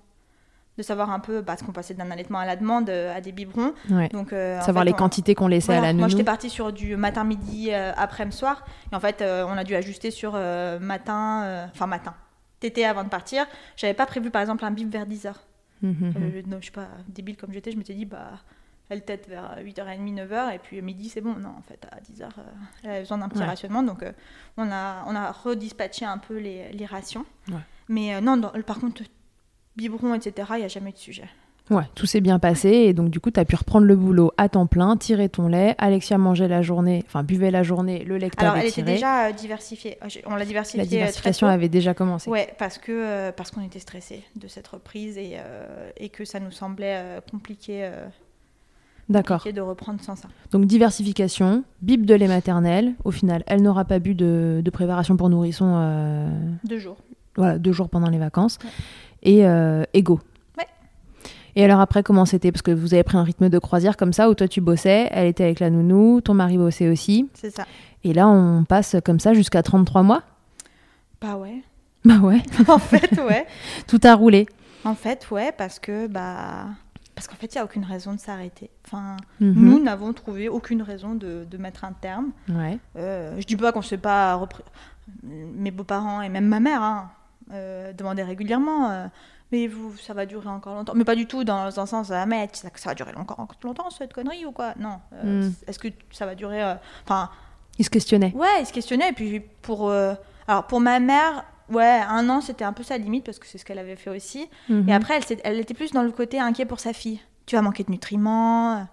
de 0.78 0.84
savoir 0.84 1.12
un 1.12 1.20
peu 1.20 1.44
parce 1.44 1.62
qu'on 1.62 1.72
passait 1.72 1.94
d'un 1.94 2.10
allaitement 2.10 2.40
à 2.40 2.46
la 2.46 2.56
demande 2.56 2.90
euh, 2.90 3.16
à 3.16 3.22
des 3.22 3.32
biberons. 3.32 3.74
Donc 4.12 4.34
euh, 4.34 4.60
savoir 4.62 4.84
les 4.84 4.94
quantités 4.94 5.36
qu'on 5.36 5.48
laissait 5.48 5.74
à 5.74 5.82
la 5.82 5.94
nounou. 5.94 6.00
Moi 6.00 6.08
j'étais 6.08 6.24
partie 6.24 6.50
sur 6.50 6.74
du 6.74 6.96
matin 6.96 7.24
midi 7.24 7.70
euh, 7.72 7.92
après-midi 7.96 8.36
soir 8.36 8.66
et 8.92 8.96
en 8.96 9.00
fait 9.00 9.24
on 9.24 9.58
a 9.58 9.64
dû 9.64 9.76
ajuster 9.76 10.12
sur 10.12 10.34
matin 10.34 11.68
enfin 11.74 11.88
matin. 11.88 12.16
Tété 12.60 12.86
avant 12.86 13.04
de 13.04 13.10
partir, 13.10 13.46
j'avais 13.76 13.94
pas 13.94 14.06
prévu 14.06 14.32
par 14.32 14.42
exemple 14.42 14.64
un 14.64 14.72
bib 14.72 14.90
vers 14.90 15.06
10h. 15.06 15.34
Mmh, 15.82 15.90
mmh, 15.90 16.08
mmh. 16.08 16.58
je 16.60 16.64
suis 16.64 16.72
pas 16.72 16.88
débile 17.10 17.36
comme 17.36 17.52
j'étais, 17.52 17.72
je 17.72 17.78
m'étais 17.78 17.94
dit 17.94 18.06
bah 18.06 18.32
elle 18.89 19.04
tête 19.04 19.28
vers 19.28 19.58
8h30 19.60 20.13
9h 20.13 20.54
et 20.56 20.60
puis 20.60 20.82
midi 20.82 21.10
c'est 21.10 21.22
bon. 21.22 21.36
Non, 21.36 21.50
en 21.58 21.62
fait 21.62 21.86
à 21.91 22.00
10h 22.00 22.30
elle 22.84 22.89
avait 22.89 23.00
besoin 23.02 23.17
d'un 23.17 23.30
petit 23.30 23.43
rationnement 23.43 23.84
donc 23.84 24.04
on 24.58 24.72
a 24.72 25.04
on 25.08 25.15
a 25.15 25.32
redispatché 25.32 26.06
un 26.06 26.17
peu 26.17 26.38
les, 26.38 26.72
les 26.72 26.86
rations. 26.86 27.26
Mais 27.89 28.19
non, 28.22 28.39
par 28.65 28.80
contre 28.80 29.04
biberon, 29.76 30.13
etc., 30.13 30.48
il 30.54 30.60
n'y 30.60 30.65
a 30.65 30.67
jamais 30.67 30.91
de 30.91 30.98
sujet. 30.98 31.28
Ouais, 31.69 31.84
tout 31.96 32.06
s'est 32.06 32.19
bien 32.19 32.39
passé 32.39 32.69
et 32.69 32.93
donc 32.93 33.10
du 33.10 33.22
coup, 33.22 33.32
tu 33.32 33.39
as 33.39 33.46
pu 33.46 33.56
reprendre 33.56 33.88
le 33.88 33.96
boulot 33.96 34.34
à 34.38 34.50
temps 34.50 34.67
plein, 34.67 34.98
tirer 34.98 35.30
ton 35.30 35.48
lait. 35.48 35.76
Alexia 35.78 36.17
mangeait 36.17 36.50
la 36.50 36.62
journée, 36.62 37.04
enfin 37.08 37.24
buvait 37.24 37.52
la 37.52 37.63
journée, 37.63 38.04
le 38.04 38.17
lait 38.17 38.30
que 38.30 38.36
Alors, 38.41 38.58
elle 38.58 38.67
était 38.67 38.82
déjà 38.82 39.28
euh, 39.28 39.32
diversifiée. 39.32 39.98
Euh, 40.04 40.10
on 40.26 40.36
l'a 40.36 40.43
diversifiée. 40.43 40.80
La 40.80 40.86
euh, 40.86 40.89
diversification 40.89 41.48
avait 41.48 41.69
déjà 41.69 41.93
commencé. 41.93 42.30
Ouais, 42.30 42.54
parce 42.58 42.78
que 42.78 43.32
parce 43.32 43.50
qu'on 43.50 43.62
était 43.62 43.80
stressé 43.80 44.24
de 44.36 44.50
cette 44.50 44.67
reprise 44.67 45.17
et, 45.17 45.38
et 45.96 46.10
que 46.10 46.26
ça 46.26 46.41
nous 46.41 46.52
semblait 46.52 47.22
compliqué. 47.32 47.89
D'accord. 49.10 49.44
de 49.54 49.62
reprendre 49.62 50.02
sans 50.02 50.16
ça. 50.16 50.28
Donc 50.52 50.66
diversification, 50.66 51.63
bib 51.82 52.06
de 52.06 52.16
lait 52.16 52.28
maternel. 52.28 52.94
Au 53.04 53.12
final, 53.12 53.44
elle 53.48 53.62
n'aura 53.62 53.86
pas 53.86 54.00
bu 54.00 54.16
de, 54.16 54.62
de 54.63 54.70
préparation 54.72 55.18
pour 55.18 55.30
nourrisson. 55.30 56.30
Deux 56.63 56.80
jours. 56.80 56.98
Voilà, 57.36 57.58
deux 57.58 57.72
jours 57.72 57.89
pendant 57.89 58.10
les 58.10 58.20
vacances 58.20 58.60
et 59.24 59.46
euh, 59.48 59.84
Ego. 59.94 60.20
Ouais. 60.58 60.68
Et 61.56 61.66
alors 61.66 61.80
après, 61.80 62.04
comment 62.04 62.26
c'était? 62.26 62.52
Parce 62.52 62.62
que 62.62 62.72
vous 62.72 62.94
avez 62.94 63.04
pris 63.04 63.18
un 63.18 63.24
rythme 63.24 63.50
de 63.50 63.60
croisière 63.60 63.98
comme 63.98 64.13
ça, 64.13 64.30
où 64.30 64.36
toi 64.36 64.48
tu 64.48 64.62
bossais, 64.62 65.08
elle 65.12 65.28
était 65.28 65.44
avec 65.44 65.60
la 65.60 65.70
nounou, 65.70 66.22
ton 66.22 66.34
mari 66.34 66.58
bossait 66.58 66.89
aussi. 66.89 67.30
C'est 67.34 67.50
ça. 67.50 67.66
Et 68.04 68.13
là, 68.13 68.28
on 68.28 68.66
passe 68.66 68.98
comme 69.04 69.20
ça 69.20 69.34
jusqu'à 69.34 69.63
33 69.63 70.04
mois? 70.04 70.24
Bah 71.22 71.38
ouais. 71.38 71.63
Bah 72.06 72.18
ouais. 72.20 72.42
en 72.68 72.80
fait, 72.80 73.18
ouais. 73.18 73.48
Tout 73.88 74.00
a 74.04 74.13
roulé. 74.13 74.46
En 74.84 74.96
fait, 74.96 75.32
ouais, 75.32 75.54
parce 75.58 75.80
que 75.80 76.08
bah 76.08 76.66
parce 77.15 77.28
qu'en 77.28 77.36
fait, 77.36 77.54
il 77.54 77.58
n'y 77.58 77.62
a 77.62 77.65
aucune 77.65 77.86
raison 77.86 78.13
de 78.13 78.19
s'arrêter. 78.19 78.69
Enfin, 78.86 79.17
mhm. 79.39 79.54
nous 79.56 79.80
n'avons 79.80 80.13
trouvé 80.13 80.49
aucune 80.49 80.82
raison 80.82 81.15
de, 81.15 81.45
de, 81.49 81.58
mettre 81.58 81.84
un 81.84 81.93
terme. 81.93 82.32
Ouais. 82.49 82.80
Euh, 82.95 83.36
je 83.39 83.45
dis 83.45 83.56
pas 83.56 83.71
qu'on 83.71 83.80
ne 83.80 83.86
s'est 83.86 83.97
pas 83.97 84.36
repris. 84.36 84.63
Mes 85.23 85.71
beaux-parents 85.71 86.21
et 86.21 86.30
même 86.30 86.47
ma 86.47 86.62
mère 86.62 86.82
hein, 86.82 87.12
euh, 87.52 87.91
demander 87.91 88.23
régulièrement 88.23 88.89
euh, 88.89 89.08
mais 89.52 89.67
vous, 89.67 89.95
ça 89.97 90.13
va 90.13 90.26
durer 90.26 90.47
encore 90.47 90.76
longtemps. 90.76 90.93
Mais 90.95 91.04
pas 91.04 91.13
du 91.13 91.28
tout 91.28 91.43
dans, 91.43 91.80
un 91.80 91.86
sens, 91.86 92.10
ah, 92.10 92.26
mais 92.26 92.49
ça, 92.54 92.69
ça 92.73 92.89
va 92.89 92.95
durer 92.95 93.13
encore, 93.15 93.45
longtemps 93.63 93.89
cette 93.91 94.13
connerie 94.13 94.45
ou 94.45 94.52
quoi? 94.52 94.73
Non. 94.80 94.99
Euh, 95.13 95.47
hmm. 95.47 95.54
Est-ce 95.67 95.78
que 95.78 95.89
ça 96.10 96.26
va 96.26 96.34
durer. 96.34 96.63
Enfin. 97.04 97.30
il 97.78 97.86
se 97.86 97.91
questionnait. 97.91 98.34
Ouais, 98.34 98.62
il 98.62 98.65
se 98.65 98.73
questionnait. 98.73 99.10
Et 99.10 99.13
puis 99.13 99.41
pour. 99.62 99.91
alors 99.91 100.65
pour 100.65 100.80
ma 100.80 100.99
mère, 100.99 101.45
ouais, 101.74 102.02
un 102.08 102.30
an 102.30 102.42
c'était 102.42 102.66
un 102.66 102.74
peu 102.74 102.84
sa 102.84 102.98
limite 102.98 103.26
parce 103.26 103.40
que 103.40 103.48
c'est 103.48 103.58
ce 103.58 103.66
qu'elle 103.66 103.80
avait 103.80 103.96
fait 103.96 104.10
aussi. 104.10 104.50
Mhm. 104.70 104.90
Et 104.90 104.94
après, 104.94 105.16
elle, 105.18 105.38
elle 105.44 105.60
était 105.60 105.74
plus 105.74 105.92
dans 105.92 106.04
le 106.04 106.12
côté 106.12 106.40
inquiet 106.40 106.66
pour 106.66 106.80
sa 106.80 106.94
fille. 106.94 107.20
Tu 107.46 107.56
vas 107.56 107.62
manquer 107.62 107.84
de 107.84 107.92
nutriments. 107.92 108.88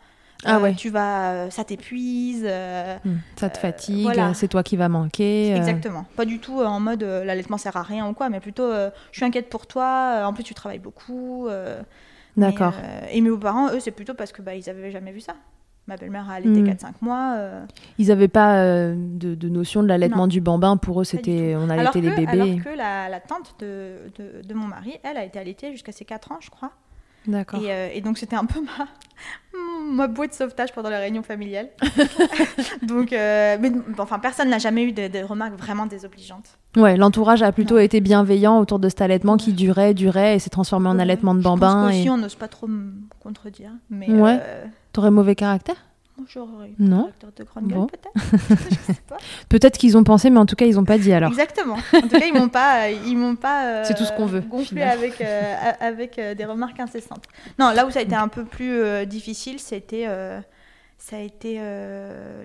Ah 0.45 0.57
euh, 0.57 0.61
ouais. 0.61 0.75
Tu 0.75 0.91
vas, 0.91 1.33
euh, 1.33 1.51
ça 1.51 1.65
t'épuise. 1.65 2.45
Euh, 2.47 2.97
hmm. 3.05 3.19
ça 3.37 3.51
te 3.51 3.59
fatigue, 3.59 4.11
c'est 4.35 4.49
toi 4.49 4.63
qui 4.63 4.77
vas 4.77 4.89
manquer. 4.89 5.55
Exactement. 5.55 6.07
Pas 6.17 6.25
du 6.25 6.39
tout 6.39 6.61
en 6.61 6.81
mode 6.81 7.03
l'allaitement 7.03 7.59
sert 7.59 7.77
à 7.77 7.83
rien 7.83 8.09
ou 8.09 8.15
quoi, 8.15 8.29
mais 8.29 8.41
plutôt 8.41 8.73
je 8.73 8.91
suis 9.13 9.25
inquiète 9.25 9.49
pour 9.49 9.67
toi. 9.67 10.23
en 10.25 10.33
plus, 10.33 10.45
tu 10.45 10.55
travailles 10.55 10.79
beaucoup. 10.79 11.49
D'accord. 12.37 12.75
et 13.11 13.21
mes 13.21 13.31
beaux-parents, 13.31 13.73
eux, 13.73 13.81
c'est 13.81 13.91
plutôt 13.91 14.15
parce 14.15 14.33
que 14.33 14.41
bah, 14.43 14.55
ils 14.55 14.69
avaient 14.71 14.91
jamais 14.91 15.13
vu 15.13 15.21
ça. 15.21 15.35
Ma 15.91 15.97
belle-mère 15.97 16.31
a 16.31 16.35
allaité 16.35 16.63
4-5 16.63 16.87
hmm. 16.87 16.93
mois. 17.03 17.37
Ils 17.99 18.09
n'avaient 18.09 18.29
pas 18.29 18.65
de, 18.65 19.49
notion 19.49 19.83
de 19.83 19.89
l'allaitement 19.89 20.27
du 20.27 20.41
bambin. 20.41 20.77
Pour 20.77 21.01
eux, 21.01 21.05
c'était 21.05 21.55
on 21.57 21.69
allaitait 21.69 22.01
les 22.01 22.11
bébés. 22.11 22.41
Alors 22.41 22.65
que 22.65 22.77
la, 22.77 23.21
tante 23.21 23.57
de, 23.59 23.97
de, 24.17 24.47
de, 24.47 24.55
mon 24.55 24.67
mari, 24.67 24.95
elle 25.03 25.17
a 25.17 25.25
été 25.25 25.39
allaitée 25.39 25.73
jusqu'à 25.73 25.93
ses 25.93 26.05
4 26.05 26.33
ans, 26.33 26.39
je 26.41 26.49
crois. 26.49 26.71
D'accord. 27.27 27.61
Et, 27.63 27.99
et, 27.99 28.01
donc, 28.01 28.17
c'était 28.17 28.37
un 28.37 28.47
peu 28.47 28.61
ma, 28.61 28.87
ma 29.93 30.07
bouée 30.07 30.29
de 30.29 30.33
sauvetage 30.33 30.73
pendant 30.73 30.89
les 30.89 30.97
réunions 30.97 31.23
familiales. 31.23 31.69
Donc, 32.83 33.13
euh, 33.13 33.57
mais 33.61 33.73
enfin, 33.99 34.19
personne 34.19 34.49
n'a 34.49 34.59
jamais 34.59 34.85
eu 34.85 34.93
de, 34.93 35.25
remarques 35.25 35.59
vraiment 35.59 35.87
désobligeantes. 35.87 36.59
Ouais, 36.77 36.97
l'entourage 36.97 37.43
a 37.43 37.53
plutôt 37.53 37.79
été 37.79 38.01
bienveillant 38.01 38.59
autour 38.59 38.79
de 38.79 38.89
cet 38.89 39.03
allaitement 39.03 39.37
qui 39.37 39.53
durait, 39.53 39.93
durait 39.93 40.37
et 40.37 40.39
s'est 40.39 40.51
transformé 40.51 40.89
en 40.89 40.99
allaitement 40.99 41.35
de 41.35 41.43
bambin. 41.43 41.91
Je 41.91 41.97
pense 41.97 42.07
et... 42.07 42.11
on 42.11 42.19
n'ose 42.19 42.37
pas 42.37 42.49
trop 42.49 42.67
me 42.67 42.93
contredire. 43.21 43.73
Mais 43.91 44.09
ouais. 44.09 44.39
Euh, 44.41 44.65
T'aurais 44.93 45.11
mauvais 45.11 45.35
caractère 45.35 45.77
J'aurais 46.29 46.73
non. 46.79 47.11
de 47.37 47.45
grande 47.45 47.69
gueule, 47.69 47.87
peut-être. 47.87 49.21
peut-être 49.49 49.79
qu'ils 49.79 49.97
ont 49.97 50.05
pensé, 50.05 50.31
mais 50.31 50.39
en 50.39 50.47
tout 50.47 50.57
cas, 50.57 50.67
ils 50.67 50.75
n'ont 50.75 50.85
pas 50.85 50.99
dit 50.99 51.13
alors. 51.13 51.31
Exactement. 51.31 51.77
En 51.95 52.01
tout 52.03 52.09
cas, 52.09 52.27
ils 52.27 52.35
m'ont 52.35 52.49
pas, 52.49 52.91
ils 52.91 53.17
m'ont 53.17 53.37
pas. 53.37 53.67
Euh, 53.67 53.85
C'est 53.85 53.95
tout 53.95 54.05
ce 54.05 54.13
qu'on 54.13 54.27
veut. 54.27 54.41
Gonflé 54.41 54.83
avec 54.83 55.21
euh, 55.21 55.73
avec 55.81 56.19
euh, 56.19 56.35
des 56.35 56.45
remarques 56.45 56.79
incessantes. 56.79 57.25
Non, 57.59 57.71
là 57.71 57.87
où 57.87 57.91
ça 57.91 58.01
a 58.01 58.03
été 58.03 58.15
un 58.15 58.29
peu 58.29 58.45
plus 58.45 59.07
difficile, 59.07 59.59
c'était 59.61 60.07
ça 60.99 61.17
a 61.17 61.21
été 61.21 61.61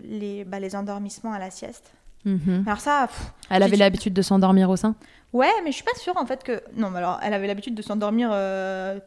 les 0.04 0.46
bah, 0.46 0.60
les 0.60 0.76
endormissements 0.76 1.34
à 1.34 1.40
la 1.40 1.52
sieste. 1.52 1.92
Mhm. 2.26 2.64
Alors 2.66 2.80
ça. 2.80 3.08
elle 3.50 3.62
avait 3.62 3.76
l'habitude 3.76 4.14
de 4.14 4.22
s'endormir 4.22 4.70
au 4.70 4.76
sein. 4.76 4.96
Ouais, 5.36 5.52
mais 5.66 5.72
je 5.72 5.76
suis 5.76 5.84
pas 5.84 5.96
sûre 5.96 6.16
en 6.16 6.26
fait 6.26 6.44
que 6.44 6.64
non. 6.78 6.90
Mais 6.90 7.00
alors, 7.00 7.20
elle 7.22 7.34
avait 7.34 7.48
l'habitude 7.48 7.76
de 7.76 7.82
s'endormir 7.82 8.30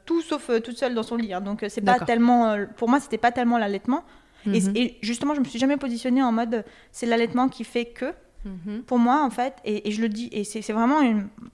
tout 0.04 0.20
sauf 0.20 0.50
toute 0.62 0.76
seule 0.76 0.94
dans 0.94 1.02
son 1.02 1.16
lit. 1.16 1.32
Hein. 1.32 1.40
donc 1.40 1.64
c'est 1.68 1.80
pas 1.80 1.98
tellement. 2.00 2.56
pour 2.76 2.88
moi, 2.88 3.00
c'était 3.00 3.18
pas 3.18 3.32
tellement 3.32 3.56
l'allaitement. 3.56 4.04
Mhm. 4.46 4.72
Et, 4.76 4.98
justement, 5.02 5.34
je 5.34 5.40
me 5.40 5.44
suis 5.44 5.58
jamais 5.58 5.76
positionnée 5.76 6.22
en 6.22 6.32
mode 6.32 6.64
c'est 6.92 7.06
l'allaitement 7.06 7.48
qui 7.48 7.64
fait 7.64 7.86
que. 7.86 8.12
Mhm. 8.44 8.82
Pour 8.82 8.98
moi, 8.98 9.24
en 9.24 9.30
fait, 9.30 9.54
et, 9.64 9.90
je 9.90 10.00
le 10.00 10.08
dis, 10.08 10.28
et 10.32 10.44
c'est 10.44 10.72
vraiment 10.72 11.00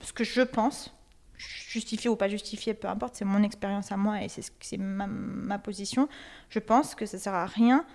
ce 0.01 0.13
que 0.13 0.23
je 0.23 0.41
pense, 0.41 0.93
justifié 1.37 2.09
ou 2.09 2.15
pas 2.15 2.29
justifié, 2.29 2.73
peu 2.73 2.87
importe, 2.87 3.15
c'est 3.15 3.25
mon 3.25 3.43
expérience 3.43 3.91
à 3.91 3.97
moi 3.97 4.21
et 4.21 4.27
c'est 4.29 4.77
ma, 4.77 5.07
ma, 5.07 5.57
position. 5.57 6.07
Je 6.49 6.59
pense 6.59 6.95
que 6.95 7.05
ça 7.05 7.17
sert 7.17 7.33
à 7.33 7.45
rien. 7.45 7.85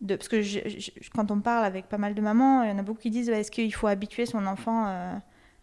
De, 0.00 0.16
parce 0.16 0.28
que 0.28 0.40
quand 1.14 1.30
on 1.30 1.40
parle 1.40 1.64
avec 1.64 1.88
pas 1.88 1.98
mal 1.98 2.14
de 2.14 2.20
mamans, 2.22 2.62
il 2.62 2.70
y 2.70 2.72
en 2.72 2.78
a 2.78 2.82
beaucoup 2.82 3.00
qui 3.00 3.10
disent 3.10 3.28
est-ce 3.28 3.50
qu'il 3.50 3.74
faut 3.74 3.88
habituer 3.88 4.24
son 4.24 4.46
enfant 4.46 4.86
euh, 4.86 5.14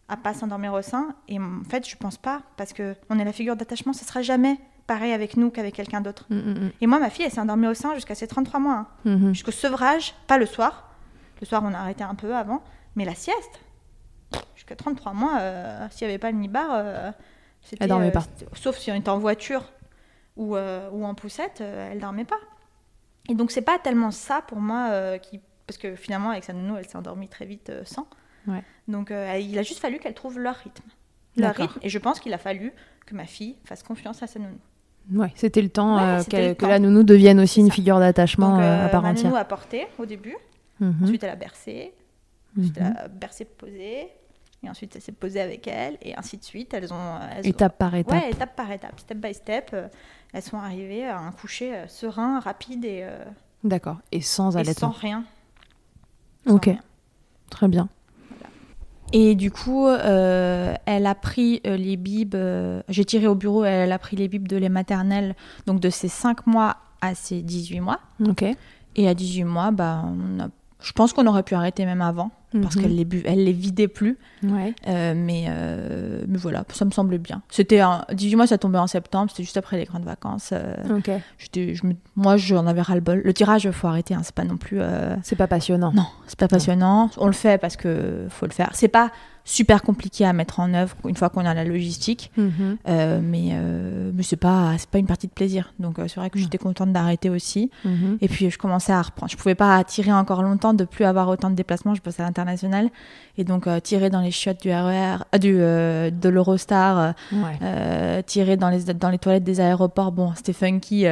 à 0.10 0.18
pas 0.18 0.34
s'endormir 0.34 0.74
au 0.74 0.82
sein 0.82 1.16
Et 1.28 1.40
en 1.40 1.64
fait, 1.70 1.88
je 1.88 1.96
pense 1.98 2.18
pas, 2.18 2.42
parce 2.56 2.74
qu'on 2.74 3.20
est 3.20 3.26
la 3.26 3.34
figure 3.34 3.56
d'attachement, 3.56 3.94
ce 3.94 4.06
sera 4.06 4.22
jamais 4.22 4.58
pareil 4.88 5.12
avec 5.12 5.38
nous 5.38 5.52
qu'avec 5.52 5.76
quelqu'un 5.76 6.02
d'autre. 6.02 6.26
Mm, 6.30 6.36
mm, 6.36 6.60
mm. 6.66 6.72
Et 6.82 6.88
moi, 6.88 7.00
ma 7.00 7.10
fille, 7.10 7.26
elle 7.26 7.32
s'est 7.32 7.42
endormie 7.42 7.68
au 7.68 7.74
sein 7.74 7.94
jusqu'à 7.94 8.16
ses 8.16 8.28
33 8.28 8.60
mois. 8.60 8.88
Hein. 9.06 9.34
Jusqu'au 9.34 9.52
sevrage, 9.52 10.16
pas 10.28 10.38
le 10.38 10.46
soir. 10.46 10.96
Le 11.42 11.46
soir, 11.46 11.62
on 11.64 11.74
a 11.74 11.78
arrêté 11.78 12.04
un 12.04 12.16
peu 12.16 12.36
avant. 12.36 12.64
Mais 12.96 13.06
la 13.06 13.14
sieste, 13.14 13.60
jusqu'à 14.56 14.76
33 14.76 15.14
mois, 15.14 15.38
euh, 15.40 15.88
s'il 15.92 16.08
n'y 16.08 16.14
avait 16.14 16.20
pas 16.20 16.32
le 16.32 16.38
nibar, 16.38 16.70
euh, 16.72 17.12
c'était, 17.62 17.84
elle 17.84 17.90
dormait 17.90 18.12
pas. 18.12 18.26
Euh, 18.42 18.46
sauf 18.54 18.78
si 18.78 18.92
on 18.92 18.96
était 18.96 19.10
en 19.10 19.20
voiture 19.20 19.64
ou, 20.36 20.56
ou 20.56 21.06
en 21.06 21.14
poussette, 21.16 21.62
elle 21.62 22.00
dormait 22.00 22.26
pas. 22.26 22.40
Et 23.30 23.36
donc, 23.36 23.52
c'est 23.52 23.62
pas 23.62 23.78
tellement 23.78 24.12
ça 24.12 24.42
pour 24.42 24.60
moi 24.60 25.20
qui. 25.20 25.42
Parce 25.68 25.78
que 25.78 25.96
finalement, 25.96 26.30
avec 26.30 26.46
sa 26.46 26.54
nounou, 26.54 26.78
elle 26.78 26.88
s'est 26.88 26.96
endormie 26.96 27.28
très 27.28 27.46
vite 27.46 27.72
sans. 27.84 28.08
Donc, 28.88 29.12
il 29.12 29.60
a 29.60 29.64
juste 29.64 29.80
fallu 29.80 30.00
qu'elle 30.00 30.14
trouve 30.14 30.40
leur 30.40 30.56
rythme. 30.56 30.88
Leur 31.36 31.56
rythme. 31.56 31.80
Et 31.82 31.90
je 31.90 32.00
pense 32.00 32.20
qu'il 32.20 32.34
a 32.34 32.38
fallu 32.38 32.74
que 33.06 33.16
ma 33.16 33.26
fille 33.26 33.56
fasse 33.64 33.84
confiance 33.84 34.22
à 34.22 34.28
sa 34.28 34.40
nounou. 34.40 34.60
Ouais, 35.14 35.32
c'était 35.36 35.62
le 35.62 35.70
temps 35.70 35.98
euh, 35.98 36.22
que 36.24 36.66
la 36.66 36.80
nounou 36.80 37.04
devienne 37.04 37.40
aussi 37.40 37.62
une 37.62 37.72
figure 37.72 38.00
d'attachement 38.00 38.60
euh, 38.60 38.86
à 38.86 38.90
part 38.90 39.02
ma 39.02 39.12
entière. 39.12 39.28
nounou 39.28 39.38
a 39.38 39.46
porté 39.46 39.88
au 39.98 40.06
début, 40.06 40.36
mhm. 40.82 41.04
ensuite 41.04 41.24
elle 41.24 41.30
a 41.30 41.36
bercé, 41.38 41.94
ensuite 42.58 42.78
elle 42.78 42.84
a 42.84 43.08
mhm. 43.08 43.18
bercé 43.18 43.46
posé, 43.46 44.00
et 44.02 44.10
Et 44.64 44.70
ensuite, 44.70 44.96
elle 44.96 45.02
s'est 45.02 45.14
posée 45.14 45.40
avec 45.40 45.68
elle, 45.68 45.98
et 46.02 46.16
ainsi 46.18 46.38
de 46.38 46.44
suite. 46.44 46.74
Elles 46.74 46.92
ont. 46.92 47.20
Elles 47.32 47.48
étape 47.48 47.78
par 47.78 47.96
étape. 47.96 48.12
Ouais, 48.12 48.32
étape 48.32 48.56
par 48.56 48.70
étape, 48.72 49.00
step 49.00 49.18
by 49.18 49.34
step. 49.34 49.76
elles 50.34 50.42
sont 50.42 50.58
arrivées 50.58 51.06
à 51.06 51.20
un 51.20 51.32
coucher 51.32 51.84
serein, 51.88 52.40
rapide 52.40 52.84
et. 52.84 53.08
D'accord. 53.64 53.98
Et 54.12 54.22
sans 54.22 54.58
allaitement. 54.58 54.92
sans 54.92 55.00
rien. 55.00 55.24
ok. 56.48 56.70
Très 57.50 57.70
bien. 57.70 57.88
Et 59.14 59.36
du 59.36 59.52
coup, 59.52 59.88
euh, 59.88 60.74
elle 60.86 61.06
a 61.06 61.16
pris 61.16 61.62
euh, 61.66 61.78
les 61.78 61.96
bibes, 61.96 62.36
euh, 62.36 62.82
j'ai 62.90 63.06
tiré 63.06 63.28
au 63.28 63.36
bureau, 63.36 63.64
elle 63.64 63.92
a 63.92 64.00
pris 64.00 64.18
les 64.18 64.28
bibes 64.28 64.48
de 64.48 64.58
lait 64.58 64.70
maternel, 64.70 65.36
donc 65.66 65.80
de 65.80 65.90
ses 65.90 66.10
5 66.10 66.46
mois 66.46 66.78
à 67.02 67.16
ses 67.16 67.42
18 67.42 67.80
mois. 67.80 68.00
Ok. 68.28 68.44
Et 68.96 69.08
à 69.08 69.14
18 69.14 69.44
mois, 69.46 69.72
bah, 69.72 70.04
on 70.06 70.40
a 70.42 70.50
je 70.80 70.92
pense 70.92 71.14
qu'on 71.14 71.26
aurait 71.26 71.44
pu 71.44 71.56
arrêter 71.56 71.86
même 71.86 72.02
avant, 72.02 72.32
parce 72.62 72.76
mhm. 72.76 72.82
qu'elle 72.82 72.96
les, 72.96 73.08
elle 73.26 73.44
les 73.44 73.52
vidait 73.52 73.88
plus. 73.88 74.18
Ouais. 74.44 74.74
Euh, 74.88 75.14
mais, 75.16 75.46
euh, 75.50 76.24
mais 76.28 76.38
voilà, 76.38 76.64
ça 76.72 76.86
me 76.86 76.92
semblait 76.92 77.18
bien. 77.18 77.42
C'était 77.50 77.82
18 78.14 78.36
mois, 78.36 78.48
ça 78.48 78.58
tombait 78.58 78.78
en 78.78 78.88
septembre, 78.88 79.32
c'était 79.32 79.44
juste 79.44 79.58
après 79.58 79.78
les 79.78 79.86
grandes 79.86 80.06
vacances. 80.06 80.52
Euh. 80.54 80.76
Je 81.40 81.88
me, 81.88 81.94
moi, 82.16 82.38
j'en 82.38 82.68
avais 82.68 82.82
ras-le-bol. 82.82 83.22
Le 83.24 83.34
tirage, 83.34 83.66
il 83.66 83.72
faut 83.72 83.88
arrêter, 83.88 84.14
hein, 84.14 84.22
c'est 84.24 84.36
pas 84.36 84.44
non 84.44 84.58
plus. 84.58 84.80
C'est 85.24 85.36
pas 85.36 85.48
passionnant. 85.48 85.92
Non, 85.94 86.06
c'est 86.28 86.40
pas 86.40 86.48
passionnant. 86.48 87.10
On 87.18 87.28
le 87.28 87.34
fait 87.34 87.60
parce 87.60 87.76
que 87.76 88.28
faut 88.30 88.46
le 88.46 88.54
faire. 88.54 88.70
C'est 88.74 88.88
pas 88.88 89.12
super 89.48 89.82
compliqué 89.82 90.26
à 90.26 90.34
mettre 90.34 90.60
en 90.60 90.74
œuvre 90.74 90.94
une 91.08 91.16
fois 91.16 91.30
qu'on 91.30 91.46
a 91.46 91.54
la 91.54 91.64
logistique. 91.64 92.32
Mhm. 92.36 92.78
Euh, 92.90 93.22
mais 93.24 93.52
euh, 93.54 94.12
mais 94.14 94.22
c'est 94.22 94.36
pas 94.36 94.74
c'est 94.78 94.90
pas 94.90 94.98
une 94.98 95.08
partie 95.08 95.28
de 95.28 95.32
plaisir. 95.32 95.74
Donc 95.80 96.00
euh, 96.00 96.08
c'est 96.10 96.20
vrai 96.20 96.30
que 96.30 96.38
j'étais 96.38 96.58
contente 96.58 96.92
d'arrêter 96.92 97.30
aussi. 97.30 97.72
Mhm. 97.86 98.18
Et 98.20 98.28
puis 98.28 98.50
je 98.50 98.58
commençais 98.58 98.92
à 98.92 99.02
reprendre. 99.02 99.32
Je 99.32 99.38
pouvais 99.38 99.56
pas 99.56 99.82
tirer 99.86 100.12
encore 100.12 100.44
longtemps 100.44 100.74
de 100.74 100.84
plus 100.84 101.06
avoir 101.06 101.30
autant 101.30 101.50
de 101.50 101.56
déplacements. 101.56 101.96
Je 101.96 102.02
bossais 102.02 102.22
à 102.22 102.26
l'international 102.26 102.90
et 103.38 103.46
donc 103.46 103.70
tirer 103.84 104.10
dans 104.10 104.20
les 104.20 104.32
chiottes 104.32 104.62
du 104.62 104.70
RER, 104.70 105.24
e 105.34 105.38
du 105.38 105.54
de 105.54 106.30
l'Eurostar, 106.30 107.14
tirer 108.26 108.58
dans 108.58 108.70
les 108.70 108.94
dans 108.94 109.10
les 109.10 109.18
toilettes 109.18 109.46
des 109.46 109.62
aéroports. 109.62 110.12
Bon, 110.12 110.34
c'était 110.36 110.54
funky. 110.54 111.06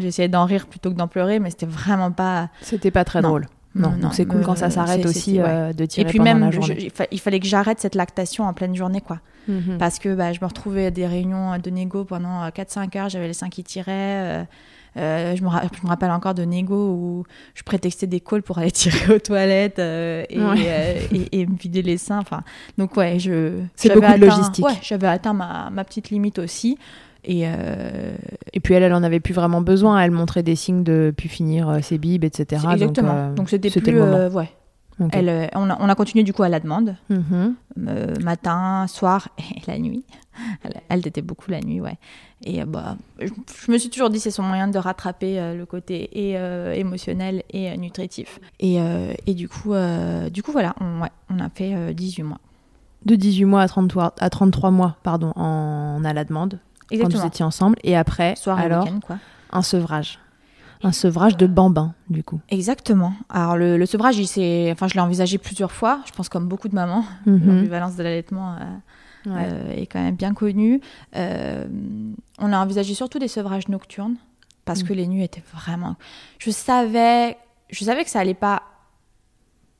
J'essayais 0.00 0.28
d'en 0.28 0.46
rire 0.46 0.66
plutôt 0.66 0.90
que 0.90 0.96
d'en 0.96 1.08
pleurer, 1.08 1.38
mais 1.38 1.50
c'était 1.50 1.66
vraiment 1.66 2.10
pas. 2.10 2.48
C'était 2.60 2.90
pas 2.90 3.04
très 3.04 3.22
drôle. 3.22 3.46
Non, 3.74 4.10
c'est 4.12 4.26
cool 4.26 4.42
quand 4.42 4.56
ça 4.56 4.70
s'arrête 4.70 5.04
aussi 5.06 5.40
euh, 5.40 5.72
de 5.72 5.84
tirer 5.86 6.06
Et 6.06 6.10
puis 6.10 6.18
pendant 6.18 6.34
même, 6.34 6.40
la 6.40 6.50
journée. 6.50 6.90
il 7.10 7.20
fallait 7.20 7.40
que 7.40 7.46
j'arrête 7.46 7.80
cette 7.80 7.94
lactation 7.94 8.44
en 8.44 8.52
pleine 8.52 8.74
journée, 8.74 9.00
quoi. 9.00 9.20
Mhm. 9.46 9.78
Parce 9.78 9.98
que 9.98 10.14
bah, 10.14 10.32
je 10.32 10.40
me 10.40 10.46
retrouvais 10.46 10.86
à 10.86 10.90
des 10.90 11.06
réunions 11.06 11.58
de 11.58 11.70
négo 11.70 12.04
pendant 12.04 12.46
4-5 12.48 12.98
heures, 12.98 13.08
j'avais 13.08 13.28
les 13.28 13.32
seins 13.32 13.48
qui 13.48 13.64
tiraient. 13.64 14.42
Euh, 14.42 14.44
euh, 14.96 15.36
je, 15.36 15.44
me 15.44 15.48
je, 15.50 15.82
me 15.84 15.88
rappelle 15.88 16.10
encore 16.10 16.34
de 16.34 16.42
négo 16.42 16.74
où 16.74 17.24
je 17.54 17.62
prétextais 17.62 18.06
des 18.06 18.20
calls 18.20 18.42
pour 18.42 18.58
aller 18.58 18.70
tirer 18.72 19.14
aux 19.14 19.18
toilettes 19.18 19.78
et, 19.78 20.26
et, 21.32 21.46
me 21.46 21.56
vider 21.56 21.82
les 21.82 21.98
seins. 21.98 22.18
Enfin, 22.18 22.42
donc 22.78 22.96
ouais, 22.96 23.18
je. 23.18 23.60
C'est 23.76 23.92
beaucoup 23.94 24.04
atteint, 24.04 24.18
de 24.18 24.26
logistique. 24.26 24.64
Ouais, 24.64 24.74
j'avais 24.82 25.06
atteint 25.06 25.34
ma, 25.34 25.70
ma, 25.70 25.84
petite 25.84 26.10
limite 26.10 26.38
aussi. 26.38 26.78
Et, 27.28 27.42
euh, 27.44 28.16
et 28.54 28.58
puis 28.58 28.72
elle, 28.72 28.82
elle 28.82 28.94
en 28.94 29.02
avait 29.02 29.20
plus 29.20 29.34
vraiment 29.34 29.60
besoin. 29.60 30.00
Elle 30.00 30.10
montrait 30.10 30.42
des 30.42 30.56
signes 30.56 30.82
de 30.82 31.12
pu 31.14 31.28
finir 31.28 31.68
euh, 31.68 31.80
ses 31.82 31.98
bibes, 31.98 32.24
etc. 32.24 32.66
Exactement. 32.72 33.12
Euh, 33.14 33.34
donc 33.34 33.50
c'était 33.50 33.68
plus 33.68 33.92
le 33.92 34.00
moment. 34.00 34.34
ouais. 34.34 34.50
Elle, 35.12 35.48
on, 35.54 35.70
a, 35.70 35.76
on, 35.78 35.88
a, 35.88 35.94
continué 35.94 36.24
du 36.24 36.32
coup 36.32 36.42
à 36.42 36.48
la 36.48 36.58
demande, 36.58 36.96
mm-hmm. 37.08 38.24
matin, 38.24 38.86
soir 38.88 39.28
et 39.38 39.60
la 39.68 39.78
nuit. 39.78 40.04
Elle, 40.64 40.80
elle 40.88 41.06
était 41.06 41.22
beaucoup 41.22 41.52
la 41.52 41.60
nuit, 41.60 41.80
ouais. 41.80 41.98
Et 42.44 42.64
bah, 42.64 42.96
je, 43.20 43.70
me 43.70 43.78
suis 43.78 43.90
toujours 43.90 44.10
dit 44.10 44.18
c'est 44.18 44.32
son 44.32 44.42
moyen 44.42 44.66
de 44.66 44.76
rattraper 44.76 45.54
le 45.54 45.66
côté 45.66 46.08
et 46.12 46.32
émotionnel 46.80 47.44
et 47.50 47.76
nutritif. 47.76 48.40
Et, 48.58 48.78
et, 49.26 49.34
du 49.34 49.48
coup, 49.48 49.74
du 50.32 50.42
coup 50.42 50.50
voilà, 50.50 50.74
on, 50.80 51.02
ouais, 51.02 51.10
on 51.30 51.38
a 51.38 51.48
fait 51.48 51.94
18 51.94 52.24
mois. 52.24 52.40
De 53.04 53.14
18 53.14 53.44
mois 53.44 53.62
à 53.62 53.68
33, 53.68 54.14
à 54.18 54.30
33 54.30 54.72
mois, 54.72 54.96
pardon, 55.04 55.32
en 55.36 56.02
à 56.04 56.12
la 56.12 56.24
demande. 56.24 56.58
Exactement. 56.90 57.20
quand 57.20 57.26
vous 57.26 57.32
étiez 57.32 57.44
ensemble. 57.44 57.76
Et 57.82 57.96
après, 57.96 58.36
Soir 58.36 58.58
alors, 58.58 58.86
quoi. 59.00 59.18
un 59.52 59.62
sevrage. 59.62 60.18
Un 60.82 60.92
sevrage 60.92 61.36
de 61.36 61.46
bambin, 61.46 61.94
du 62.08 62.22
coup. 62.22 62.40
Exactement. 62.50 63.12
Alors, 63.28 63.56
le, 63.56 63.84
sevrage, 63.86 64.16
il 64.18 64.70
enfin, 64.70 64.86
je 64.86 64.94
l'ai 64.94 65.00
envisagé 65.00 65.38
plusieurs 65.38 65.72
fois, 65.72 66.00
je 66.06 66.12
pense 66.12 66.28
comme 66.28 66.46
beaucoup 66.46 66.68
de 66.68 66.74
mamans. 66.74 67.04
Mhm. 67.26 67.46
L'ambivalence 67.46 67.96
de 67.96 68.02
l'allaitement 68.02 68.54
euh, 68.54 69.28
euh, 69.28 69.72
est 69.72 69.86
quand 69.86 70.00
même 70.00 70.14
bien 70.14 70.34
connue. 70.34 70.80
Euh, 71.16 71.66
on 72.38 72.52
a 72.52 72.58
envisagé 72.58 72.94
surtout 72.94 73.18
des 73.18 73.28
sevrages 73.28 73.68
nocturnes, 73.68 74.16
parce 74.64 74.82
que 74.82 74.92
mhm. 74.92 74.98
les 74.98 75.06
nuits 75.08 75.24
étaient 75.24 75.42
vraiment... 75.52 75.96
Je 76.38 76.50
savais, 76.50 77.36
je 77.70 77.84
savais 77.84 78.04
que 78.04 78.10
ça 78.10 78.20
allait 78.20 78.34
pas 78.34 78.62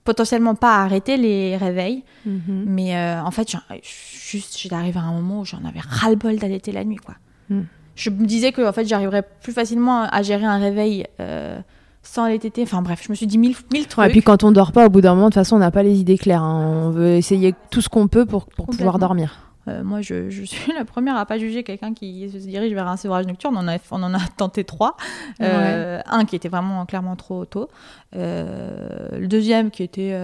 potentiellement 0.09 0.55
pas 0.55 0.77
arrêter 0.85 1.19
les 1.19 1.59
réveils. 1.59 2.03
Mhm. 2.25 2.65
Mais 2.67 2.97
euh, 2.97 3.23
en 3.23 3.31
fait, 3.31 3.55
juste, 3.83 4.59
j'étais 4.59 4.75
arrivée 4.75 4.99
à 4.99 5.03
un 5.03 5.13
moment 5.13 5.41
où 5.41 5.45
j'en 5.45 5.63
avais 5.67 5.81
ras-le-bol 5.87 6.37
d'allaiter 6.37 6.73
la 6.73 6.83
nuit, 6.83 6.97
quoi. 6.97 7.17
Mhm. 7.51 7.67
Je 7.95 8.09
me 8.09 8.25
disais 8.25 8.53
que 8.53 8.67
en 8.67 8.73
fait, 8.73 8.87
j'arriverais 8.87 9.23
plus 9.43 9.53
facilement 9.53 10.05
à 10.05 10.23
gérer 10.23 10.47
un 10.47 10.57
réveil 10.57 11.05
euh, 11.21 11.61
sans 12.03 12.27
les 12.27 12.39
tétés. 12.39 12.63
Enfin 12.63 12.81
bref, 12.81 13.03
je 13.05 13.11
me 13.11 13.17
suis 13.17 13.27
dit 13.27 13.37
mille, 13.37 13.57
mille 13.71 13.87
trucs. 13.87 14.07
et 14.07 14.11
puis 14.11 14.23
quand 14.23 14.45
on 14.45 14.51
dort 14.51 14.73
pas, 14.73 14.87
au 14.87 14.89
bout 14.89 15.03
d'un 15.03 15.15
moment, 15.15 15.27
de 15.27 15.33
toute 15.33 15.43
façon, 15.43 15.57
on 15.57 15.59
n'a 15.59 15.71
pas 15.71 15.83
les 15.83 15.99
idées 15.99 16.17
claires. 16.17 16.43
Hein. 16.43 16.85
On 16.87 16.91
veut 16.91 17.17
essayer 17.17 17.55
tout 17.71 17.83
ce 17.83 17.91
qu'on 17.91 18.09
peut 18.09 18.25
pour, 18.25 18.47
pour 18.47 18.67
pouvoir 18.67 18.99
dormir. 18.99 19.48
Euh, 19.69 19.85
moi, 19.85 20.01
je, 20.01 20.31
suis 20.31 20.73
la 20.77 20.85
première 20.85 21.17
à 21.17 21.27
pas 21.27 21.39
juger 21.39 21.63
quelqu'un 21.63 21.95
qui 21.95 22.29
se 22.31 22.39
dirige 22.39 22.73
vers 22.73 22.89
un 22.89 22.97
sevrage 22.97 23.27
nocturne. 23.27 23.57
On, 23.57 23.67
on 23.97 24.03
en 24.03 24.15
a 24.15 24.21
tenté 24.37 24.65
trois. 24.65 24.97
Euh, 25.41 26.01
un 26.07 26.25
qui 26.25 26.37
était 26.37 26.49
vraiment 26.49 26.85
clairement 26.87 27.17
trop 27.17 27.45
tôt. 27.45 27.69
Euh, 28.17 29.19
le 29.19 29.27
deuxième 29.27 29.71
qui 29.71 29.83
était. 29.83 30.15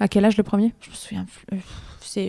À 0.00 0.06
quel 0.06 0.24
âge 0.24 0.36
le 0.36 0.44
premier? 0.44 0.72
Je 0.80 0.90
me 0.90 0.94
souviens 0.94 1.26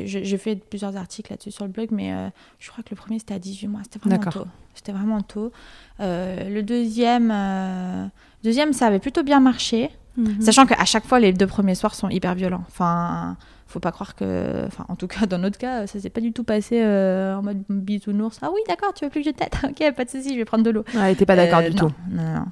J'ai 0.05 0.37
fait 0.37 0.55
plusieurs 0.55 0.97
articles 0.97 1.31
là-dessus 1.31 1.51
sur 1.51 1.65
le 1.65 1.71
blog, 1.71 1.89
mais 1.91 2.13
je 2.57 2.69
crois 2.69 2.83
que 2.83 2.89
le 2.91 2.95
premier 2.95 3.19
c'était 3.19 3.35
à 3.35 3.39
18 3.39 3.67
mois. 3.67 3.81
C'était 3.83 3.99
vraiment 3.99 4.31
tôt. 4.31 4.47
C'était 4.73 4.91
vraiment 4.91 5.21
tôt. 5.21 5.51
le 5.99 6.61
deuxième, 6.61 8.11
deuxième, 8.43 8.73
ça 8.73 8.87
avait 8.87 8.99
plutôt 8.99 9.23
bien 9.23 9.39
marché. 9.39 9.91
Mhm. 10.17 10.41
Sachant 10.41 10.65
qu'à 10.65 10.83
chaque 10.85 11.05
fois, 11.05 11.19
les 11.19 11.31
deux 11.31 11.47
premiers 11.47 11.75
soirs 11.75 11.95
sont 11.95 12.09
hyper 12.09 12.35
violents. 12.35 12.63
Enfin, 12.67 13.37
faut 13.69 13.79
pas 13.79 13.91
croire 13.91 14.15
que, 14.15 14.65
enfin, 14.65 14.85
en 14.89 14.95
tout 14.95 15.07
cas, 15.07 15.27
dans 15.27 15.37
notre 15.37 15.59
cas, 15.59 15.85
ça 15.85 15.99
s'est 15.99 16.09
pas 16.09 16.21
du 16.21 16.33
tout 16.33 16.43
passé 16.43 16.81
euh, 16.81 17.35
en 17.35 17.43
mode 17.43 17.63
bisounours. 17.69 18.39
Ah 18.41 18.49
oui, 18.53 18.61
d'accord, 18.67 18.93
tu 18.95 19.05
veux 19.05 19.11
plus 19.11 19.21
que 19.21 19.27
je 19.27 19.31
t'aide 19.31 19.53
Ok, 19.63 19.95
pas 19.95 20.05
de 20.05 20.09
souci, 20.09 20.33
je 20.33 20.39
vais 20.39 20.45
prendre 20.45 20.63
de 20.63 20.71
l'eau. 20.71 20.83
elle 20.95 21.11
était 21.11 21.27
pas 21.27 21.35
d'accord 21.35 21.59
euh, 21.59 21.69
du 21.69 21.75
tout. 21.75 21.91
Non, 22.09 22.23
non. 22.23 22.45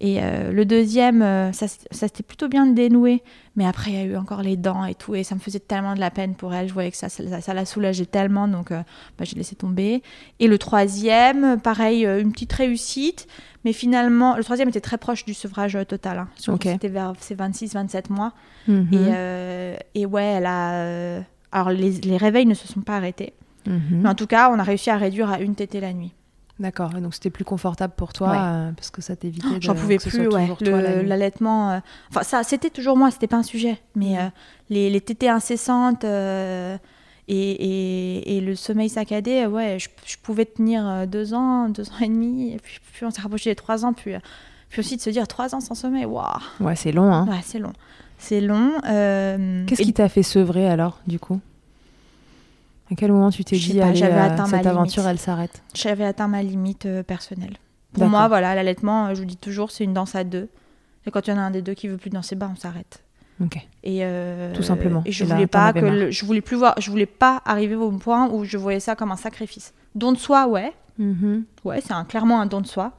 Et 0.00 0.18
euh, 0.20 0.50
le 0.50 0.64
deuxième, 0.64 1.20
ça, 1.52 1.68
ça 1.68 2.08
s'était 2.08 2.24
plutôt 2.24 2.48
bien 2.48 2.66
dénoué, 2.66 3.22
mais 3.54 3.64
après 3.64 3.92
il 3.92 3.96
y 3.96 4.00
a 4.00 4.04
eu 4.04 4.16
encore 4.16 4.42
les 4.42 4.56
dents 4.56 4.84
et 4.84 4.96
tout, 4.96 5.14
et 5.14 5.22
ça 5.22 5.36
me 5.36 5.40
faisait 5.40 5.60
tellement 5.60 5.94
de 5.94 6.00
la 6.00 6.10
peine 6.10 6.34
pour 6.34 6.52
elle. 6.52 6.68
Je 6.68 6.74
voyais 6.74 6.90
que 6.90 6.96
ça, 6.96 7.08
ça, 7.08 7.40
ça 7.40 7.54
la 7.54 7.64
soulageait 7.64 8.04
tellement, 8.04 8.48
donc 8.48 8.70
bah, 8.70 8.84
j'ai 9.20 9.36
laissé 9.36 9.54
tomber. 9.54 10.02
Et 10.40 10.48
le 10.48 10.58
troisième, 10.58 11.60
pareil, 11.60 12.04
une 12.04 12.32
petite 12.32 12.52
réussite, 12.52 13.28
mais 13.64 13.72
finalement, 13.72 14.36
le 14.36 14.44
troisième 14.44 14.68
était 14.68 14.80
très 14.80 14.98
proche 14.98 15.24
du 15.24 15.34
sevrage 15.34 15.78
total. 15.88 16.18
Hein. 16.18 16.28
C'était 16.36 16.88
vers 16.88 17.12
ses 17.18 17.34
26-27 17.34 18.12
mois. 18.12 18.32
Mhm. 18.68 18.88
et, 18.92 20.00
et, 20.00 20.06
ouais, 20.06 20.24
elle 20.24 20.46
a. 20.46 21.22
alors 21.52 21.70
les, 21.70 21.92
les, 21.92 22.16
réveils 22.16 22.46
ne 22.46 22.54
se 22.54 22.66
sont 22.66 22.80
pas 22.80 22.96
arrêtés, 22.96 23.34
mhm. 23.66 24.02
mais 24.02 24.08
en 24.08 24.14
tout 24.14 24.26
cas, 24.26 24.50
on 24.50 24.58
a 24.58 24.62
réussi 24.62 24.90
à 24.90 24.96
réduire 24.96 25.30
à 25.30 25.40
une 25.40 25.54
tétée 25.54 25.80
la 25.80 25.92
nuit. 25.92 26.12
D'accord, 26.60 26.90
donc 26.90 27.14
c'était 27.14 27.30
plus 27.30 27.44
confortable 27.44 27.94
pour 27.96 28.12
toi 28.12 28.32
euh, 28.32 28.72
parce 28.72 28.90
que 28.90 29.02
ça 29.02 29.16
t'évitait 29.16 29.58
de. 29.58 29.62
J'en 29.62 29.74
pouvais 29.74 29.98
plus, 29.98 30.28
ouais. 30.28 30.48
L'allaitement. 31.02 31.72
Euh, 31.72 31.78
enfin, 32.10 32.22
ça, 32.22 32.44
c'était 32.44 32.70
toujours 32.70 32.96
moi, 32.96 33.10
c'était 33.10 33.26
pas 33.26 33.38
un 33.38 33.42
sujet. 33.42 33.80
Mais 33.96 34.10
mhm. 34.10 34.18
euh, 34.18 34.28
les, 34.70 34.90
les, 34.90 35.00
tétées 35.00 35.28
incessantes 35.28 36.04
et, 37.28 37.34
et, 37.36 38.36
et, 38.36 38.40
le 38.40 38.54
sommeil 38.54 38.88
saccadé, 38.88 39.46
ouais, 39.46 39.78
je, 39.78 39.88
je, 40.04 40.16
pouvais 40.22 40.44
tenir 40.44 41.06
deux 41.06 41.32
ans, 41.32 41.68
deux 41.68 41.88
ans 41.90 41.98
et 42.02 42.08
demi. 42.08 42.52
Et 42.52 42.58
puis, 42.58 42.80
puis 42.92 43.06
on 43.06 43.10
s'est 43.10 43.22
rapproché 43.22 43.50
des 43.50 43.56
trois 43.56 43.84
ans. 43.84 43.92
Puis, 43.92 44.12
puis 44.68 44.80
aussi 44.80 44.96
de 44.96 45.00
se 45.00 45.10
dire 45.10 45.26
trois 45.26 45.54
ans 45.54 45.60
sans 45.60 45.74
sommeil, 45.74 46.04
waouh. 46.04 46.26
Ouais, 46.60 46.76
c'est 46.76 46.92
long, 46.92 47.12
hein. 47.12 47.26
Ouais, 47.26 47.40
c'est 47.42 47.58
long. 47.58 47.72
C'est 48.18 48.40
long. 48.40 48.72
Qu'est-ce 48.82 49.82
qui 49.82 49.94
t'a 49.94 50.08
fait 50.08 50.22
sevrer 50.22 50.68
alors, 50.68 51.00
du 51.06 51.18
coup? 51.18 51.40
À 52.90 52.94
quel 52.96 53.12
moment 53.12 53.30
tu 53.30 53.44
t'es 53.44 53.56
dit, 53.56 53.78
pas, 53.78 53.86
allez, 53.86 54.02
euh, 54.02 54.46
cette 54.46 54.66
aventure, 54.66 55.06
elle 55.06 55.18
s'arrête? 55.18 55.62
J'avais 55.74 56.04
atteint 56.04 56.28
ma 56.28 56.42
limite 56.42 56.84
euh, 56.86 57.02
personnelle. 57.02 57.56
Pour 57.94 58.06
moi, 58.06 58.28
voilà, 58.28 58.54
l'allaitement, 58.54 59.06
euh, 59.06 59.14
je 59.14 59.20
vous 59.20 59.26
dis 59.26 59.36
toujours, 59.36 59.70
c'est 59.70 59.84
une 59.84 59.94
danse 59.94 60.14
à 60.14 60.24
deux. 60.24 60.48
Et 61.06 61.10
quand 61.10 61.26
il 61.26 61.30
y 61.30 61.32
en 61.32 61.38
a 61.38 61.42
un 61.42 61.50
des 61.50 61.62
deux 61.62 61.74
qui 61.74 61.88
veut 61.88 61.96
plus 61.96 62.10
danser, 62.10 62.34
bah, 62.34 62.50
on 62.52 62.56
s'arrête. 62.56 63.02
Et 63.82 64.04
Tout 64.54 64.62
simplement. 64.62 65.02
Et 65.04 65.12
je 65.12 65.24
voulais 65.24 65.46
pas 65.46 65.72
que 65.72 66.10
je 66.10 66.24
voulais 66.24 66.40
plus 66.40 66.56
voir, 66.56 66.74
je 66.78 66.90
voulais 66.90 67.06
pas 67.06 67.42
arriver 67.44 67.74
au 67.74 67.90
point 67.92 68.28
où 68.30 68.44
je 68.44 68.56
voyais 68.56 68.80
ça 68.80 68.94
comme 68.96 69.12
un 69.12 69.16
sacrifice. 69.16 69.74
Don 69.94 70.12
de 70.12 70.18
soi, 70.18 70.46
ouais. 70.46 70.72
Mm-hmm. 71.00 71.42
Ouais, 71.64 71.80
c'est 71.80 71.92
un, 71.92 72.04
clairement 72.04 72.40
un 72.40 72.46
don 72.46 72.60
de 72.60 72.66
soi. 72.66 72.92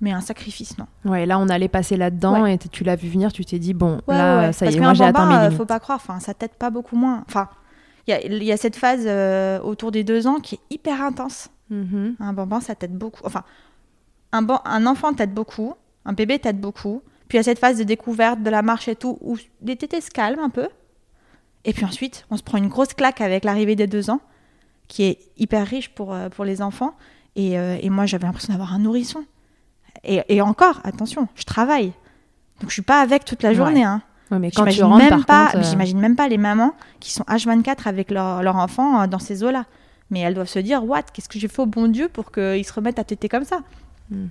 Mais 0.00 0.12
un 0.12 0.20
sacrifice, 0.20 0.76
non. 0.76 0.86
Ouais, 1.10 1.24
là, 1.24 1.38
on 1.38 1.48
allait 1.48 1.68
passer 1.68 1.96
là-dedans 1.96 2.44
et 2.44 2.58
tu 2.58 2.84
l'as 2.84 2.96
vu 2.96 3.08
venir, 3.08 3.32
tu 3.32 3.44
t'es 3.46 3.58
dit, 3.58 3.72
bon, 3.72 4.00
là, 4.06 4.52
ça 4.52 4.66
y 4.66 4.76
est, 4.76 4.80
moi 4.80 4.92
j'ai 4.92 5.04
atteint 5.04 5.26
mes 5.26 5.42
limites. 5.42 5.56
faut 5.56 5.64
pas 5.64 5.80
croire, 5.80 5.96
enfin, 5.96 6.20
ça 6.20 6.34
t'aide 6.34 6.50
pas 6.50 6.68
beaucoup 6.68 6.96
moins. 6.96 7.24
Enfin, 7.26 7.48
il 8.06 8.42
y, 8.42 8.52
a, 8.52 8.56
cette 8.56 8.76
phase 8.76 9.04
euh, 9.06 9.58
autour 9.60 9.90
des 9.90 10.04
deux 10.04 10.26
ans 10.26 10.36
qui 10.36 10.56
est 10.56 10.74
hyper 10.74 11.02
intense. 11.02 11.48
Mm-hmm. 11.72 12.14
Un 12.20 12.32
bambin, 12.34 12.60
ça 12.60 12.74
t'aide 12.74 12.96
beaucoup. 12.96 13.22
Enfin, 13.24 13.42
un, 14.32 14.46
un 14.64 14.86
enfant 14.86 15.14
t'aide 15.14 15.32
beaucoup, 15.32 15.74
un 16.04 16.12
bébé 16.12 16.38
t'aide 16.38 16.60
beaucoup. 16.60 17.00
Puis 17.28 17.36
il 17.36 17.38
y 17.38 17.40
a 17.40 17.42
cette 17.42 17.58
phase 17.58 17.78
de 17.78 17.84
découverte 17.84 18.42
de 18.42 18.50
la 18.50 18.62
marche 18.62 18.88
et 18.88 18.96
tout, 18.96 19.18
où 19.20 19.36
les 19.62 19.76
tétés 19.76 20.00
se 20.00 20.10
calment 20.10 20.44
un 20.44 20.50
peu. 20.50 20.68
Et 21.64 21.72
puis 21.72 21.84
ensuite, 21.84 22.26
on 22.30 22.36
se 22.36 22.42
prend 22.42 22.58
une 22.58 22.68
grosse 22.68 22.94
claque 22.94 23.20
avec 23.20 23.44
l'arrivée 23.44 23.74
des 23.74 23.88
deux 23.88 24.10
ans, 24.10 24.20
qui 24.86 25.02
est 25.04 25.18
hyper 25.36 25.66
riche 25.66 25.88
pour, 25.90 26.14
euh, 26.14 26.28
pour 26.28 26.44
les 26.44 26.62
enfants. 26.62 26.94
Et, 27.34 27.58
euh, 27.58 27.76
et 27.80 27.90
moi, 27.90 28.06
j'avais 28.06 28.26
l'impression 28.26 28.52
d'avoir 28.52 28.72
un 28.72 28.78
nourrisson. 28.78 29.24
Et, 30.04 30.22
et, 30.28 30.40
encore, 30.40 30.80
attention, 30.84 31.26
je 31.34 31.44
travaille. 31.44 31.92
Donc 32.60 32.70
je 32.70 32.74
suis 32.74 32.82
pas 32.82 33.00
avec 33.00 33.24
toute 33.24 33.42
la 33.42 33.52
journée. 33.52 33.82
Hein. 33.82 34.02
Ouais, 34.30 34.38
mais 34.38 34.50
quand 34.50 34.64
tu 34.66 34.82
rentres, 34.82 35.04
même 35.04 35.24
pas, 35.24 35.50
euh... 35.54 35.62
j'imagine 35.62 35.98
même 35.98 36.16
pas 36.16 36.28
les 36.28 36.38
mamans 36.38 36.74
qui 37.00 37.12
sont 37.12 37.24
H24 37.24 37.86
avec 37.86 38.10
leur, 38.10 38.42
leur 38.42 38.56
enfant 38.56 39.06
dans 39.06 39.18
ces 39.18 39.42
eaux-là. 39.42 39.66
Mais 40.10 40.20
elles 40.20 40.34
doivent 40.34 40.48
se 40.48 40.60
dire, 40.60 40.84
what, 40.84 41.02
qu'est-ce 41.12 41.28
que 41.28 41.38
j'ai 41.38 41.48
fait 41.48 41.62
au 41.62 41.66
bon 41.66 41.88
Dieu 41.88 42.08
pour 42.08 42.30
qu'ils 42.30 42.64
se 42.64 42.72
remettent 42.72 42.98
à 42.98 43.04
téter 43.04 43.28
comme 43.28 43.44
ça? 43.44 43.60
Mm. 44.10 44.26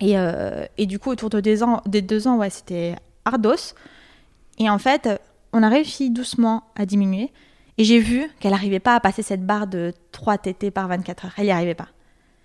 Et, 0.00 0.18
euh, 0.18 0.64
et, 0.78 0.86
du 0.86 0.98
coup, 0.98 1.10
autour 1.10 1.30
de 1.30 1.40
des, 1.40 1.62
ans, 1.62 1.82
des 1.86 2.02
deux 2.02 2.26
ans, 2.26 2.38
ouais, 2.38 2.50
c'était 2.50 2.96
ardos. 3.24 3.74
Et 4.58 4.68
en 4.68 4.78
fait, 4.78 5.08
on 5.52 5.62
a 5.62 5.68
réussi 5.68 6.10
doucement 6.10 6.64
à 6.74 6.86
diminuer. 6.86 7.30
Et 7.78 7.84
j'ai 7.84 7.98
vu 7.98 8.28
qu'elle 8.40 8.52
n'arrivait 8.52 8.80
pas 8.80 8.94
à 8.94 9.00
passer 9.00 9.22
cette 9.22 9.44
barre 9.44 9.66
de 9.66 9.92
3 10.12 10.38
tétés 10.38 10.70
par 10.70 10.88
24 10.88 11.26
heures. 11.26 11.32
Elle 11.38 11.44
n'y 11.44 11.50
arrivait 11.50 11.74
pas. 11.74 11.88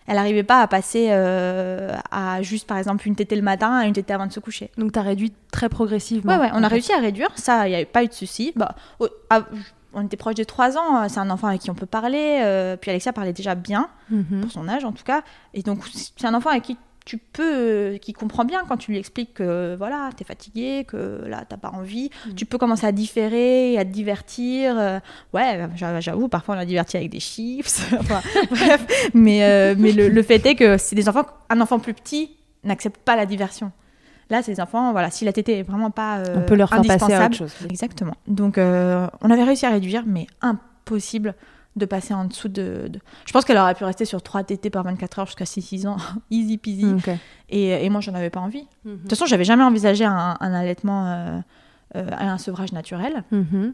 Elle 0.07 0.15
n'arrivait 0.15 0.43
pas 0.43 0.61
à 0.61 0.67
passer 0.67 1.07
euh, 1.09 1.95
à 2.11 2.41
juste, 2.41 2.67
par 2.67 2.77
exemple, 2.77 3.07
une 3.07 3.15
tétée 3.15 3.35
le 3.35 3.41
matin 3.41 3.73
à 3.73 3.85
une 3.85 3.93
tétée 3.93 4.13
avant 4.13 4.27
de 4.27 4.31
se 4.31 4.39
coucher. 4.39 4.69
Donc, 4.77 4.91
tu 4.91 4.99
as 4.99 5.01
réduit 5.01 5.33
très 5.51 5.67
progressivement. 5.67 6.33
Ouais, 6.33 6.39
ouais, 6.39 6.51
on 6.53 6.63
a 6.63 6.67
réussi 6.67 6.93
à 6.93 6.99
réduire. 6.99 7.29
Ça, 7.35 7.67
il 7.67 7.71
n'y 7.71 7.75
avait 7.75 7.85
pas 7.85 8.03
eu 8.03 8.07
de 8.07 8.13
souci. 8.13 8.53
Bah, 8.55 8.75
on 9.93 10.05
était 10.05 10.17
proche 10.17 10.35
de 10.35 10.43
3 10.43 10.77
ans. 10.77 11.09
C'est 11.09 11.19
un 11.19 11.29
enfant 11.29 11.47
avec 11.47 11.61
qui 11.61 11.71
on 11.71 11.75
peut 11.75 11.85
parler. 11.87 12.41
Euh, 12.43 12.77
puis 12.77 12.91
Alexia 12.91 13.13
parlait 13.13 13.33
déjà 13.33 13.55
bien, 13.55 13.89
mm 14.09 14.21
-hmm. 14.21 14.41
pour 14.41 14.51
son 14.51 14.67
âge 14.67 14.85
en 14.85 14.91
tout 14.91 15.03
cas. 15.03 15.23
Et 15.53 15.63
donc, 15.63 15.79
c'est 16.17 16.27
un 16.27 16.33
enfant 16.33 16.51
avec 16.51 16.63
qui 16.63 16.77
tu 17.05 17.17
peux, 17.17 17.97
qui 18.01 18.13
comprend 18.13 18.45
bien 18.45 18.63
quand 18.67 18.77
tu 18.77 18.91
lui 18.91 18.97
expliques 18.97 19.35
que 19.35 19.75
voilà, 19.77 20.09
tu 20.17 20.23
es 20.23 20.25
fatigué, 20.25 20.85
que 20.87 21.23
là, 21.27 21.43
t'as 21.47 21.57
pas 21.57 21.69
envie. 21.69 22.09
Mmh. 22.09 22.33
Tu 22.33 22.45
peux 22.45 22.57
commencer 22.57 22.85
à 22.87 22.91
différer, 22.91 23.77
à 23.77 23.85
te 23.85 23.91
divertir. 23.91 24.75
Euh, 24.77 24.99
ouais, 25.33 25.67
j'avoue, 25.75 26.27
parfois 26.27 26.55
on 26.55 26.59
a 26.59 26.65
diverti 26.65 26.97
avec 26.97 27.09
des 27.09 27.19
chips. 27.19 27.81
enfin, 27.99 28.21
bref, 28.49 29.11
mais, 29.13 29.43
euh, 29.43 29.75
mais 29.77 29.91
le, 29.91 30.09
le, 30.09 30.23
fait 30.23 30.43
est 30.45 30.55
que 30.55 30.77
c'est 30.77 30.95
des 30.95 31.07
enfants, 31.07 31.25
un 31.49 31.61
enfant 31.61 31.79
plus 31.79 31.93
petit 31.93 32.31
n'accepte 32.63 32.97
pas 32.97 33.15
la 33.15 33.25
diversion. 33.25 33.71
Là, 34.29 34.41
ces 34.41 34.59
enfants, 34.59 34.91
voilà, 34.91 35.11
si 35.11 35.23
la 35.23 35.33
tétée 35.33 35.59
est 35.59 35.63
vraiment 35.63 35.91
pas 35.91 36.17
euh, 36.17 36.37
on 36.37 36.41
peut 36.41 36.55
leur 36.55 36.69
faire 36.69 36.81
passer 36.81 37.13
à 37.13 37.25
autre 37.25 37.35
chose. 37.35 37.53
Exactement. 37.69 38.15
Donc, 38.27 38.57
euh, 38.57 39.07
on 39.21 39.29
avait 39.29 39.43
réussi 39.43 39.65
à 39.65 39.69
réduire, 39.69 40.03
mais 40.05 40.25
impossible 40.41 41.35
de 41.75 41.85
passer 41.85 42.13
en 42.13 42.25
dessous 42.25 42.47
de. 42.47 42.87
de... 42.89 42.99
Je 43.25 43.31
pense 43.33 43.45
qu'elle 43.45 43.57
aurait 43.57 43.75
pu 43.75 43.83
rester 43.83 44.05
sur 44.05 44.21
3 44.21 44.43
TT 44.43 44.69
par 44.69 44.83
24 44.83 45.19
heures 45.19 45.25
jusqu'à 45.25 45.45
6-6 45.45 45.87
ans, 45.87 45.97
easy 46.31 46.57
peasy. 46.57 46.85
Okay. 46.85 47.17
Et, 47.49 47.85
et, 47.85 47.89
moi, 47.89 48.01
j'en 48.01 48.13
avais 48.13 48.29
pas 48.29 48.39
envie. 48.39 48.67
Mm 48.83 48.89
-hmm. 48.89 48.95
De 48.95 49.01
toute 49.01 49.09
façon, 49.09 49.25
j'avais 49.25 49.43
jamais 49.43 49.63
envisagé 49.63 50.05
un, 50.05 50.37
un 50.39 50.53
allaitement, 50.53 51.05
euh, 51.07 51.39
euh, 51.95 52.09
un 52.17 52.37
sevrage 52.37 52.71
naturel. 52.71 53.23
Mm 53.31 53.41
-hmm. 53.41 53.73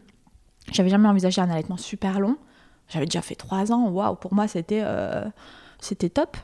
J'avais 0.72 0.90
jamais 0.90 1.08
envisagé 1.08 1.40
un 1.40 1.50
allaitement 1.50 1.78
super 1.78 2.20
long. 2.20 2.36
J'avais 2.88 3.06
déjà 3.06 3.22
fait 3.22 3.36
3 3.36 3.72
ans. 3.72 3.88
Waouh, 3.88 4.16
pour 4.16 4.34
moi, 4.34 4.48
c'était 4.48 4.82
euh, 4.84 5.24
c'était 5.78 6.10
top. 6.10 6.36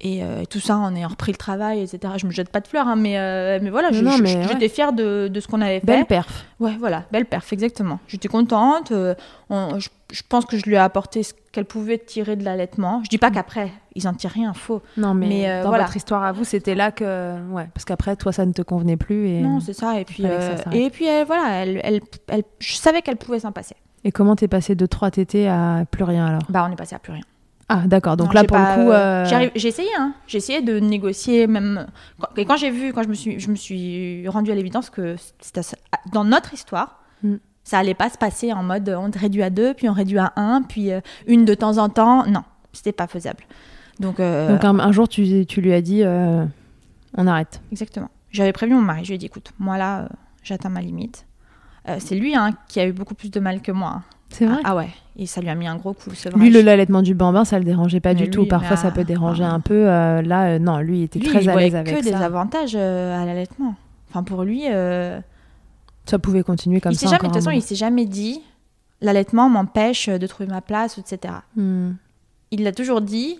Et, 0.00 0.22
euh, 0.22 0.42
et, 0.42 0.46
tout 0.46 0.60
ça 0.60 0.76
en 0.76 0.94
ayant 0.94 1.08
repris 1.08 1.32
le 1.32 1.38
travail, 1.38 1.80
etc. 1.80 2.14
Je 2.18 2.26
me 2.26 2.32
jette 2.32 2.50
pas 2.50 2.60
de 2.60 2.66
fleurs, 2.66 2.88
hein, 2.88 2.96
mais, 2.96 3.18
euh, 3.18 3.58
mais 3.62 3.70
voilà, 3.70 3.90
j'étais 3.90 4.04
ouais. 4.04 4.68
fière 4.68 4.92
de, 4.92 5.28
de, 5.28 5.40
ce 5.40 5.46
qu'on 5.46 5.60
avait 5.60 5.80
fait. 5.80 5.86
Belle 5.86 6.04
perf. 6.04 6.44
Ouais, 6.60 6.76
voilà, 6.78 7.04
belle 7.12 7.24
perf, 7.24 7.52
exactement. 7.52 8.00
J'étais 8.08 8.28
contente. 8.28 8.92
Euh, 8.92 9.14
on, 9.50 9.78
je, 9.78 9.88
je, 10.12 10.22
pense 10.28 10.44
que 10.46 10.58
je 10.58 10.64
lui 10.64 10.74
ai 10.74 10.78
apporté 10.78 11.22
ce 11.22 11.32
qu'elle 11.52 11.64
pouvait 11.64 11.96
tirer 11.98 12.36
de 12.36 12.44
l'allaitement. 12.44 13.02
Je 13.04 13.08
dis 13.08 13.18
pas 13.18 13.30
qu'après, 13.30 13.72
ils 13.94 14.06
en 14.08 14.12
tirent 14.12 14.32
rien, 14.32 14.52
faux. 14.52 14.82
Non, 14.96 15.14
mais, 15.14 15.28
mais 15.28 15.62
dans 15.62 15.68
voilà. 15.68 15.84
votre 15.84 15.96
histoire 15.96 16.24
à 16.24 16.32
vous, 16.32 16.44
c'était 16.44 16.74
là 16.74 16.90
que. 16.90 17.40
Ouais, 17.50 17.68
parce 17.72 17.84
qu'après, 17.84 18.16
toi, 18.16 18.32
ça 18.32 18.44
ne 18.44 18.52
te 18.52 18.62
convenait 18.62 18.96
plus. 18.96 19.28
Et... 19.28 19.40
Non, 19.40 19.60
c'est 19.60 19.74
ça. 19.74 20.00
Et 20.00 20.04
puis, 20.04 20.24
ça 20.24 20.70
et 20.72 20.90
puis 20.90 21.06
elle, 21.06 21.26
voilà, 21.26 21.62
elle, 21.62 21.80
elle, 21.82 22.00
elle, 22.26 22.42
je 22.58 22.74
savais 22.74 23.00
qu'elle 23.00 23.16
pouvait 23.16 23.40
s'en 23.40 23.52
passer. 23.52 23.76
Et 24.04 24.12
comment 24.12 24.36
t'es 24.36 24.48
passé 24.48 24.74
de 24.74 24.84
3 24.84 25.12
TT 25.12 25.48
à 25.48 25.84
plus 25.90 26.04
rien 26.04 26.26
alors? 26.26 26.42
Bah, 26.50 26.66
on 26.68 26.72
est 26.72 26.76
passé 26.76 26.94
à 26.94 26.98
plus 26.98 27.12
rien. 27.12 27.22
Ah 27.68 27.84
d'accord, 27.86 28.16
donc 28.16 28.28
non, 28.28 28.32
là 28.34 28.44
pour 28.44 28.56
pas, 28.56 28.76
le 28.76 28.82
coup, 28.82 28.90
euh... 28.90 29.50
j'ai 29.54 29.68
essayé, 29.68 29.88
hein. 29.98 30.12
j'ai 30.26 30.38
essayé 30.38 30.60
de 30.60 30.78
négocier 30.80 31.46
même. 31.46 31.86
Et 32.36 32.44
quand 32.44 32.56
j'ai 32.56 32.70
vu, 32.70 32.92
quand 32.92 33.02
je 33.02 33.08
me 33.08 33.14
suis, 33.14 33.40
je 33.40 33.50
me 33.50 33.56
suis 33.56 34.28
rendue 34.28 34.52
à 34.52 34.54
l'évidence 34.54 34.90
que 34.90 35.16
dans 36.12 36.24
notre 36.24 36.52
histoire, 36.52 37.00
mm. 37.22 37.36
ça 37.62 37.78
allait 37.78 37.94
pas 37.94 38.10
se 38.10 38.18
passer 38.18 38.52
en 38.52 38.62
mode 38.62 38.88
on 38.90 39.10
réduit 39.10 39.42
à 39.42 39.50
deux, 39.50 39.72
puis 39.72 39.88
on 39.88 39.94
réduit 39.94 40.18
à 40.18 40.32
un, 40.36 40.62
puis 40.62 40.92
euh, 40.92 41.00
une 41.26 41.44
de 41.44 41.54
temps 41.54 41.78
en 41.78 41.88
temps. 41.88 42.26
Non, 42.26 42.42
c'était 42.72 42.92
pas 42.92 43.06
faisable. 43.06 43.44
Donc, 43.98 44.20
euh... 44.20 44.52
donc 44.52 44.64
un, 44.64 44.78
un, 44.78 44.92
jour 44.92 45.08
tu, 45.08 45.46
tu, 45.46 45.60
lui 45.60 45.72
as 45.72 45.80
dit 45.80 46.02
euh, 46.04 46.44
on 47.16 47.26
arrête. 47.26 47.62
Exactement. 47.72 48.10
J'avais 48.30 48.52
prévenu 48.52 48.76
mon 48.76 48.82
mari, 48.82 49.04
je 49.04 49.08
lui 49.08 49.14
ai 49.14 49.18
dit 49.18 49.26
écoute, 49.26 49.52
moi 49.58 49.78
là, 49.78 50.00
euh, 50.02 50.08
j'atteins 50.42 50.68
ma 50.68 50.80
limite. 50.80 51.26
C'est 51.98 52.14
lui 52.14 52.34
hein, 52.34 52.52
qui 52.66 52.80
a 52.80 52.86
eu 52.86 52.92
beaucoup 52.92 53.14
plus 53.14 53.30
de 53.30 53.38
mal 53.40 53.60
que 53.60 53.70
moi. 53.70 54.02
C'est 54.30 54.46
vrai 54.46 54.60
ah, 54.64 54.70
ah, 54.70 54.76
ouais, 54.76 54.88
et 55.16 55.26
ça 55.26 55.40
lui 55.40 55.48
a 55.48 55.54
mis 55.54 55.66
un 55.66 55.76
gros 55.76 55.92
coup. 55.94 56.10
Lui, 56.36 56.50
le 56.50 56.60
l'allaitement 56.60 57.02
du 57.02 57.14
bambin, 57.14 57.44
ça 57.44 57.58
le 57.58 57.64
dérangeait 57.64 58.00
pas 58.00 58.10
mais 58.10 58.16
du 58.16 58.24
lui, 58.24 58.30
tout. 58.30 58.46
Parfois, 58.46 58.76
ça 58.76 58.90
peut 58.90 59.04
déranger 59.04 59.44
ah. 59.44 59.52
un 59.52 59.60
peu. 59.60 59.88
Euh, 59.88 60.22
là, 60.22 60.46
euh, 60.46 60.58
non, 60.58 60.78
lui, 60.78 61.00
il 61.00 61.02
était 61.04 61.20
lui, 61.20 61.28
très 61.28 61.44
il 61.44 61.50
à 61.50 61.56
l'aise 61.56 61.74
avec 61.74 61.88
ça. 61.88 62.00
Il 62.00 62.04
que 62.04 62.10
des 62.10 62.14
avantages 62.14 62.74
euh, 62.74 63.22
à 63.22 63.24
l'allaitement. 63.24 63.76
Enfin, 64.10 64.22
pour 64.22 64.42
lui. 64.42 64.64
Ça 66.06 66.18
pouvait 66.18 66.42
continuer 66.42 66.80
comme 66.80 66.92
il 66.92 66.98
ça. 66.98 67.06
Jamais, 67.06 67.18
de 67.18 67.24
toute 67.24 67.34
façon, 67.34 67.50
il 67.50 67.62
s'est 67.62 67.76
jamais 67.76 68.04
dit 68.04 68.42
l'allaitement 69.00 69.48
m'empêche 69.48 70.08
de 70.08 70.26
trouver 70.26 70.48
ma 70.48 70.60
place, 70.60 70.98
etc. 70.98 71.34
Hmm. 71.56 71.92
Il 72.50 72.62
l'a 72.62 72.72
toujours 72.72 73.00
dit. 73.00 73.38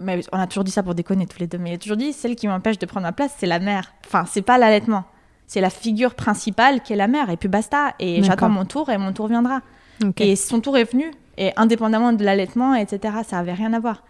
Mais 0.00 0.20
on 0.32 0.38
a 0.38 0.46
toujours 0.46 0.64
dit 0.64 0.72
ça 0.72 0.82
pour 0.82 0.94
déconner 0.94 1.26
tous 1.26 1.38
les 1.38 1.46
deux. 1.46 1.58
Mais 1.58 1.70
il 1.70 1.74
a 1.74 1.78
toujours 1.78 1.96
dit 1.96 2.12
celle 2.12 2.34
qui 2.34 2.48
m'empêche 2.48 2.78
de 2.78 2.86
prendre 2.86 3.06
ma 3.06 3.12
place, 3.12 3.34
c'est 3.38 3.46
la 3.46 3.60
mère. 3.60 3.92
Enfin, 4.06 4.24
c'est 4.26 4.42
pas 4.42 4.58
l'allaitement. 4.58 5.04
C'est 5.46 5.60
la 5.60 5.70
figure 5.70 6.14
principale 6.14 6.82
qui 6.82 6.92
est 6.92 6.96
la 6.96 7.08
mère. 7.08 7.30
Et 7.30 7.36
puis 7.36 7.48
basta. 7.48 7.94
Et 7.98 8.22
j'attends 8.22 8.48
mon 8.48 8.64
tour 8.64 8.90
et 8.90 8.98
mon 8.98 9.12
tour 9.12 9.28
viendra. 9.28 9.60
Okay. 10.04 10.30
Et 10.30 10.36
son 10.36 10.60
tour 10.60 10.76
est 10.76 10.90
venu, 10.92 11.10
et 11.38 11.52
indépendamment 11.56 12.12
de 12.12 12.24
l'allaitement, 12.24 12.74
etc., 12.74 13.14
ça 13.26 13.38
avait 13.38 13.54
rien 13.54 13.72
à 13.72 13.80
voir. 13.80 14.04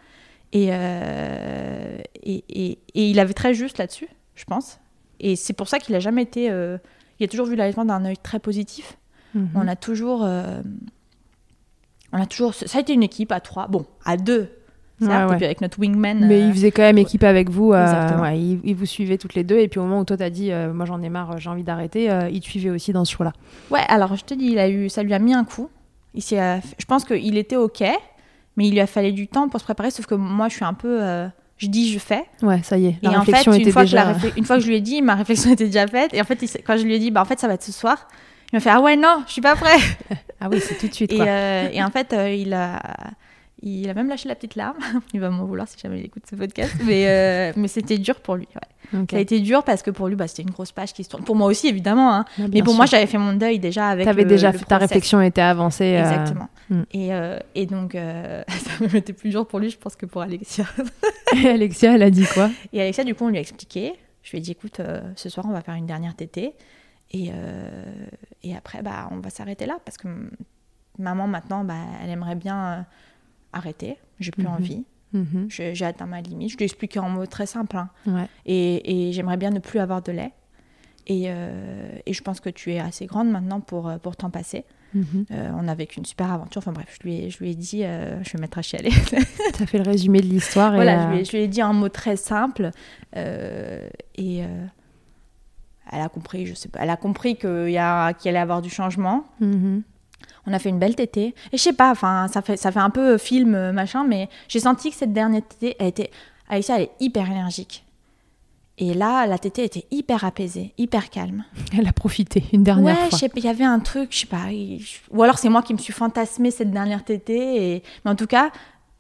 Et, 0.53 0.69
euh, 0.71 1.99
et, 2.23 2.45
et, 2.49 2.79
et, 2.95 3.11
il 3.11 3.21
avait 3.21 3.35
très 3.35 3.55
juste 3.55 3.79
là-dessus, 3.79 4.09
je 4.35 4.45
pense. 4.45 4.81
Et 5.21 5.37
c'est 5.37 5.53
pour 5.53 5.69
ça 5.69 5.79
qu'il 5.79 5.95
a 5.95 6.01
jamais 6.01 6.23
été. 6.23 6.51
Euh, 6.51 6.79
il 7.19 7.25
a 7.25 7.29
toujours 7.29 7.47
vu 7.47 7.57
l'allaitement 7.57 7.85
d'un 7.85 8.05
œil 8.05 8.19
très 8.19 8.39
positif. 8.39 8.97
-hmm. 9.35 9.47
On 9.55 9.69
a 9.69 9.77
toujours. 9.77 10.25
Euh, 10.25 10.63
on 12.13 12.21
a 12.21 12.27
toujours. 12.27 12.55
Ça 12.55 12.79
a 12.79 12.81
été 12.81 12.93
une 12.93 13.03
équipe 13.03 13.33
à 13.33 13.41
trois, 13.41 13.69
bon, 13.69 13.87
à 14.05 14.17
deux. 14.17 14.49
Certes. 15.01 15.33
Et 15.33 15.37
puis 15.37 15.45
avec 15.45 15.61
notre 15.61 15.79
wingman. 15.79 16.27
Mais 16.27 16.41
il 16.41 16.53
faisait 16.53 16.71
quand 16.71 16.83
même 16.83 16.99
équipe 16.99 17.25
avec 17.25 17.51
vous. 17.51 17.71
ouais, 17.71 18.39
il, 18.39 18.61
il, 18.65 18.75
vous 18.75 18.87
suivait 18.87 19.19
toutes 19.19 19.35
les 19.35 19.45
deux. 19.45 19.59
Et 19.59 19.69
puis 19.69 19.79
au 19.79 19.83
moment 19.83 20.01
où 20.01 20.05
toi 20.05 20.17
t'as 20.17 20.31
dit, 20.31 20.51
moi 20.73 20.87
j'en 20.87 21.03
ai 21.03 21.09
marre, 21.09 21.39
j'ai 21.39 21.51
envie 21.51 21.65
d'arrêter, 21.65 22.11
il 22.33 22.41
te 22.41 22.47
suivait 22.47 22.71
aussi 22.71 22.93
dans 22.93 23.05
ce 23.05 23.13
choix-là. 23.13 23.33
Ouais, 23.71 23.85
alors 23.89 24.17
je 24.17 24.25
te 24.25 24.35
dis, 24.35 24.47
il 24.47 24.59
a 24.59 24.69
eu, 24.69 24.89
ça 24.89 25.03
lui 25.03 25.15
a 25.15 25.19
mis 25.19 25.35
un 25.35 25.45
coup. 25.45 25.69
Il 26.17 26.23
je 26.23 26.85
pense 26.87 27.05
qu'il 27.05 27.37
était 27.37 27.57
OK, 27.57 27.85
mais 28.57 28.67
il 28.67 28.73
lui 28.73 28.81
a 28.81 28.87
fallu 28.87 29.13
du 29.13 29.29
temps 29.29 29.49
pour 29.49 29.61
se 29.61 29.65
préparer, 29.65 29.91
sauf 29.91 30.07
que 30.07 30.15
moi, 30.15 30.49
je 30.49 30.55
suis 30.55 30.65
un 30.65 30.75
peu... 30.75 31.03
Euh, 31.03 31.29
je 31.59 31.69
dis, 31.69 31.91
je 31.91 31.99
fais. 31.99 32.25
Ouais, 32.43 32.63
ça 32.63 32.79
y 32.79 32.87
est. 32.87 32.97
La 33.03 33.13
et 33.13 33.17
réflexion 33.17 33.53
en 33.53 33.55
fait, 33.55 33.63
une 33.63 33.73
fois, 33.73 33.83
déjà... 33.83 34.15
que 34.15 34.39
une 34.39 34.45
fois 34.45 34.57
que 34.57 34.63
je 34.63 34.69
lui 34.69 34.77
ai 34.77 34.81
dit, 34.81 35.03
ma 35.03 35.15
réflexion 35.15 35.53
était 35.53 35.67
déjà 35.67 35.87
faite. 35.87 36.13
Et 36.15 36.21
en 36.21 36.25
fait, 36.25 36.39
quand 36.67 36.77
je 36.77 36.85
lui 36.85 36.95
ai 36.95 36.99
dit, 36.99 37.11
bah, 37.11 37.21
en 37.21 37.25
fait, 37.27 37.39
ça 37.39 37.49
va 37.49 37.55
être 37.55 37.63
ce 37.63 37.73
soir, 37.73 38.09
il 38.53 38.57
m'a 38.57 38.61
fait, 38.61 38.71
ah 38.71 38.81
ouais, 38.81 38.97
non, 38.97 39.23
je 39.27 39.33
suis 39.33 39.43
pas 39.43 39.57
prêt. 39.57 39.77
ah 40.41 40.49
oui, 40.51 40.61
c'est 40.61 40.77
tout 40.77 40.89
de 40.89 40.95
suite. 40.95 41.13
Et. 41.13 41.21
Euh, 41.21 41.83
en 41.83 41.91
fait, 41.91 42.13
euh, 42.13 42.31
il 42.33 42.55
a... 42.55 42.81
Il 43.63 43.89
a 43.89 43.95
même 43.95 44.09
lâché 44.09 44.29
la 44.29 44.35
petite 44.35 44.55
larme. 44.55 44.79
il 45.15 45.21
va 45.21 45.31
m'en 45.31 45.45
vouloir 45.45 45.67
si 45.67 45.79
jamais 45.79 46.01
il 46.01 46.05
écoute 46.05 46.25
ce 46.29 46.37
podcast. 46.37 46.75
Mais, 46.85 47.09
euh, 47.09 47.53
mais 47.57 47.69
c'était 47.69 47.99
dur 47.99 48.21
pour 48.21 48.37
lui. 48.37 48.49
Ouais. 48.55 49.01
Okay. 49.01 49.07
Ça 49.11 49.17
a 49.17 49.21
été 49.21 49.41
dur 49.41 49.65
parce 49.65 49.83
que 49.83 49.91
pour 49.91 50.09
lui, 50.09 50.17
bah, 50.17 50.29
c'était 50.29 50.43
une 50.43 50.51
grosse 50.51 50.73
page 50.73 50.93
qui 50.93 51.05
se 51.05 51.09
tourne. 51.09 51.25
Pour 51.25 51.37
moi 51.37 51.49
aussi, 51.49 51.69
évidemment. 51.69 52.15
Hein. 52.15 52.25
Ah, 52.39 52.43
mais 52.53 52.61
pour 52.61 52.73
sûr. 52.73 52.77
moi, 52.77 52.87
j'avais 52.87 53.07
fait 53.07 53.19
mon 53.19 53.33
deuil 53.33 53.59
déjà 53.59 53.89
avec. 53.89 54.07
Avais 54.07 54.23
le, 54.23 54.29
déjà 54.29 54.53
le 54.53 54.59
fait, 54.59 54.65
ta 54.65 54.79
réflexion 54.79 55.21
était 55.21 55.41
avancée. 55.41 55.85
Exactement. 55.85 56.49
Euh... 56.71 56.85
Et, 56.93 57.15
euh, 57.15 57.39
et, 57.55 57.67
donc, 57.67 57.95
euh, 57.95 58.43
ça 58.49 58.85
me 58.85 58.93
mettait 58.93 59.13
plus 59.13 59.31
dur 59.31 59.47
pour 59.47 59.59
lui, 59.59 59.71
je 59.71 59.79
pense, 59.79 59.97
que 59.97 60.07
pour 60.07 60.23
Alexia. 60.23 60.67
et 61.37 61.49
Alexia, 61.49 61.95
elle 61.95 62.03
a 62.03 62.11
dit 62.11 62.27
quoi? 62.33 62.51
Et 62.73 62.81
Alexia, 62.81 63.05
du 63.05 63.15
coup, 63.15 63.25
on 63.25 63.29
lui 63.29 63.39
a 63.39 63.41
expliqué. 63.41 63.95
Je 64.23 64.31
lui 64.33 64.39
ai 64.39 64.41
dit, 64.41 64.53
écoute, 64.53 64.81
euh, 64.81 65.01
ce 65.17 65.29
soir, 65.29 65.47
on 65.49 65.53
va 65.53 65.61
faire 65.61 65.75
une 65.75 65.87
dernière 65.87 66.15
tétée. 66.15 66.55
Et, 67.13 67.31
et 68.43 68.57
après, 68.57 68.83
bah, 68.83 69.09
on 69.13 69.21
va 69.21 69.31
s'arrêter 69.31 69.65
là 69.65 69.79
parce 69.85 69.97
que 69.97 70.09
maman, 70.99 71.29
maintenant, 71.29 71.63
bah, 71.63 71.77
elle 72.03 72.11
aimerait 72.11 72.35
bien 72.35 72.85
arrêter, 73.57 73.97
j'ai 74.21 74.31
plus 74.31 74.45
Mhm. 74.45 74.53
envie, 74.53 74.85
mmh. 75.13 75.47
j'ai 75.49 75.85
atteint 75.85 76.07
ma 76.07 76.21
limite. 76.21 76.51
Je 76.51 76.57
lui 76.57 76.65
ai 76.65 76.67
expliqué 76.67 76.99
en 76.99 77.09
mots 77.09 77.27
très 77.27 77.47
simples. 77.47 77.77
Hein. 77.77 77.91
Ouais. 78.07 78.29
Et, 78.45 79.09
et 79.09 79.13
j'aimerais 79.13 79.37
bien 79.37 79.51
ne 79.51 79.59
plus 79.59 79.79
avoir 79.79 80.03
de 80.03 80.13
lait. 80.13 80.33
Et, 81.09 81.25
euh, 81.27 81.89
et, 82.05 82.13
je 82.13 82.23
pense 82.23 82.41
que 82.41 82.51
tu 82.51 82.73
es 82.73 82.81
assez 82.81 83.07
grande 83.07 83.31
maintenant 83.31 83.61
pour, 83.61 83.93
pour 84.03 84.17
t'en 84.17 84.31
passer. 84.31 84.65
Mmh. 84.95 85.01
Euh, 85.31 85.51
on 85.55 85.69
a 85.69 85.75
vécu 85.75 85.99
une 85.99 86.05
super 86.05 86.33
aventure. 86.33 86.59
Enfin 86.59 86.73
bref, 86.73 86.97
je 86.99 87.07
lui 87.07 87.17
ai, 87.17 87.31
je 87.31 87.39
lui 87.39 87.51
ai 87.51 87.55
dit, 87.55 87.85
euh, 87.85 88.23
je 88.25 88.33
vais 88.33 88.41
mettre 88.41 88.59
à 88.59 88.63
chialer. 88.63 88.91
tu 89.55 89.63
as 89.63 89.67
fait 89.67 89.79
le 89.79 89.85
résumé 89.89 90.21
de 90.21 90.27
l'histoire. 90.27 90.75
Voilà, 90.75 91.05
je 91.05 91.13
lui, 91.13 91.21
ai, 91.21 91.25
je, 91.25 91.31
lui 91.33 91.39
ai, 91.45 91.49
dit 91.49 91.61
un 91.61 91.73
mot 91.73 91.89
très 91.89 92.17
simple. 92.17 92.71
Euh, 93.17 93.89
et 94.17 94.43
euh, 94.45 94.67
elle 95.93 96.01
a 96.01 96.09
compris, 96.09 96.47
je 96.47 96.55
sais 96.55 96.69
pas, 96.69 96.81
elle 96.83 96.91
a 96.91 96.97
compris 96.97 97.37
qu'il 97.37 97.71
y 97.71 97.79
a, 97.79 98.13
qu'il 98.15 98.29
allait 98.31 98.39
avoir 98.39 98.63
du 98.63 98.71
changement. 98.71 99.25
Mmh. 99.41 99.79
On 100.47 100.53
a 100.53 100.59
fait 100.59 100.69
une 100.69 100.79
belle 100.79 100.95
tétée. 100.95 101.35
Et 101.53 101.57
je 101.57 101.63
sais 101.63 101.73
pas, 101.73 101.91
enfin, 101.91 102.29
ça 102.33 102.43
fait, 102.43 102.57
ça 102.57 102.71
fait 102.71 102.81
un 102.81 102.91
peu 102.91 103.19
film, 103.19 103.73
machin, 103.73 104.05
mais 104.05 104.29
j'ai 104.49 104.61
senti 104.61 104.91
que 104.91 104.97
cette 104.97 105.13
dernière 105.13 105.43
tétée, 105.43 105.77
elle 105.79 105.89
était. 105.89 106.11
Alicia, 106.49 106.77
elle 106.77 106.83
est 106.83 106.91
hyper 107.01 107.29
énergique. 107.29 107.87
Et 108.79 108.93
là, 108.93 109.27
la 109.27 109.39
tétée 109.39 109.65
était 109.65 109.87
hyper 109.91 110.25
apaisée, 110.25 110.75
hyper 110.77 111.09
calme. 111.09 111.45
Elle 111.79 111.89
a 111.89 111.93
profité 111.93 112.45
une 112.53 112.63
dernière 112.63 112.95
ouais, 112.95 113.09
fois. 113.09 113.19
Ouais, 113.23 113.31
il 113.37 113.45
y 113.45 113.49
avait 113.49 113.65
un 113.65 113.79
truc, 113.79 114.09
je 114.11 114.19
sais 114.19 114.27
pas. 114.27 114.45
Ou 115.11 115.23
alors 115.23 115.39
c'est 115.39 115.49
moi 115.49 115.63
qui 115.63 115.73
me 115.73 115.79
suis 115.79 115.95
fantasmé 115.95 116.51
cette 116.51 116.71
dernière 116.71 117.03
tétée. 117.03 117.75
Et... 117.75 117.83
Mais 118.05 118.11
en 118.11 118.17
tout 118.17 118.27
cas, 118.27 118.51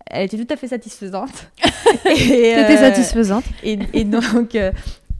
elle 0.06 0.24
était 0.24 0.42
tout 0.42 0.52
à 0.52 0.56
fait 0.56 0.68
satisfaisante. 0.68 1.50
C'était 2.04 2.76
satisfaisante. 2.78 3.44
Et, 3.62 3.78
et 3.92 4.04
donc, 4.04 4.54
euh, 4.54 4.72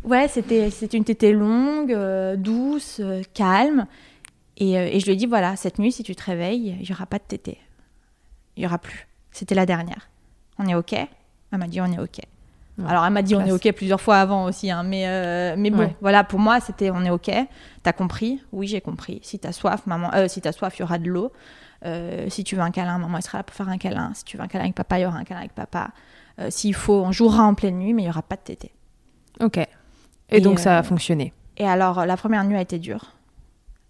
ouais, 0.05 0.28
c'était 0.28 0.68
une 0.68 1.05
tétée 1.05 1.32
longue, 1.32 1.92
euh, 1.92 2.36
douce, 2.36 3.01
euh, 3.01 3.22
calme. 3.34 3.86
Et, 4.57 4.73
et, 4.73 5.01
je 5.01 5.07
lui 5.07 5.13
ai 5.13 5.17
dit, 5.17 5.27
voilà, 5.27 5.55
cette 5.57 5.79
nuit, 5.79 5.93
si 5.93 6.03
tu 6.03 6.17
te 6.17 6.23
réveilles, 6.23 6.77
il 6.81 6.87
n'y 6.87 6.93
aura 6.93 7.07
pas 7.07 7.19
de 7.19 7.25
tétée. 7.25 7.59
Il 8.57 8.61
n'y 8.61 8.67
aura 8.67 8.79
plus. 8.79 9.07
C'était 9.31 9.55
la 9.55 9.67
dernière. 9.67 10.09
On 10.59 10.67
est 10.67 10.75
OK 10.75 10.95
Elle 10.95 11.09
m'a 11.59 11.67
dit, 11.67 11.81
on 11.81 11.93
est 11.93 11.99
OK. 11.99 12.21
Alors, 12.87 13.07
elle 13.07 13.13
m'a 13.13 13.23
dit 13.23 13.35
on 13.35 13.45
est 13.45 13.53
OK 13.53 13.73
plusieurs 13.73 14.01
fois 14.01 14.17
avant 14.19 14.45
aussi, 14.45 14.71
hein, 14.71 14.83
mais, 14.83 15.07
euh, 15.07 15.55
mais 15.57 15.71
bon, 15.71 15.91
voilà, 16.03 16.25
pour 16.25 16.39
moi, 16.39 16.61
c'était 16.61 16.91
on 16.91 17.05
est 17.05 17.11
OK. 17.11 17.31
T'as 17.83 17.93
compris 17.93 18.43
Oui, 18.53 18.67
j'ai 18.67 18.83
compris. 18.83 19.21
Si 19.23 19.39
t'as 19.39 19.53
soif, 19.53 19.87
maman, 19.87 20.11
euh, 20.15 20.29
si 20.29 20.43
t'as 20.43 20.53
soif, 20.53 20.77
il 20.77 20.81
y 20.81 20.83
aura 20.83 20.99
de 20.99 21.09
l'eau. 21.09 21.33
Euh, 21.85 22.27
si 22.29 22.45
tu 22.45 22.55
veux 22.55 22.63
un 22.63 22.71
câlin, 22.71 22.99
maman, 22.99 23.17
elle 23.17 23.23
sera 23.23 23.39
là 23.39 23.45
pour 23.45 23.57
faire 23.57 23.69
un 23.69 23.79
câlin. 23.79 24.13
Si 24.15 24.25
tu 24.25 24.37
veux 24.37 24.43
un 24.43 24.49
câlin 24.49 24.65
avec 24.65 24.75
papa, 24.75 24.99
il 24.99 25.03
y 25.03 25.07
aura 25.07 25.17
un 25.17 25.25
câlin 25.25 25.41
avec 25.41 25.55
papa. 25.55 25.91
S'il 26.51 26.75
faut, 26.75 27.01
on 27.03 27.13
jouera 27.13 27.45
en 27.45 27.55
pleine 27.55 27.79
nuit, 27.79 27.95
mais 27.95 28.03
il 28.03 28.07
n'y 28.07 28.11
aura 28.11 28.21
pas 28.21 28.37
de 28.37 28.43
tété. 28.43 28.71
OK. 29.41 29.57
Et, 29.57 29.69
Et 30.29 30.41
donc, 30.43 30.59
ça 30.59 30.77
a 30.77 30.83
fonctionné. 30.83 31.33
Et 31.57 31.67
alors, 31.67 32.05
la 32.05 32.17
première 32.19 32.45
nuit 32.45 32.57
a 32.57 32.61
été 32.61 32.79
dure. 32.79 33.16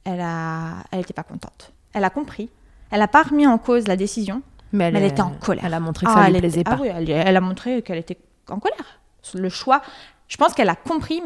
Elle 0.06 0.20
a, 0.20 0.84
elle 0.92 1.00
était 1.00 1.12
pas 1.12 1.24
contente. 1.24 1.72
Elle 1.92 2.04
a 2.04 2.10
compris. 2.10 2.48
Elle 2.90 3.00
n'a 3.00 3.08
pas 3.08 3.24
remis 3.24 3.46
en 3.46 3.58
cause 3.58 3.88
la 3.88 3.96
décision. 3.96 4.42
Mais 4.72 4.84
elle, 4.84 5.02
était 5.02 5.20
en 5.20 5.30
colère. 5.30 5.64
Elle 5.66 5.74
a 5.74 5.80
montré 5.80 6.06
que 6.06 6.12
ça 6.12 6.28
ne 6.28 6.32
lui 6.32 6.38
plaisait 6.38 6.64
pas. 6.64 6.76
Ah 6.78 6.80
oui, 6.80 6.88
elle, 6.88 7.10
elle 7.10 7.36
a 7.36 7.40
montré 7.40 7.82
qu'elle 7.82 7.98
était 7.98 8.18
en 8.48 8.58
colère. 8.58 9.00
Le 9.34 9.48
choix, 9.48 9.82
je 10.28 10.36
pense 10.36 10.54
qu'elle 10.54 10.68
a 10.68 10.76
compris, 10.76 11.20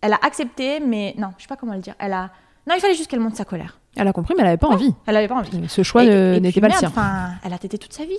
elle 0.00 0.12
a 0.12 0.18
accepté, 0.22 0.80
mais 0.80 1.14
non, 1.16 1.28
je 1.38 1.42
sais 1.42 1.48
pas 1.48 1.56
comment 1.56 1.74
le 1.74 1.80
dire. 1.80 1.94
Elle 1.98 2.12
a, 2.12 2.30
non, 2.66 2.74
il 2.76 2.80
fallait 2.80 2.94
juste 2.94 3.10
qu'elle 3.10 3.20
monte 3.20 3.36
sa 3.36 3.44
colère. 3.44 3.78
Elle 3.96 4.08
a 4.08 4.12
compris, 4.12 4.34
mais 4.36 4.42
elle 4.42 4.48
avait 4.48 4.56
pas 4.56 4.68
envie. 4.68 4.92
Elle 5.06 5.16
avait 5.16 5.28
pas 5.28 5.36
envie. 5.36 5.68
Ce 5.68 5.82
choix 5.82 6.04
n'était 6.04 6.60
pas 6.60 6.68
le 6.68 6.74
sien. 6.74 6.88
Enfin, 6.88 7.30
elle 7.44 7.52
a 7.52 7.58
tété 7.58 7.78
toute 7.78 7.92
sa 7.92 8.04
vie. 8.04 8.18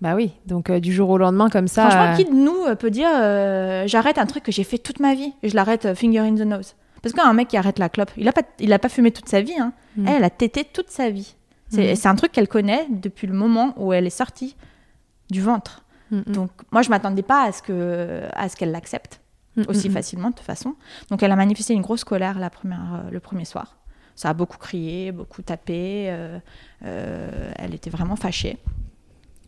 Bah 0.00 0.14
oui, 0.14 0.32
donc 0.46 0.70
euh, 0.70 0.78
du 0.78 0.92
jour 0.92 1.10
au 1.10 1.18
lendemain 1.18 1.48
comme 1.48 1.66
ça. 1.66 1.90
Franchement, 1.90 2.12
euh... 2.12 2.16
qui 2.16 2.24
de 2.24 2.34
nous 2.34 2.64
euh, 2.66 2.76
peut 2.76 2.90
dire 2.90 3.08
euh, 3.12 3.84
j'arrête 3.86 4.18
un 4.18 4.26
truc 4.26 4.44
que 4.44 4.52
j'ai 4.52 4.62
fait 4.62 4.78
toute 4.78 5.00
ma 5.00 5.14
vie 5.14 5.32
je 5.42 5.56
l'arrête 5.56 5.86
euh, 5.86 5.94
finger 5.94 6.20
in 6.20 6.36
the 6.36 6.46
nose 6.46 6.74
Parce 7.02 7.14
qu'un 7.14 7.32
mec 7.32 7.48
qui 7.48 7.56
arrête 7.56 7.78
la 7.78 7.88
clope, 7.88 8.10
il 8.16 8.28
a 8.28 8.32
pas, 8.32 8.42
il 8.58 8.72
a 8.72 8.78
pas 8.78 8.88
fumé 8.88 9.10
toute 9.10 9.28
sa 9.28 9.40
vie. 9.40 9.58
Hein. 9.58 9.72
Mm. 9.96 10.06
Elle, 10.06 10.14
elle 10.16 10.24
a 10.24 10.30
tété 10.30 10.64
toute 10.64 10.90
sa 10.90 11.10
vie. 11.10 11.34
C'est 11.70 11.92
mm. 11.92 12.08
un 12.08 12.14
truc 12.14 12.32
qu'elle 12.32 12.48
connaît 12.48 12.86
depuis 12.88 13.26
le 13.26 13.34
moment 13.34 13.74
où 13.76 13.92
elle 13.92 14.06
est 14.06 14.10
sortie 14.10 14.56
du 15.30 15.42
ventre. 15.42 15.84
Mm 16.10 16.22
Donc 16.26 16.50
moi, 16.70 16.82
je 16.82 16.90
m'attendais 16.90 17.22
pas 17.22 17.44
à 17.44 17.52
ce 17.52 17.62
que, 17.62 18.22
à 18.32 18.48
ce 18.48 18.56
qu'elle 18.56 18.72
l'accepte 18.72 19.20
aussi 19.66 19.90
facilement 19.90 20.30
de 20.30 20.34
toute 20.34 20.46
façon. 20.46 20.76
Donc 21.10 21.22
elle 21.22 21.32
a 21.32 21.36
manifesté 21.36 21.74
une 21.74 21.82
grosse 21.82 22.04
colère 22.04 22.38
la 22.38 22.50
première, 22.50 23.02
euh, 23.06 23.10
le 23.10 23.20
premier 23.20 23.44
soir. 23.44 23.76
Ça 24.14 24.30
a 24.30 24.34
beaucoup 24.34 24.58
crié, 24.58 25.12
beaucoup 25.12 25.42
tapé. 25.42 26.06
Euh, 26.10 26.38
euh, 26.84 27.52
elle 27.56 27.74
était 27.74 27.90
vraiment 27.90 28.16
fâchée. 28.16 28.58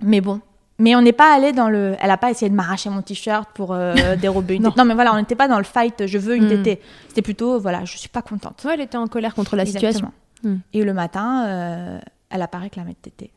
Mais 0.01 0.21
bon. 0.21 0.41
Mais 0.81 0.97
on 0.97 1.03
n'est 1.03 1.13
pas 1.13 1.35
allé 1.35 1.53
dans 1.53 1.69
le. 1.69 1.95
Elle 2.01 2.09
n'a 2.09 2.17
pas 2.17 2.31
essayé 2.31 2.51
de 2.51 2.55
m'arracher 2.55 2.89
mon 2.89 3.03
t-shirt 3.03 3.51
pour 3.53 3.73
euh, 3.73 4.17
dérober 4.21 4.57
une. 4.57 4.63
non. 4.63 4.73
non. 4.77 4.87
mais 4.87 4.95
voilà, 4.95 5.13
on 5.13 5.19
n'était 5.19 5.37
pas 5.37 5.47
dans 5.47 5.59
le 5.59 5.65
fight. 5.65 6.07
Je 6.07 6.19
veux 6.19 6.37
une 6.37 6.47
mm. 6.47 6.63
tétée. 6.63 6.81
C'était 7.09 7.23
plutôt 7.23 7.61
voilà, 7.61 7.85
je 7.85 7.99
suis 7.99 8.09
pas 8.09 8.23
contente. 8.23 8.65
Ouais, 8.65 8.75
elle 8.75 8.81
était 8.81 8.97
en 8.97 9.07
colère 9.07 9.35
contre 9.35 9.57
la 9.57 9.65
Exactement. 9.65 9.93
situation. 9.93 10.13
Mm. 10.43 10.57
Et 10.73 10.83
le 10.83 10.95
matin, 10.95 11.47
euh, 11.47 12.01
elle 12.31 12.41
a 12.41 12.49
pas 12.49 12.59
réclamé 12.59 12.93
de 12.93 12.97
tétée. 12.97 13.31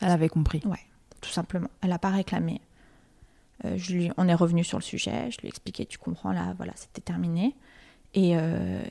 Elle 0.00 0.12
avait 0.12 0.28
compris. 0.28 0.62
Ouais, 0.64 0.78
tout 1.20 1.30
simplement. 1.30 1.68
Elle 1.82 1.90
n'a 1.90 1.98
pas 1.98 2.10
réclamé. 2.10 2.60
Euh, 3.64 3.74
je 3.76 3.92
lui, 3.92 4.10
on 4.16 4.28
est 4.28 4.34
revenu 4.34 4.62
sur 4.62 4.78
le 4.78 4.84
sujet, 4.84 5.30
je 5.30 5.40
lui 5.40 5.46
ai 5.46 5.48
expliqué, 5.48 5.86
tu 5.86 5.98
comprends, 5.98 6.32
là, 6.32 6.54
voilà, 6.56 6.72
c'était 6.76 7.00
terminé. 7.00 7.54
Et, 8.16 8.36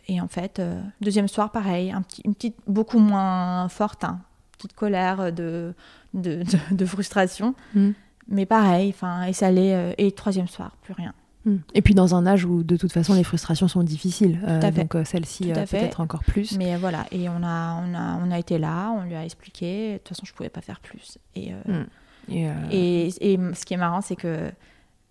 et, 0.10 0.20
en 0.20 0.28
fait, 0.28 0.62
deuxième 1.00 1.30
soir, 1.30 1.50
pareil, 1.50 1.94
un 1.94 2.02
petit, 2.02 2.22
une 2.26 2.36
petite, 2.36 2.58
beaucoup 2.68 3.00
moins 3.00 3.70
forte, 3.70 4.04
hein, 4.04 4.20
petite 4.52 4.74
colère 4.74 5.32
de, 5.32 5.74
de, 6.14 6.44
de, 6.44 6.76
de 6.76 6.86
frustration. 6.86 7.56
Mm. 7.76 7.92
Mais 8.30 8.46
pareil, 8.46 8.90
enfin, 8.90 9.24
et 9.24 9.34
ça 9.34 9.48
allait. 9.48 9.96
et 9.98 10.12
troisième 10.12 10.48
soir, 10.48 10.78
plus 10.82 10.94
rien. 10.94 11.14
Mm. 11.46 11.58
Et 11.74 11.82
puis 11.82 11.94
dans 11.94 12.16
un 12.16 12.26
âge 12.26 12.46
où 12.46 12.64
de 12.64 12.78
toute 12.78 12.94
façon 12.94 13.14
les 13.14 13.24
frustrations 13.24 13.68
sont 13.68 13.84
difficiles, 13.84 14.40
donc 14.76 14.96
celle-ci 15.06 15.52
peut-être 15.52 16.00
encore 16.00 16.24
plus. 16.24 16.58
Mais 16.58 16.78
voilà, 16.78 17.06
et 17.12 17.28
on 17.28 17.44
a, 17.44 17.82
on, 17.84 17.94
a, 17.94 18.20
on 18.26 18.32
a 18.32 18.40
été 18.40 18.58
là, 18.58 18.92
on 18.92 19.04
lui 19.04 19.16
a 19.16 19.26
expliqué, 19.26 19.94
de 19.94 19.98
toute 19.98 20.10
façon 20.10 20.24
je 20.26 20.34
pouvais 20.34 20.50
pas 20.50 20.62
faire 20.62 20.80
plus. 20.80 21.18
Et, 21.36 21.52
mm. 21.52 21.86
Et, 22.30 22.48
euh... 22.48 22.54
et, 22.72 23.34
et, 23.34 23.40
ce 23.54 23.66
qui 23.66 23.74
est 23.74 23.78
marrant, 23.78 24.02
c'est 24.02 24.16
que 24.16 24.52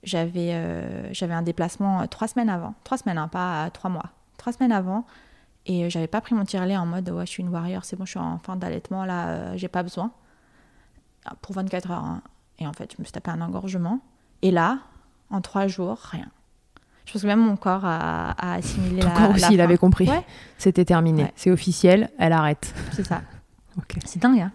j'avais 0.03 0.53
euh, 0.53 1.13
j'avais 1.13 1.35
un 1.35 1.43
déplacement 1.43 2.07
trois 2.07 2.29
semaines 2.29 2.49
avant. 2.49 2.75
Trois 2.85 2.99
semaines, 2.99 3.19
hein, 3.19 3.29
pas 3.29 3.71
trois 3.71 3.91
mois. 3.91 4.11
Trois 4.39 4.53
semaines 4.53 4.73
avant. 4.73 5.07
Et 5.67 5.89
j'avais 5.91 6.09
pas 6.09 6.21
pris 6.21 6.35
mon 6.35 6.45
tirelet 6.45 6.77
en 6.77 6.87
mode 6.87 7.09
ouais, 7.11 7.25
je 7.25 7.31
suis 7.31 7.43
une 7.43 7.51
warrior, 7.51 7.85
c'est 7.85 7.97
bon, 7.97 8.05
je 8.05 8.11
suis 8.11 8.19
en 8.19 8.39
fin 8.39 8.57
d'allaitement, 8.57 9.05
là, 9.05 9.29
euh, 9.29 9.53
j'ai 9.57 9.69
pas 9.69 9.85
besoin. 9.85 10.11
Pour 11.41 11.55
24 11.55 11.91
heures. 11.91 12.05
Hein. 12.05 12.23
Et 12.59 12.67
en 12.67 12.73
fait, 12.73 12.93
je 12.97 13.01
me 13.01 13.05
suis 13.05 13.13
tapé 13.13 13.31
un 13.31 13.41
engorgement. 13.41 14.01
Et 14.43 14.51
là, 14.51 14.79
en 15.31 15.41
trois 15.41 15.67
jours, 15.67 15.99
rien. 16.03 16.27
Je 17.07 17.13
pense 17.13 17.23
que 17.23 17.27
même 17.27 17.41
mon 17.41 17.57
corps 17.57 17.85
a, 17.85 18.31
a 18.33 18.55
assimilé 18.55 19.01
Ton 19.01 19.09
la. 19.09 19.15
corps 19.15 19.31
aussi, 19.31 19.41
la 19.41 19.51
il 19.53 19.57
fin. 19.59 19.65
avait 19.65 19.77
compris. 19.79 20.09
Ouais. 20.09 20.25
C'était 20.59 20.85
terminé. 20.85 21.25
Ouais. 21.25 21.33
C'est 21.37 21.51
officiel, 21.51 22.11
elle 22.19 22.33
arrête. 22.33 22.73
C'est 22.93 23.05
ça. 23.07 23.23
C'est 24.05 24.21
dingue, 24.21 24.41
hein 24.41 24.53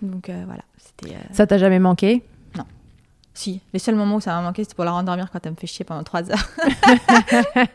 Donc 0.00 0.28
euh, 0.28 0.42
voilà. 0.46 0.62
c'était, 0.78 1.14
euh, 1.16 1.18
Ça 1.32 1.46
t'a 1.46 1.58
jamais 1.58 1.78
manqué? 1.80 2.24
Si, 3.34 3.62
les 3.72 3.78
seuls 3.78 3.94
moments 3.94 4.16
où 4.16 4.20
ça 4.20 4.34
m'a 4.34 4.42
manqué, 4.42 4.62
c'était 4.62 4.74
pour 4.74 4.84
la 4.84 4.90
rendormir 4.90 5.30
quand 5.30 5.44
elle 5.46 5.52
me 5.52 5.56
fait 5.56 5.66
chier 5.66 5.86
pendant 5.86 6.02
trois 6.02 6.30
heures. 6.30 6.48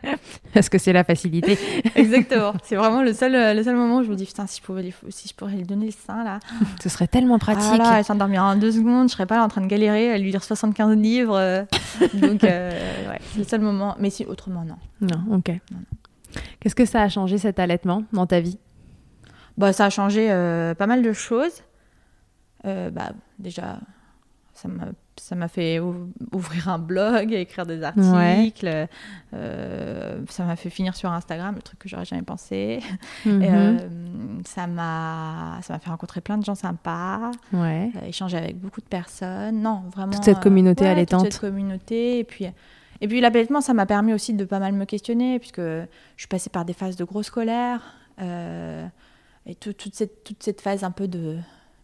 Parce 0.53 0.69
que 0.69 0.77
c'est 0.77 0.93
la 0.93 1.03
facilité. 1.03 1.57
Exactement. 1.95 2.53
C'est 2.63 2.75
vraiment 2.75 3.01
le 3.01 3.11
seul, 3.11 3.55
le 3.55 3.63
seul 3.63 3.75
moment 3.75 3.97
où 3.97 4.03
je 4.03 4.09
me 4.09 4.15
dis, 4.15 4.25
putain, 4.25 4.45
si 4.45 4.59
je, 4.59 4.63
pouvais 4.63 4.83
lui, 4.83 4.93
si 5.09 5.27
je 5.27 5.33
pourrais 5.33 5.53
lui 5.55 5.63
donner 5.63 5.87
le 5.87 5.91
sein, 5.91 6.23
là. 6.23 6.39
Ce 6.83 6.89
serait 6.89 7.07
tellement 7.07 7.39
pratique. 7.39 7.71
Ah 7.73 7.77
là, 7.77 7.97
elle 7.97 8.05
s'endormirait 8.05 8.43
en 8.43 8.55
deux 8.55 8.71
secondes, 8.71 9.09
je 9.09 9.13
serais 9.13 9.25
pas 9.25 9.37
là 9.37 9.43
en 9.43 9.47
train 9.47 9.61
de 9.61 9.67
galérer, 9.67 10.05
elle 10.05 10.21
lui 10.21 10.29
lire 10.29 10.43
75 10.43 10.95
livres. 10.95 11.35
euh, 11.35 11.63
Donc, 12.13 12.43
euh, 12.43 13.09
ouais, 13.09 13.19
c'est 13.33 13.39
le 13.39 13.45
seul 13.45 13.61
moment. 13.61 13.95
Mais 13.99 14.11
si, 14.11 14.25
autrement, 14.25 14.63
non. 14.63 14.77
Non, 15.01 15.37
ok. 15.37 15.51
Qu'est-ce 16.59 16.75
que 16.75 16.85
ça 16.85 17.01
a 17.01 17.09
changé 17.09 17.39
cet 17.39 17.57
allaitement 17.57 18.03
dans 18.13 18.27
ta 18.27 18.41
vie? 18.41 18.59
Bah, 19.57 19.73
ça 19.73 19.85
a 19.85 19.89
changé 19.89 20.27
euh, 20.29 20.75
pas 20.75 20.85
mal 20.85 21.01
de 21.01 21.13
choses. 21.13 21.63
Bah, 22.63 23.13
déjà, 23.39 23.79
ça 24.53 24.67
m'a 24.67 24.87
ça 25.19 25.35
m'a 25.35 25.47
fait 25.47 25.79
ou- 25.79 26.11
ouvrir 26.33 26.69
un 26.69 26.79
blog, 26.79 27.31
écrire 27.33 27.65
des 27.65 27.83
articles. 27.83 28.87
euh, 29.33 30.21
ça 30.29 30.43
m'a 30.45 30.55
fait 30.55 30.69
finir 30.69 30.95
sur 30.95 31.11
Instagram, 31.11 31.55
le 31.55 31.61
truc 31.61 31.79
que 31.79 31.89
j'aurais 31.89 32.05
jamais 32.05 32.21
pensé. 32.23 32.79
Mhm. 33.25 33.41
Et, 33.41 33.49
euh, 33.51 33.77
ça 34.45 34.67
m'a 34.67 35.59
ça 35.61 35.73
m'a 35.73 35.79
fait 35.79 35.89
rencontrer 35.89 36.21
plein 36.21 36.37
de 36.37 36.45
gens 36.45 36.55
sympas, 36.55 37.31
Ouais. 37.53 37.91
euh, 37.95 38.07
échanger 38.07 38.37
avec 38.37 38.57
beaucoup 38.59 38.81
de 38.81 38.85
personnes. 38.87 39.61
Non, 39.61 39.83
vraiment. 39.95 40.11
Toute 40.13 40.23
cette 40.23 40.39
communauté 40.39 40.83
ouais, 40.85 40.91
allaitante. 40.91 41.23
Toute 41.23 41.33
cette 41.33 41.41
communauté. 41.41 42.19
Et 42.19 42.23
puis, 42.23 42.45
et 43.01 43.07
puis 43.07 43.21
l'allaitement, 43.21 43.61
ça 43.61 43.73
m'a 43.73 43.85
permis 43.85 44.13
aussi 44.13 44.33
de 44.33 44.45
pas 44.45 44.59
mal 44.59 44.73
me 44.73 44.85
questionner, 44.85 45.39
puisque 45.39 45.59
je 45.61 45.85
suis 46.17 46.27
passée 46.27 46.49
par 46.49 46.65
des 46.65 46.73
phases 46.73 46.95
de 46.95 47.03
grosse 47.03 47.29
colère. 47.29 47.81
euh, 48.19 48.87
et 49.45 49.53
tout- 49.55 49.73
toute, 49.73 49.93
cette, 49.93 50.23
toute 50.23 50.41
cette 50.41 50.59
phase 50.59 50.83
un 50.83 50.89
peu 50.91 51.07
de 51.07 51.37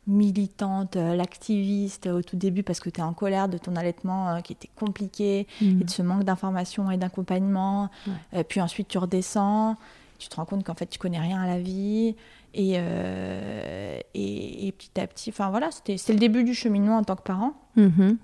militante, 0.08 0.96
euh, 0.98 1.16
l'activiste 1.16 2.08
au 2.08 2.22
tout 2.22 2.36
début 2.36 2.64
parce 2.64 2.80
que 2.80 2.90
tu 2.90 3.00
es 3.00 3.04
en 3.04 3.14
colère 3.14 3.48
de 3.48 3.58
ton 3.58 3.76
allaitement 3.76 4.30
euh, 4.30 4.40
qui 4.42 4.54
était 4.54 4.70
compliqué 4.76 5.48
Mhm. 5.62 5.82
et 5.82 5.84
de 5.86 5.90
ce 5.90 6.02
manque 6.02 6.24
d'information 6.24 6.92
et 6.92 6.98
d'accompagnement. 6.98 7.90
Euh, 8.34 8.44
puis 8.44 8.60
ensuite 8.62 8.88
tu 8.90 8.98
redescends, 8.98 9.78
tu 10.20 10.28
te 10.28 10.36
rends 10.36 10.46
compte 10.46 10.64
qu'en 10.66 10.74
fait 10.76 10.88
tu 10.88 11.00
connais 11.00 11.20
rien 11.20 11.42
à 11.42 11.48
la 11.48 11.60
vie 11.60 12.16
et, 12.54 12.74
euh, 12.78 14.00
et, 14.14 14.68
et 14.68 14.72
petit 14.74 15.00
à 15.00 15.08
petit, 15.08 15.30
enfin 15.30 15.50
voilà, 15.50 15.70
c'était 15.72 15.96
le 16.14 16.20
début 16.20 16.44
du 16.44 16.54
cheminement 16.54 16.98
en 16.98 17.04
tant 17.04 17.16
que 17.16 17.24
parent. 17.24 17.54
Mhm. 17.76 18.18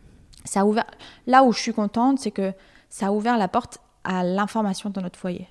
Ça 0.46 0.62
a 0.62 0.66
ouvert, 0.66 0.86
là 1.28 1.44
où 1.44 1.52
je 1.54 1.60
suis 1.60 1.74
contente, 1.74 2.20
c'est 2.20 2.32
que 2.32 2.54
ça 2.90 3.08
a 3.08 3.12
ouvert 3.12 3.38
la 3.38 3.48
porte 3.48 3.80
à 4.04 4.24
l'information 4.24 4.90
dans 4.90 5.02
notre 5.02 5.20
foyer, 5.20 5.48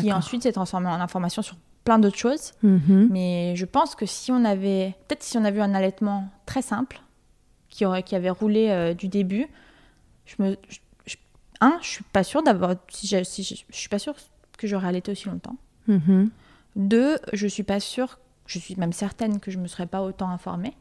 qui 0.00 0.12
ensuite 0.12 0.42
s'est 0.42 0.52
transformée 0.52 0.88
en 0.88 1.00
information 1.00 1.42
sur 1.42 1.56
plein 1.88 1.98
d'autres 1.98 2.18
choses. 2.18 2.52
Mhm. 2.62 3.08
Mais 3.10 3.56
je 3.56 3.64
pense 3.64 3.94
que 3.94 4.04
si 4.04 4.30
on 4.30 4.44
avait, 4.44 4.94
peut-être 5.06 5.22
si 5.22 5.38
on 5.38 5.44
avait 5.44 5.58
eu 5.58 5.62
un 5.62 5.74
allaitement 5.74 6.28
très 6.44 6.60
simple, 6.60 7.00
qui, 7.70 7.86
aurait, 7.86 8.02
qui 8.02 8.14
avait 8.14 8.28
roulé 8.28 8.68
euh, 8.68 8.92
du 8.92 9.08
début, 9.08 9.46
je 10.26 10.34
me, 10.42 10.56
je, 10.68 10.78
je- 11.06 11.16
un, 11.62 11.78
je 11.80 11.88
suis 11.88 12.04
pas 12.04 12.24
sûre 12.24 12.42
d'avoir, 12.42 12.74
si, 12.88 13.06
j'ai- 13.06 13.24
si 13.24 13.42
je, 13.42 13.54
je 13.70 13.76
suis 13.76 13.88
pas 13.88 13.98
sûre 13.98 14.14
que 14.58 14.66
j'aurais 14.66 14.88
allaité 14.88 15.12
aussi 15.12 15.28
longtemps. 15.28 15.56
Mhm. 15.86 16.28
Deux, 16.76 17.16
je 17.32 17.46
suis 17.46 17.62
pas 17.62 17.80
sûre, 17.80 18.18
je 18.46 18.58
suis 18.58 18.76
même 18.76 18.92
certaine 18.92 19.40
que 19.40 19.50
je 19.50 19.56
me 19.58 19.66
serais 19.66 19.86
pas 19.86 20.02
autant 20.02 20.28
informée. 20.28 20.74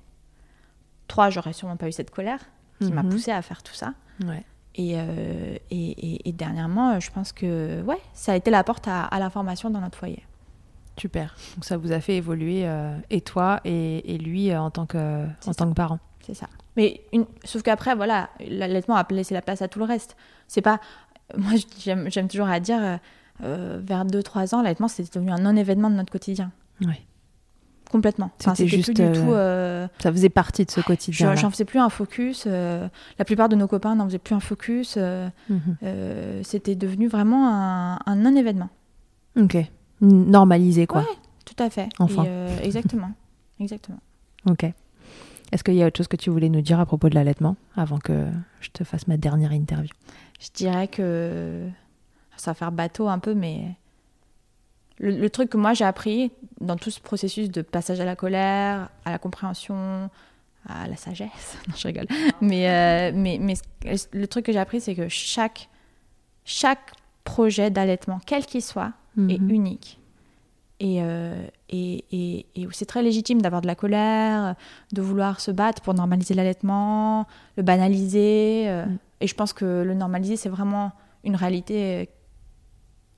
Trois, 1.07 1.29
j'aurais 1.29 1.53
sûrement 1.53 1.77
pas 1.77 1.87
eu 1.87 1.93
cette 1.93 2.11
colère 2.11 2.39
qui 2.81 2.91
m'a 2.91 3.01
Mhm. 3.03 3.09
poussée 3.11 3.31
à 3.31 3.41
faire 3.41 3.63
tout 3.63 3.73
ça. 3.73 3.93
Ouais. 4.25 4.43
Et, 4.75 4.93
euh, 4.97 5.55
et, 5.71 5.89
et- 5.91 6.29
et 6.29 6.31
dernièrement, 6.33 6.99
je 6.99 7.09
pense 7.11 7.31
que 7.31 7.81
ouais, 7.83 7.99
ça 8.13 8.33
a 8.33 8.35
été 8.35 8.51
la 8.51 8.63
porte 8.65 8.87
à, 8.89 9.03
à 9.05 9.19
l'information 9.19 9.69
dans 9.69 9.79
notre 9.81 9.97
foyer. 9.97 10.23
Super. 10.97 11.35
Donc 11.55 11.65
ça 11.65 11.77
vous 11.77 11.91
a 11.91 11.99
fait 11.99 12.15
évoluer, 12.17 12.67
euh, 12.67 12.95
et 13.09 13.21
toi 13.21 13.59
et, 13.65 14.13
et 14.13 14.17
lui 14.17 14.51
euh, 14.51 14.59
en, 14.59 14.71
tant 14.71 14.85
que, 14.85 15.25
en 15.25 15.29
ça. 15.39 15.53
tant 15.53 15.69
que 15.69 15.75
parent. 15.75 15.99
C'est 16.25 16.33
ça. 16.33 16.47
Mais 16.75 17.01
une... 17.13 17.25
sauf 17.43 17.61
qu'après, 17.61 17.95
voilà, 17.95 18.29
l'allaitement 18.47 18.95
a 18.95 19.05
laissé 19.11 19.33
la 19.33 19.41
place 19.41 19.61
à 19.61 19.67
tout 19.67 19.79
le 19.79 19.85
reste. 19.85 20.15
C'est 20.47 20.61
pas 20.61 20.79
moi, 21.35 21.51
j'aime 21.77 22.27
toujours 22.29 22.47
à 22.47 22.59
dire, 22.61 22.99
vers 23.41 24.05
2-3 24.05 24.55
ans, 24.55 24.61
l'allaitement, 24.61 24.87
c'était 24.87 25.19
devenu 25.19 25.31
un 25.31 25.39
non-événement 25.39 25.89
de 25.89 25.95
notre 25.95 26.11
quotidien. 26.11 26.51
Ouais. 26.81 27.01
Complètement. 27.91 28.31
C'était 28.39 28.65
juste. 28.65 28.85
Plus 28.85 28.93
du 28.93 29.11
tout, 29.11 29.31
ça 29.31 30.11
faisait 30.11 30.29
partie 30.29 30.63
de 30.63 30.71
ce 30.71 30.79
quotidien. 30.79 31.35
J'en 31.35 31.49
faisais 31.49 31.65
plus 31.65 31.79
un 31.79 31.89
focus. 31.89 32.45
la 32.45 33.25
plupart 33.25 33.49
de 33.49 33.55
nos 33.57 33.67
copains 33.67 33.95
n'en 33.95 34.05
faisaient 34.05 34.19
plus 34.19 34.35
un 34.35 34.39
focus. 34.39 34.97
Mhm. 35.49 36.43
c'était 36.43 36.75
devenu 36.75 37.07
vraiment 37.07 37.49
un, 37.49 37.99
un 38.05 38.15
non-événement. 38.15 38.69
Ok. 39.37 39.57
Normalisé, 40.01 40.87
quoi. 40.87 41.01
Ouais, 41.01 41.17
tout 41.45 41.61
à 41.63 41.69
fait. 41.69 41.89
Enfin. 41.99 42.25
exactement. 42.61 43.11
exactement. 43.59 43.99
Ok. 44.49 44.65
Est-ce 45.51 45.63
qu'il 45.63 45.75
y 45.75 45.83
a 45.83 45.87
autre 45.87 45.97
chose 45.97 46.07
que 46.07 46.17
tu 46.17 46.29
voulais 46.29 46.49
nous 46.49 46.61
dire 46.61 46.79
à 46.79 46.85
propos 46.85 47.09
de 47.09 47.15
l'allaitement 47.15 47.55
avant 47.75 47.99
que 47.99 48.27
je 48.59 48.69
te 48.69 48.83
fasse 48.83 49.07
ma 49.07 49.17
dernière 49.17 49.53
interview? 49.53 49.93
Je 50.39 50.49
dirais 50.53 50.87
que 50.87 51.67
ça 52.35 52.51
va 52.51 52.55
faire 52.55 52.71
bateau 52.71 53.07
un 53.07 53.19
peu, 53.19 53.33
mais 53.33 53.75
le, 54.99 55.29
truc 55.29 55.49
que 55.49 55.57
moi 55.57 55.73
j'ai 55.73 55.85
appris 55.85 56.31
dans 56.59 56.75
tout 56.75 56.91
ce 56.91 56.99
processus 56.99 57.49
de 57.49 57.61
passage 57.61 57.99
à 57.99 58.05
la 58.05 58.15
colère, 58.15 58.89
à 59.05 59.11
la 59.11 59.19
compréhension, 59.19 60.09
à 60.67 60.87
la 60.87 60.97
sagesse, 60.97 61.57
non, 61.67 61.75
je 61.77 61.87
rigole, 61.87 62.07
mais, 62.41 62.69
euh, 62.69 63.11
mais, 63.15 63.37
mais 63.39 63.55
le 64.11 64.27
truc 64.27 64.45
que 64.45 64.51
j'ai 64.51 64.59
appris, 64.59 64.81
c'est 64.81 64.95
que 64.95 65.07
chaque, 65.07 65.69
chaque 66.43 66.91
projet 67.23 67.69
d'allaitement, 67.69 68.19
quel 68.25 68.45
qu'il 68.45 68.61
soit, 68.61 68.93
est 69.17 69.39
mhm. 69.39 69.49
unique. 69.49 69.99
Euh, 70.83 71.47
et, 71.69 72.05
et, 72.11 72.45
et, 72.55 72.67
c'est 72.71 72.85
très 72.85 73.01
légitime 73.01 73.41
d'avoir 73.41 73.61
de 73.61 73.67
la 73.67 73.75
colère, 73.75 74.55
de 74.93 75.01
vouloir 75.01 75.39
se 75.39 75.51
battre 75.51 75.81
pour 75.81 75.93
normaliser 75.93 76.33
l'allaitement, 76.33 77.27
le 77.57 77.63
banaliser. 77.63 78.65
Euh, 78.67 78.85
mm. 78.85 78.97
Et 79.21 79.27
je 79.27 79.33
pense 79.33 79.53
que 79.53 79.83
le 79.83 79.93
normaliser, 79.93 80.35
c'est 80.35 80.49
vraiment 80.49 80.91
une 81.23 81.35
réalité 81.35 82.09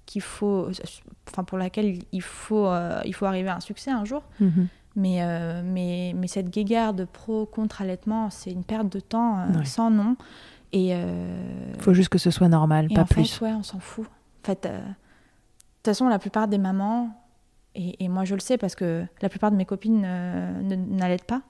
qu'il 0.05 0.21
faut, 0.21 0.69
enfin 1.29 1.43
pour 1.43 1.57
laquelle 1.57 1.99
il 2.11 2.21
faut, 2.21 2.65
euh, 2.67 3.01
il 3.05 3.13
faut 3.13 3.25
arriver 3.25 3.49
à 3.49 3.57
un 3.57 3.59
succès 3.59 3.91
un 3.91 4.05
jour. 4.05 4.23
Mm-hmm. 4.41 4.67
Mais, 4.95 5.61
mais, 5.63 6.13
mais, 6.15 6.27
cette 6.27 6.49
guéguerre 6.49 6.93
de 6.93 7.05
pro 7.05 7.45
contre 7.45 7.81
allaitement, 7.81 8.29
c'est 8.29 8.51
une 8.51 8.63
perte 8.63 8.89
de 8.89 8.99
temps 8.99 9.45
sans 9.63 9.91
nom. 9.91 10.17
Et 10.73 10.89
il 10.89 11.79
faut 11.79 11.93
juste 11.93 12.09
que 12.09 12.17
ce 12.17 12.31
soit 12.31 12.49
normal, 12.49 12.89
pas 12.93 13.01
en 13.01 13.05
plus. 13.05 13.31
Fait, 13.33 13.45
ouais, 13.45 13.53
on 13.53 13.63
s'en 13.63 13.79
fout. 13.79 14.07
En 14.07 14.45
fait, 14.45 14.67
toute 15.83 15.93
façon, 15.93 16.07
la 16.07 16.19
plupart 16.19 16.47
des 16.47 16.57
mamans, 16.57 17.09
et, 17.75 18.09
moi, 18.09 18.25
je 18.25 18.33
le 18.33 18.39
sais 18.39 18.57
parce 18.57 18.75
que 18.75 19.05
la 19.21 19.29
plupart 19.29 19.51
de 19.51 19.55
mes 19.55 19.65
copines 19.65 20.03
euh, 20.05 20.61
n'allaitent 20.61 21.23
pas. 21.23 21.41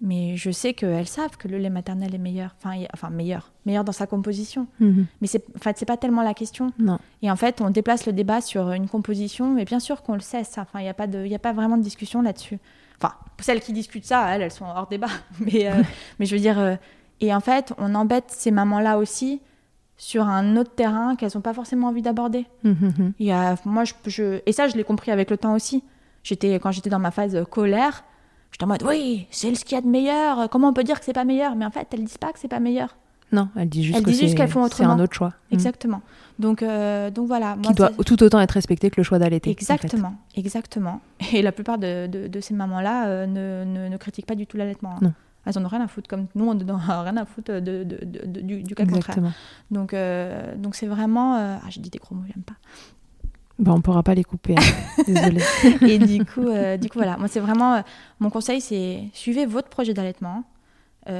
Mais 0.00 0.36
je 0.36 0.50
sais 0.50 0.72
qu'elles 0.72 1.08
savent 1.08 1.36
que 1.36 1.46
le 1.46 1.58
lait 1.58 1.68
maternel 1.68 2.14
est 2.14 2.18
meilleur. 2.18 2.54
Enfin, 2.56 2.82
enfin 2.94 3.10
meilleur. 3.10 3.52
Meilleur 3.66 3.84
dans 3.84 3.92
sa 3.92 4.06
composition. 4.06 4.66
Mhm. 4.78 5.06
Mais 5.20 5.26
c'est 5.26 5.44
en 5.54 5.58
fait, 5.58 5.84
pas 5.84 5.98
tellement 5.98 6.22
la 6.22 6.32
question. 6.32 6.72
Non. 6.78 6.98
Et 7.20 7.30
en 7.30 7.36
fait, 7.36 7.60
on 7.60 7.68
déplace 7.68 8.06
le 8.06 8.14
débat 8.14 8.40
sur 8.40 8.72
une 8.72 8.88
composition. 8.88 9.52
Mais 9.52 9.66
bien 9.66 9.80
sûr 9.80 10.02
qu'on 10.02 10.14
le 10.14 10.20
sait, 10.20 10.44
ça. 10.44 10.62
Enfin, 10.62 10.78
il 10.78 10.84
n'y 10.84 10.88
a, 10.88 10.94
pas 10.94 11.04
a 11.04 11.38
pas 11.38 11.52
vraiment 11.52 11.76
de 11.76 11.82
discussion 11.82 12.22
là-dessus. 12.22 12.58
Enfin, 12.96 13.14
celles 13.40 13.60
qui 13.60 13.74
discutent 13.74 14.06
ça, 14.06 14.34
elles, 14.34 14.40
elles 14.40 14.50
sont 14.50 14.64
hors 14.64 14.86
débat. 14.86 15.08
Mais, 15.40 15.70
euh, 15.70 15.82
mais 16.18 16.26
je 16.26 16.34
veux 16.34 16.40
dire... 16.40 16.58
Euh, 16.58 16.76
et 17.22 17.34
en 17.34 17.40
fait, 17.40 17.74
on 17.76 17.94
embête 17.94 18.24
ces 18.28 18.50
mamans-là 18.50 18.96
aussi 18.96 19.42
sur 20.00 20.26
un 20.26 20.56
autre 20.56 20.70
terrain 20.74 21.14
qu'elles 21.14 21.32
n'ont 21.34 21.42
pas 21.42 21.52
forcément 21.52 21.88
envie 21.88 22.00
d'aborder. 22.00 22.46
Hum, 22.64 22.74
hum, 22.82 22.92
hum. 22.98 23.12
Il 23.18 23.26
y 23.26 23.32
a, 23.32 23.56
moi, 23.66 23.84
je, 23.84 24.40
et 24.46 24.52
ça, 24.52 24.66
je 24.66 24.74
l'ai 24.74 24.82
compris 24.82 25.10
avec 25.10 25.30
le 25.30 25.36
temps 25.36 25.54
aussi. 25.54 25.84
J'étais, 26.24 26.54
quand 26.54 26.70
j'étais 26.70 26.88
dans 26.88 26.98
ma 26.98 27.10
phase 27.10 27.44
colère, 27.50 28.02
j'étais 28.50 28.64
en 28.64 28.68
mode, 28.68 28.82
oui, 28.82 29.26
c'est 29.30 29.54
ce 29.54 29.62
qu'il 29.62 29.74
y 29.74 29.78
a 29.78 29.82
de 29.82 29.86
meilleur. 29.86 30.48
Comment 30.48 30.70
on 30.70 30.72
peut 30.72 30.84
dire 30.84 30.98
que 30.98 31.04
c'est 31.04 31.12
pas 31.12 31.26
meilleur? 31.26 31.54
Mais 31.54 31.66
en 31.66 31.70
fait, 31.70 31.86
elles 31.92 32.02
disent 32.02 32.16
pas 32.16 32.32
que 32.32 32.38
c'est 32.38 32.48
pas 32.48 32.60
meilleur. 32.60 32.96
Non, 33.30 33.50
elles 33.54 33.68
disent 33.68 33.84
juste 33.84 33.98
elles 33.98 34.34
qu'elles 34.34 34.48
font 34.48 34.62
autrement. 34.62 34.94
C'est 34.94 35.00
un 35.00 35.04
autre 35.04 35.12
choix. 35.12 35.34
Exactement. 35.52 36.00
Donc, 36.38 36.62
euh, 36.62 37.10
donc 37.10 37.26
voilà. 37.26 37.58
Qui 37.62 37.74
doit 37.74 37.90
tout 37.90 38.22
autant 38.22 38.40
être 38.40 38.52
respecté 38.52 38.88
que 38.88 38.96
le 38.96 39.02
choix 39.02 39.18
d'allaiter. 39.18 39.50
Exactement, 39.50 40.14
exactement. 40.34 41.02
Et 41.34 41.42
la 41.42 41.52
plupart 41.52 41.76
de, 41.76 42.06
de, 42.06 42.40
ces 42.40 42.54
mamans-là 42.54 43.06
euh, 43.06 43.26
ne, 43.26 43.88
ne, 43.88 43.96
critiquent 43.98 44.26
pas 44.26 44.34
du 44.34 44.46
tout 44.46 44.56
l'allaitement. 44.56 44.96
Hein. 45.02 45.12
Elles 45.46 45.58
en 45.58 45.64
ont 45.64 45.68
rien 45.68 45.80
à 45.80 45.88
foutre, 45.88 46.08
comme 46.08 46.26
nous, 46.34 46.48
on 46.48 46.54
n'en 46.54 46.78
a 46.78 47.02
rien 47.02 47.16
à 47.16 47.24
foutre 47.24 47.52
de, 47.52 47.60
de, 47.60 47.84
de, 47.84 48.40
du, 48.40 48.62
du, 48.62 48.74
cas 48.74 48.86
contraire. 48.86 49.16
Donc, 49.70 49.94
euh, 49.94 50.54
donc 50.56 50.74
c'est 50.74 50.86
vraiment. 50.86 51.36
Euh, 51.36 51.56
ah, 51.62 51.66
j'ai 51.70 51.80
dit 51.80 51.90
des 51.90 51.98
gros 51.98 52.14
mots, 52.14 52.24
j'aime 52.26 52.42
pas. 52.42 52.56
Bah, 53.58 53.72
on 53.74 53.80
pourra 53.80 54.02
pas 54.02 54.14
les 54.14 54.24
couper, 54.24 54.54
hein. 54.56 54.92
désolée. 55.06 55.42
et 55.82 55.98
du 55.98 56.24
coup, 56.24 56.46
euh, 56.46 56.76
du 56.76 56.88
coup, 56.88 56.98
voilà. 56.98 57.16
Moi, 57.16 57.28
c'est 57.28 57.40
vraiment. 57.40 57.82
mon 58.18 58.30
conseil, 58.30 58.60
c'est 58.60 59.04
suivez 59.12 59.46
votre 59.46 59.68
projet 59.68 59.94
d'allaitement. 59.94 60.44
et 61.06 61.10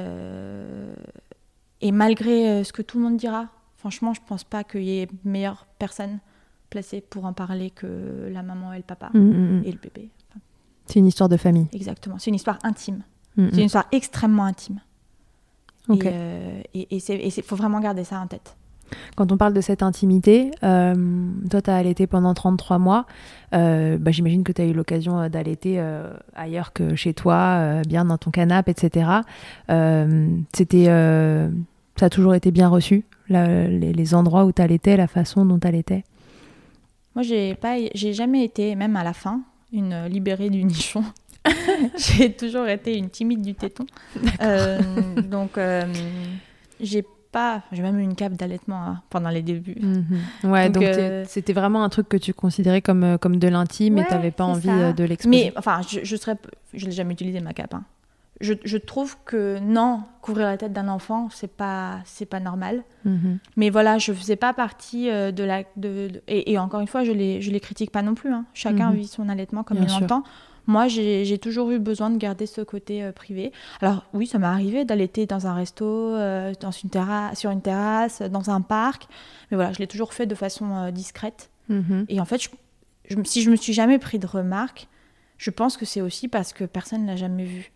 malgré 1.91 2.63
ce 2.63 2.73
que 2.73 2.81
tout 2.81 2.97
le 2.97 3.03
monde 3.03 3.17
dira, 3.17 3.47
franchement, 3.77 4.13
je 4.13 4.21
pense 4.25 4.43
pas 4.43 4.63
qu'il 4.63 4.83
y 4.83 4.99
ait 4.99 5.07
meilleure 5.23 5.67
personne 5.79 6.19
placée 6.69 7.01
pour 7.01 7.25
en 7.25 7.33
parler 7.33 7.69
que 7.69 8.29
la 8.31 8.43
maman 8.43 8.73
et 8.73 8.77
le 8.77 8.83
papa 8.83 9.09
mmh, 9.13 9.19
mmh, 9.19 9.59
mmh. 9.59 9.63
et 9.65 9.71
le 9.71 9.77
bébé. 9.77 10.09
c'est 10.85 10.99
une 10.99 11.07
histoire 11.07 11.29
de 11.29 11.37
famille. 11.37 11.67
Exactement. 11.73 12.17
C'est 12.17 12.29
une 12.29 12.35
histoire 12.35 12.59
intime. 12.63 13.03
C'est 13.37 13.57
une 13.57 13.65
histoire 13.65 13.85
extrêmement 13.91 14.43
intime. 14.45 14.81
Euh, 15.89 16.61
et 16.73 16.87
il 16.91 17.43
faut 17.43 17.55
vraiment 17.55 17.79
garder 17.79 18.03
ça 18.03 18.19
en 18.19 18.27
tête. 18.27 18.55
Quand 19.15 19.31
on 19.31 19.37
parle 19.37 19.53
de 19.53 19.61
cette 19.61 19.83
intimité, 19.83 20.51
euh, 20.63 20.95
toi, 21.49 21.61
tu 21.61 21.69
as 21.69 21.75
allaité 21.75 22.07
pendant 22.07 22.33
33 22.33 22.77
mois. 22.77 23.05
Euh, 23.53 23.97
bah, 23.97 24.11
J'imagine 24.11 24.43
que 24.43 24.51
tu 24.51 24.61
as 24.61 24.65
eu 24.65 24.73
l'occasion 24.73 25.29
d'allaiter 25.29 25.81
ailleurs 26.35 26.73
que 26.73 26.95
chez 26.95 27.13
toi, 27.13 27.81
bien 27.87 28.05
dans 28.05 28.17
ton 28.17 28.31
canapé, 28.31 28.71
etc. 28.71 29.09
C'était, 30.53 30.85
ça 30.85 32.05
a 32.05 32.09
toujours 32.09 32.35
été 32.35 32.51
bien 32.51 32.67
reçu, 32.67 33.05
les, 33.29 33.93
les, 33.93 34.15
endroits 34.15 34.43
où 34.43 34.51
tu 34.51 34.61
allaitais, 34.61 34.97
la 34.97 35.07
façon 35.07 35.45
dont 35.45 35.57
tu 35.57 35.67
allaitais 35.67 36.03
Moi, 37.15 37.23
j'ai 37.23 38.13
jamais 38.13 38.43
été, 38.43 38.75
même 38.75 38.97
à 38.97 39.05
la 39.05 39.13
fin, 39.13 39.41
une 39.71 40.05
libérée 40.07 40.49
du 40.49 40.65
nichon. 40.65 41.03
j'ai 41.97 42.33
toujours 42.33 42.67
été 42.67 42.97
une 42.97 43.09
timide 43.09 43.41
du 43.41 43.55
téton. 43.55 43.85
Euh, 44.41 44.79
donc, 45.21 45.57
euh, 45.57 45.85
j'ai 46.79 47.05
pas. 47.31 47.63
J'ai 47.71 47.81
même 47.81 47.99
eu 47.99 48.03
une 48.03 48.15
cape 48.15 48.33
d'allaitement 48.33 48.83
hein, 48.83 49.01
pendant 49.09 49.29
les 49.29 49.41
débuts. 49.41 49.79
Mhm. 49.79 50.51
Ouais, 50.51 50.69
donc 50.69 50.83
euh, 50.83 51.23
c'était 51.27 51.53
vraiment 51.53 51.83
un 51.83 51.89
truc 51.89 52.09
que 52.09 52.17
tu 52.17 52.33
considérais 52.33 52.81
comme, 52.81 53.17
comme 53.19 53.37
de 53.37 53.47
l'intime 53.47 53.97
et 53.97 54.05
tu 54.05 54.11
n'avais 54.11 54.31
pas 54.31 54.43
envie 54.43 54.67
de 54.67 55.03
l'exposer. 55.03 55.45
Mais 55.45 55.53
enfin, 55.55 55.81
je, 55.89 55.99
je 56.03 56.15
serais. 56.15 56.35
Je 56.73 56.85
n'ai 56.85 56.91
jamais 56.91 57.13
utilisé 57.13 57.39
ma 57.39 57.53
cape. 57.53 57.73
Hein. 57.73 57.83
Je, 58.41 58.53
je, 58.63 58.77
trouve 58.77 59.17
que 59.25 59.59
non, 59.59 60.03
couvrir 60.21 60.47
la 60.47 60.57
tête 60.57 60.73
d'un 60.73 60.87
enfant, 60.87 61.29
c'est 61.31 61.51
pas, 61.51 61.99
c'est 62.05 62.25
pas 62.25 62.39
normal. 62.39 62.83
Mhm. 63.05 63.39
Mais 63.55 63.69
voilà, 63.69 63.97
je 63.97 64.11
faisais 64.13 64.35
pas 64.35 64.53
partie 64.53 65.09
de 65.09 65.43
la. 65.43 65.63
De, 65.77 66.21
et, 66.27 66.57
encore 66.57 66.81
une 66.81 66.87
fois, 66.87 67.03
je 67.03 67.11
les, 67.11 67.41
je 67.41 67.51
les 67.51 67.59
critique 67.59 67.91
pas 67.91 68.01
non 68.01 68.15
plus. 68.15 68.31
Hein. 68.31 68.45
Chacun 68.53 68.89
mhm. 68.89 68.97
vit 68.97 69.07
son 69.07 69.29
allaitement 69.29 69.63
comme 69.63 69.77
il 69.77 69.87
l'entend. 69.87 70.23
Moi, 70.67 70.87
j'ai 70.87 71.37
toujours 71.37 71.71
eu 71.71 71.79
besoin 71.79 72.09
de 72.09 72.17
garder 72.17 72.45
ce 72.45 72.61
côté 72.61 73.03
euh, 73.03 73.11
privé. 73.11 73.51
Alors 73.81 74.05
oui, 74.13 74.27
ça 74.27 74.39
m'est 74.39 74.47
arrivé 74.47 74.85
d'allaiter 74.85 75.25
dans 75.25 75.47
un 75.47 75.53
resto, 75.53 75.85
euh, 75.85 76.53
dans 76.59 76.71
une 76.71 76.89
terrasse, 76.89 77.39
sur 77.39 77.51
une 77.51 77.61
terrasse, 77.61 78.21
dans 78.21 78.49
un 78.49 78.61
parc. 78.61 79.07
Mais 79.49 79.55
voilà, 79.55 79.73
je 79.73 79.79
l'ai 79.79 79.87
toujours 79.87 80.13
fait 80.13 80.25
de 80.25 80.35
façon 80.35 80.75
euh, 80.75 80.91
discrète. 80.91 81.49
Mhm. 81.69 82.05
Et 82.09 82.21
en 82.21 82.25
fait, 82.25 82.41
je, 83.09 83.15
si 83.23 83.41
je 83.41 83.49
me 83.49 83.55
suis 83.55 83.73
jamais 83.73 83.99
pris 83.99 84.19
de 84.19 84.27
remarques, 84.27 84.87
je 85.37 85.49
pense 85.49 85.77
que 85.77 85.85
c'est 85.85 86.01
aussi 86.01 86.27
parce 86.27 86.53
que 86.53 86.63
personne 86.63 87.03
ne 87.03 87.07
l'a 87.07 87.15
jamais 87.15 87.45
vu. 87.45 87.71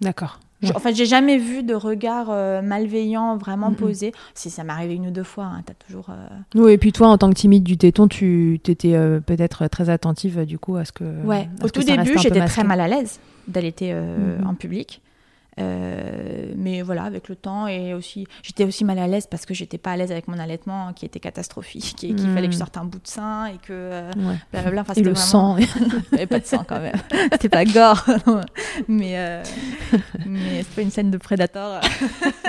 D'accord. 0.00 0.38
En 0.74 0.78
fait, 0.78 0.94
j'ai 0.94 1.06
jamais 1.06 1.36
vu 1.36 1.62
de 1.62 1.74
regard 1.74 2.28
euh, 2.30 2.62
malveillant 2.62 3.36
vraiment 3.36 3.72
posé. 3.72 4.12
Si 4.34 4.50
ça 4.50 4.64
m'est 4.64 4.72
arrivé 4.72 4.94
une 4.94 5.08
ou 5.08 5.10
deux 5.10 5.24
fois, 5.24 5.44
hein, 5.44 5.62
as 5.68 5.74
toujours. 5.74 6.08
Euh, 6.10 6.26
oui, 6.54 6.72
et 6.72 6.78
puis 6.78 6.92
toi, 6.92 7.08
en 7.08 7.18
tant 7.18 7.28
que 7.28 7.34
timide 7.34 7.64
du 7.64 7.76
téton, 7.76 8.08
tu 8.08 8.60
étais 8.66 8.94
euh, 8.94 9.20
peut-être 9.20 9.66
très 9.68 9.90
attentive 9.90 10.46
du 10.46 10.58
coup 10.58 10.76
à 10.76 10.84
ce 10.84 10.92
que. 10.92 11.04
Ouais. 11.24 11.48
Au 11.62 11.68
tout 11.68 11.82
début, 11.82 12.16
j'étais 12.18 12.44
très 12.46 12.64
mal 12.64 12.80
à 12.80 12.88
l'aise 12.88 13.20
d'allaiter 13.48 13.92
mm-hmm. 13.92 14.46
en 14.46 14.54
public. 14.54 15.02
Euh, 15.60 16.52
mais 16.56 16.82
voilà, 16.82 17.04
avec 17.04 17.28
le 17.28 17.36
temps 17.36 17.66
et 17.66 17.94
aussi, 17.94 18.26
j'étais 18.42 18.64
aussi 18.64 18.84
mal 18.84 18.98
à 18.98 19.06
l'aise 19.06 19.26
parce 19.26 19.46
que 19.46 19.54
j'étais 19.54 19.78
pas 19.78 19.92
à 19.92 19.96
l'aise 19.96 20.10
avec 20.10 20.26
mon 20.28 20.38
allaitement 20.38 20.92
qui 20.92 21.04
était 21.04 21.20
catastrophique 21.20 22.02
et 22.02 22.14
qu'il 22.14 22.28
fallait 22.32 22.46
que 22.46 22.52
je 22.52 22.56
hmm. 22.56 22.60
sorte 22.60 22.76
un 22.76 22.84
bout 22.84 22.98
de 22.98 23.06
sein 23.06 23.46
et 23.46 23.58
que 23.58 23.72
euh, 23.72 24.10
blablabla. 24.52 24.84
et 24.96 25.02
le 25.02 25.14
sang, 25.14 25.56
il 25.58 25.66
n'y 25.66 26.18
avait 26.18 26.26
pas 26.26 26.40
de 26.40 26.46
sang 26.46 26.64
quand 26.66 26.80
même. 26.80 26.96
C'était 27.32 27.48
pas 27.48 27.64
gore, 27.64 28.04
mais 28.88 29.18
euh, 29.18 29.42
mais 30.26 30.62
c'est 30.62 30.74
pas 30.74 30.82
une 30.82 30.90
scène 30.90 31.10
de 31.10 31.18
Predator. 31.18 31.80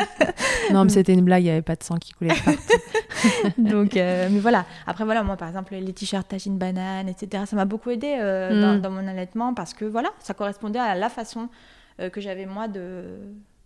non, 0.72 0.84
mais 0.84 0.90
c'était 0.90 1.14
une 1.14 1.24
blague, 1.24 1.44
il 1.44 1.46
n'y 1.46 1.52
avait 1.52 1.62
pas 1.62 1.76
de 1.76 1.84
sang 1.84 1.98
qui 1.98 2.14
coulait 2.14 2.34
partout. 2.44 2.62
Donc, 3.58 3.98
euh, 3.98 4.30
mais 4.32 4.40
voilà. 4.40 4.66
Après 4.88 5.04
voilà, 5.04 5.24
moi 5.24 5.38
par 5.38 5.48
exemple 5.48 5.76
les 5.76 5.94
t-shirts 5.94 6.28
tagine 6.28 6.58
banane, 6.58 7.08
etc. 7.08 7.44
Ça 7.46 7.56
m'a 7.56 7.66
beaucoup 7.66 7.92
aidé 7.92 8.18
dans, 8.18 8.78
hmm. 8.78 8.82
dans, 8.82 8.90
mon 8.90 9.08
allaitement 9.08 9.54
parce 9.54 9.74
que 9.74 9.86
voilà, 9.86 10.10
ça 10.20 10.34
correspondait 10.34 10.80
à 10.80 10.96
la 10.96 11.10
façon 11.10 11.50
que 11.98 12.22
j'avais 12.22 12.46
moi 12.46 12.68
de, 12.68 13.04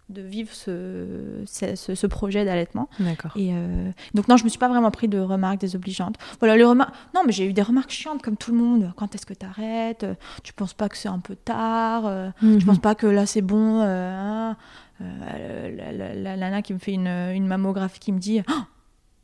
de 0.10 0.22
vivre 0.22 0.52
ce, 0.52 1.44
ce, 1.46 1.76
ce 1.76 2.08
projet 2.08 2.44
d'allaitement. 2.44 2.90
D'accord. 3.00 3.32
Et 3.36 3.52
euh, 3.54 3.92
donc 4.16 4.28
non, 4.28 4.38
je 4.38 4.44
me 4.44 4.50
suis 4.50 4.58
pas 4.58 4.68
vraiment 4.68 4.92
pris 4.92 5.08
de 5.08 5.20
remarques 5.20 5.60
désobligeantes. 5.60 6.16
Voilà, 6.40 6.58
les 6.58 6.64
remarques. 6.64 6.94
Non, 7.14 7.22
mais 7.26 7.32
j'ai 7.32 7.46
eu 7.46 7.54
des 7.54 7.62
remarques 7.62 7.92
chiantes 7.92 8.22
comme 8.22 8.36
tout 8.36 8.52
le 8.52 8.58
monde. 8.58 8.92
Quand 8.96 9.14
est-ce 9.14 9.26
que 9.26 9.36
tu 9.36 9.46
arrêtes 9.46 10.06
Tu 10.44 10.54
penses 10.54 10.74
pas 10.74 10.90
que 10.90 10.98
c'est 10.98 11.10
un 11.10 11.20
peu 11.20 11.36
tard? 11.36 12.34
Tu 12.40 12.46
mhm. 12.46 12.64
penses 12.64 12.80
pas 12.80 12.96
que 12.96 13.08
là 13.08 13.26
c'est 13.26 13.42
bon 13.42 13.82
euh, 13.82 14.16
hein? 14.16 14.58
la, 15.00 15.92
la, 16.16 16.38
nana 16.38 16.62
qui 16.62 16.74
me 16.74 16.80
fait 16.80 16.94
une, 16.94 17.08
une 17.08 17.48
mammographie 17.48 18.00
qui 18.00 18.12
me 18.12 18.20
dit 18.20 18.42
oh, 18.50 18.54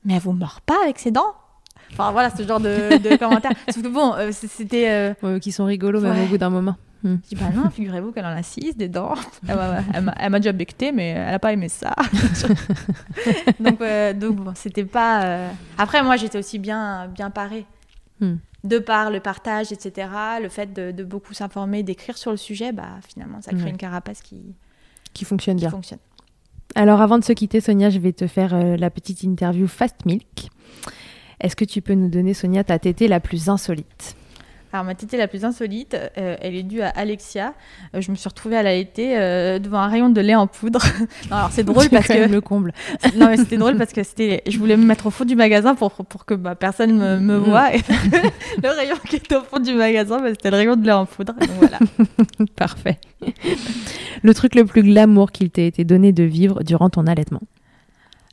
mais 0.05 0.13
elle 0.13 0.21
vous 0.21 0.33
mord 0.33 0.61
pas 0.61 0.77
avec 0.83 0.99
ses 0.99 1.11
dents? 1.11 1.33
Enfin 1.91 2.11
voilà, 2.11 2.29
ce 2.29 2.43
genre 2.43 2.59
de, 2.59 2.97
de 2.97 3.15
commentaires. 3.19 3.51
Sauf 3.69 3.83
que 3.83 3.87
bon, 3.87 4.13
euh, 4.15 4.31
c'était. 4.31 5.15
Euh, 5.23 5.39
qui 5.39 5.51
sont 5.51 5.65
rigolos 5.65 6.01
même 6.01 6.25
au 6.25 6.27
bout 6.27 6.37
d'un 6.37 6.49
moment. 6.49 6.75
Hmm. 7.05 7.17
Je 7.23 7.29
dis 7.29 7.35
bah 7.35 7.51
non, 7.53 7.69
figurez-vous 7.69 8.11
qu'elle 8.11 8.25
en 8.25 8.35
a 8.35 8.43
six 8.43 8.75
des 8.75 8.89
dents. 8.89 9.13
elle 9.47 10.29
m'a 10.29 10.39
déjà 10.39 10.51
becté, 10.51 10.91
mais 10.91 11.09
elle 11.09 11.35
a 11.35 11.39
pas 11.39 11.53
aimé 11.53 11.69
ça. 11.69 11.95
donc, 13.59 13.79
donc 14.19 14.35
bon, 14.35 14.51
c'était 14.55 14.85
pas. 14.85 15.49
Après, 15.77 16.03
moi, 16.03 16.17
j'étais 16.17 16.39
aussi 16.39 16.59
bien, 16.59 17.07
bien 17.07 17.29
parée. 17.29 17.65
Hmm. 18.19 18.35
De 18.63 18.79
par 18.79 19.11
le 19.11 19.19
partage, 19.19 19.71
etc., 19.71 20.09
le 20.41 20.49
fait 20.49 20.73
de, 20.73 21.03
beaucoup 21.03 21.35
s'informer, 21.35 21.83
d'écrire 21.83 22.17
sur 22.17 22.31
le 22.31 22.37
sujet, 22.37 22.71
bah 22.71 22.97
finalement, 23.07 23.39
ça 23.39 23.51
crée 23.53 23.69
une 23.69 23.77
carapace 23.77 24.21
qui, 24.21 24.41
qui 25.13 25.23
fonctionne 25.25 25.57
qui 25.57 25.61
bien. 25.61 25.69
Fonctionne. 25.69 25.99
Alors 26.73 27.01
avant 27.01 27.17
de 27.17 27.23
se 27.23 27.31
quitter, 27.31 27.61
Sonia, 27.61 27.89
je 27.89 27.99
vais 27.99 28.11
te 28.11 28.27
faire 28.27 28.53
euh, 28.53 28.75
la 28.75 28.89
petite 28.89 29.23
interview 29.23 29.67
Fast 29.67 30.05
Milk. 30.05 30.49
Est-ce 31.39 31.55
que 31.55 31.65
tu 31.65 31.81
peux 31.81 31.93
nous 31.93 32.09
donner, 32.09 32.33
Sonia, 32.33 32.63
ta 32.63 32.79
tétée 32.79 33.07
la 33.07 33.19
plus 33.19 33.49
insolite? 33.49 34.15
Alors 34.75 34.85
ma 34.85 34.93
tétée 34.93 35.15
la 35.15 35.29
plus 35.29 35.45
insolite, 35.45 35.95
euh, 36.17 36.35
elle 36.41 36.53
est 36.53 36.63
due 36.63 36.81
à 36.81 36.89
Alexia. 36.89 37.53
Euh, 37.95 38.01
je 38.01 38.11
me 38.11 38.15
suis 38.17 38.27
retrouvée 38.27 38.57
à 38.57 38.63
l'allaiter 38.63 39.17
euh, 39.17 39.57
devant 39.57 39.79
un 39.79 39.87
rayon 39.87 40.09
de 40.09 40.19
lait 40.19 40.35
en 40.35 40.47
poudre. 40.47 40.81
non, 41.31 41.37
alors 41.37 41.49
c'est 41.51 41.63
drôle 41.63 41.87
parce 41.89 42.07
que 42.07 42.29
le 42.29 42.41
comble. 42.41 42.73
non 43.15 43.27
mais 43.27 43.37
c'était 43.37 43.55
drôle 43.55 43.77
parce 43.77 43.93
que 43.93 44.03
c'était, 44.03 44.43
je 44.45 44.57
voulais 44.59 44.75
me 44.75 44.85
mettre 44.85 45.05
au 45.05 45.11
fond 45.11 45.23
du 45.23 45.37
magasin 45.37 45.75
pour 45.75 45.91
pour 45.93 46.25
que 46.25 46.33
bah, 46.33 46.55
personne 46.55 46.97
me, 46.97 47.19
me 47.19 47.39
mm. 47.39 47.43
voit. 47.43 47.73
Et 47.73 47.79
le 48.63 48.69
rayon 48.69 48.97
qui 49.09 49.15
était 49.15 49.35
au 49.35 49.43
fond 49.43 49.59
du 49.59 49.73
magasin, 49.75 50.19
bah, 50.19 50.29
c'était 50.31 50.51
le 50.51 50.57
rayon 50.57 50.75
de 50.75 50.85
lait 50.85 50.91
en 50.91 51.05
poudre. 51.05 51.33
Donc, 51.39 51.49
voilà. 51.57 51.79
Parfait. 52.57 52.99
Le 54.23 54.33
truc 54.33 54.55
le 54.55 54.65
plus 54.65 54.83
glamour 54.83 55.31
qu'il 55.31 55.51
t'ait 55.51 55.67
été 55.67 55.85
donné 55.85 56.11
de 56.11 56.23
vivre 56.23 56.63
durant 56.63 56.89
ton 56.89 57.07
allaitement. 57.07 57.41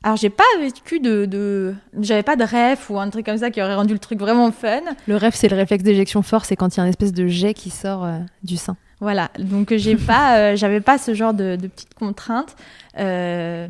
Alors 0.02 0.16
j'ai 0.16 0.30
pas 0.30 0.44
vécu 0.60 0.98
de, 0.98 1.26
de... 1.26 1.74
j'avais 2.00 2.24
pas 2.24 2.34
de 2.36 2.44
rêve 2.44 2.78
ou 2.90 2.98
un 2.98 3.08
truc 3.08 3.26
comme 3.26 3.38
ça 3.38 3.50
qui 3.50 3.62
aurait 3.62 3.74
rendu 3.76 3.92
le 3.92 3.98
truc 4.00 4.18
vraiment 4.18 4.50
fun. 4.50 4.80
Le 5.06 5.16
rêve 5.16 5.32
c'est 5.34 5.48
le 5.48 5.56
réflexe 5.56 5.84
d'éjection 5.84 6.22
fort, 6.22 6.44
c'est 6.44 6.56
quand 6.56 6.74
il 6.74 6.78
y 6.78 6.80
a 6.80 6.84
une 6.84 6.90
espèce 6.90 7.12
de 7.12 7.26
jet 7.28 7.54
qui 7.54 7.70
sort 7.70 8.04
euh, 8.04 8.18
du 8.42 8.56
sein. 8.56 8.76
Voilà, 9.00 9.30
donc 9.38 9.74
j'ai 9.74 9.96
pas, 10.06 10.38
euh, 10.38 10.56
j'avais 10.56 10.80
pas 10.80 10.98
ce 10.98 11.14
genre 11.14 11.34
de, 11.34 11.56
de 11.56 11.66
petites 11.68 11.94
contraintes. 11.94 12.56
Euh, 12.98 13.66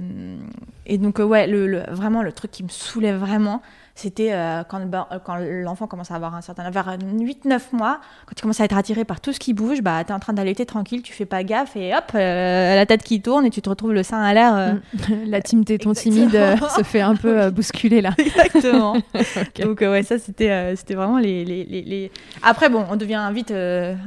et 0.86 0.98
donc 0.98 1.18
ouais, 1.18 1.46
le, 1.46 1.84
vraiment 1.90 2.22
le 2.22 2.32
truc 2.32 2.50
qui 2.50 2.62
me 2.62 2.68
saoulait 2.68 3.12
vraiment, 3.12 3.62
c'était 3.94 4.32
euh, 4.32 4.62
quand, 4.66 4.80
euh, 4.80 5.18
quand 5.22 5.36
l'enfant 5.38 5.86
commence 5.86 6.10
à 6.10 6.14
avoir 6.14 6.34
un 6.34 6.40
certain 6.40 6.70
vers 6.70 6.96
8-9 6.98 7.60
mois, 7.72 8.00
quand 8.26 8.34
tu 8.34 8.42
commences 8.42 8.60
à 8.60 8.64
être 8.64 8.76
attiré 8.76 9.04
par 9.04 9.20
tout 9.20 9.32
ce 9.32 9.38
qui 9.38 9.52
bouge, 9.52 9.82
bah, 9.82 10.02
tu 10.04 10.12
es 10.12 10.14
en 10.14 10.18
train 10.18 10.32
d'allaiter 10.32 10.64
tranquille, 10.64 11.02
tu 11.02 11.12
fais 11.12 11.26
pas 11.26 11.44
gaffe 11.44 11.76
et 11.76 11.94
hop, 11.94 12.04
euh, 12.14 12.74
la 12.74 12.86
tête 12.86 13.02
qui 13.02 13.20
tourne 13.20 13.44
et 13.44 13.50
tu 13.50 13.60
te 13.60 13.68
retrouves 13.68 13.92
le 13.92 14.02
sein 14.02 14.22
à 14.22 14.32
l'air. 14.32 14.54
Mm. 14.54 15.12
la 15.26 15.42
team 15.42 15.64
téton 15.64 15.92
timide 15.92 16.38
se 16.74 16.82
fait 16.82 17.02
un 17.02 17.16
peu 17.16 17.50
bousculer 17.50 18.00
là. 18.00 18.12
Exactement. 18.16 18.96
Donc 19.62 19.80
ouais, 19.80 20.02
ça 20.02 20.18
c'était 20.18 20.74
c'était 20.76 20.94
vraiment 20.94 21.18
les, 21.18 21.44
les, 21.44 21.64
les, 21.64 22.10
Après 22.42 22.70
bon, 22.70 22.84
on 22.90 22.96
devient 22.96 23.30
vite 23.32 23.52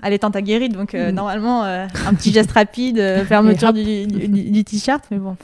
allaitante 0.02 0.36
aguerrie, 0.36 0.70
donc 0.70 0.94
mm. 0.94 1.10
normalement 1.10 1.64
un 1.64 2.14
petit 2.16 2.32
geste 2.32 2.52
rapide, 2.52 3.24
fermeture 3.28 3.74
du, 3.74 4.08
du, 4.08 4.28
du 4.28 4.64
t-shirt, 4.64 5.04
mais 5.12 5.18
bon. 5.18 5.38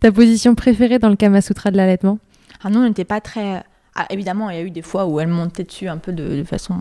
Ta 0.00 0.12
position 0.12 0.54
préférée 0.54 0.98
dans 0.98 1.08
le 1.08 1.16
Kama 1.16 1.40
Sutra 1.40 1.70
de 1.70 1.76
l'allaitement? 1.76 2.18
Ah 2.62 2.70
non, 2.70 2.80
on 2.80 2.88
n'était 2.88 3.04
pas 3.04 3.20
très. 3.20 3.64
Ah, 3.94 4.06
évidemment, 4.10 4.50
il 4.50 4.56
y 4.56 4.58
a 4.58 4.62
eu 4.62 4.70
des 4.70 4.82
fois 4.82 5.06
où 5.06 5.20
elle 5.20 5.28
montait 5.28 5.64
dessus 5.64 5.88
un 5.88 5.98
peu 5.98 6.12
de, 6.12 6.42
façon. 6.44 6.74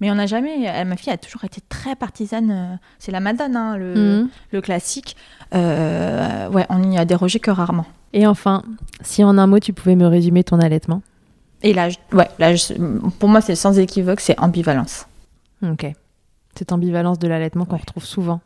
Mais 0.00 0.10
on 0.10 0.14
n'a 0.14 0.26
jamais. 0.26 0.62
Elle, 0.62 0.88
ma 0.88 0.96
fille 0.96 1.12
a 1.12 1.16
toujours 1.16 1.44
été 1.44 1.60
très 1.68 1.96
partisane. 1.96 2.50
Euh, 2.50 2.76
c'est 2.98 3.12
la 3.12 3.20
Madone, 3.20 3.56
hein, 3.56 3.76
le, 3.76 3.94
mhm. 3.94 4.28
le, 4.52 4.60
classique. 4.60 5.16
Euh, 5.54 6.48
ouais, 6.50 6.66
on 6.68 6.78
n'y 6.78 6.98
a 6.98 7.04
dérogé 7.04 7.40
que 7.40 7.50
rarement. 7.50 7.86
Et 8.12 8.26
enfin, 8.26 8.62
si 9.00 9.24
en 9.24 9.38
un 9.38 9.46
mot 9.46 9.58
tu 9.58 9.72
pouvais 9.72 9.96
me 9.96 10.06
résumer 10.06 10.44
ton 10.44 10.60
allaitement? 10.60 11.02
Et 11.62 11.72
là, 11.72 11.88
ouais, 12.12 12.28
là 12.38 12.52
pour 13.18 13.28
moi, 13.28 13.40
c'est 13.40 13.54
sans 13.54 13.78
équivoque, 13.78 14.20
c'est 14.20 14.38
ambivalence. 14.40 15.06
Ok. 15.62 15.86
Cette 16.56 16.72
ambivalence 16.72 17.18
de 17.18 17.28
l'allaitement 17.28 17.64
qu'on 17.64 17.76
retrouve 17.76 18.04
souvent. 18.04 18.40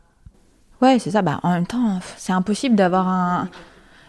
Ouais, 0.81 0.99
c'est 0.99 1.11
ça. 1.11 1.21
Bah, 1.21 1.39
en 1.43 1.51
même 1.51 1.65
temps, 1.65 1.99
c'est 2.17 2.31
impossible 2.31 2.75
d'avoir 2.75 3.07
un, 3.07 3.49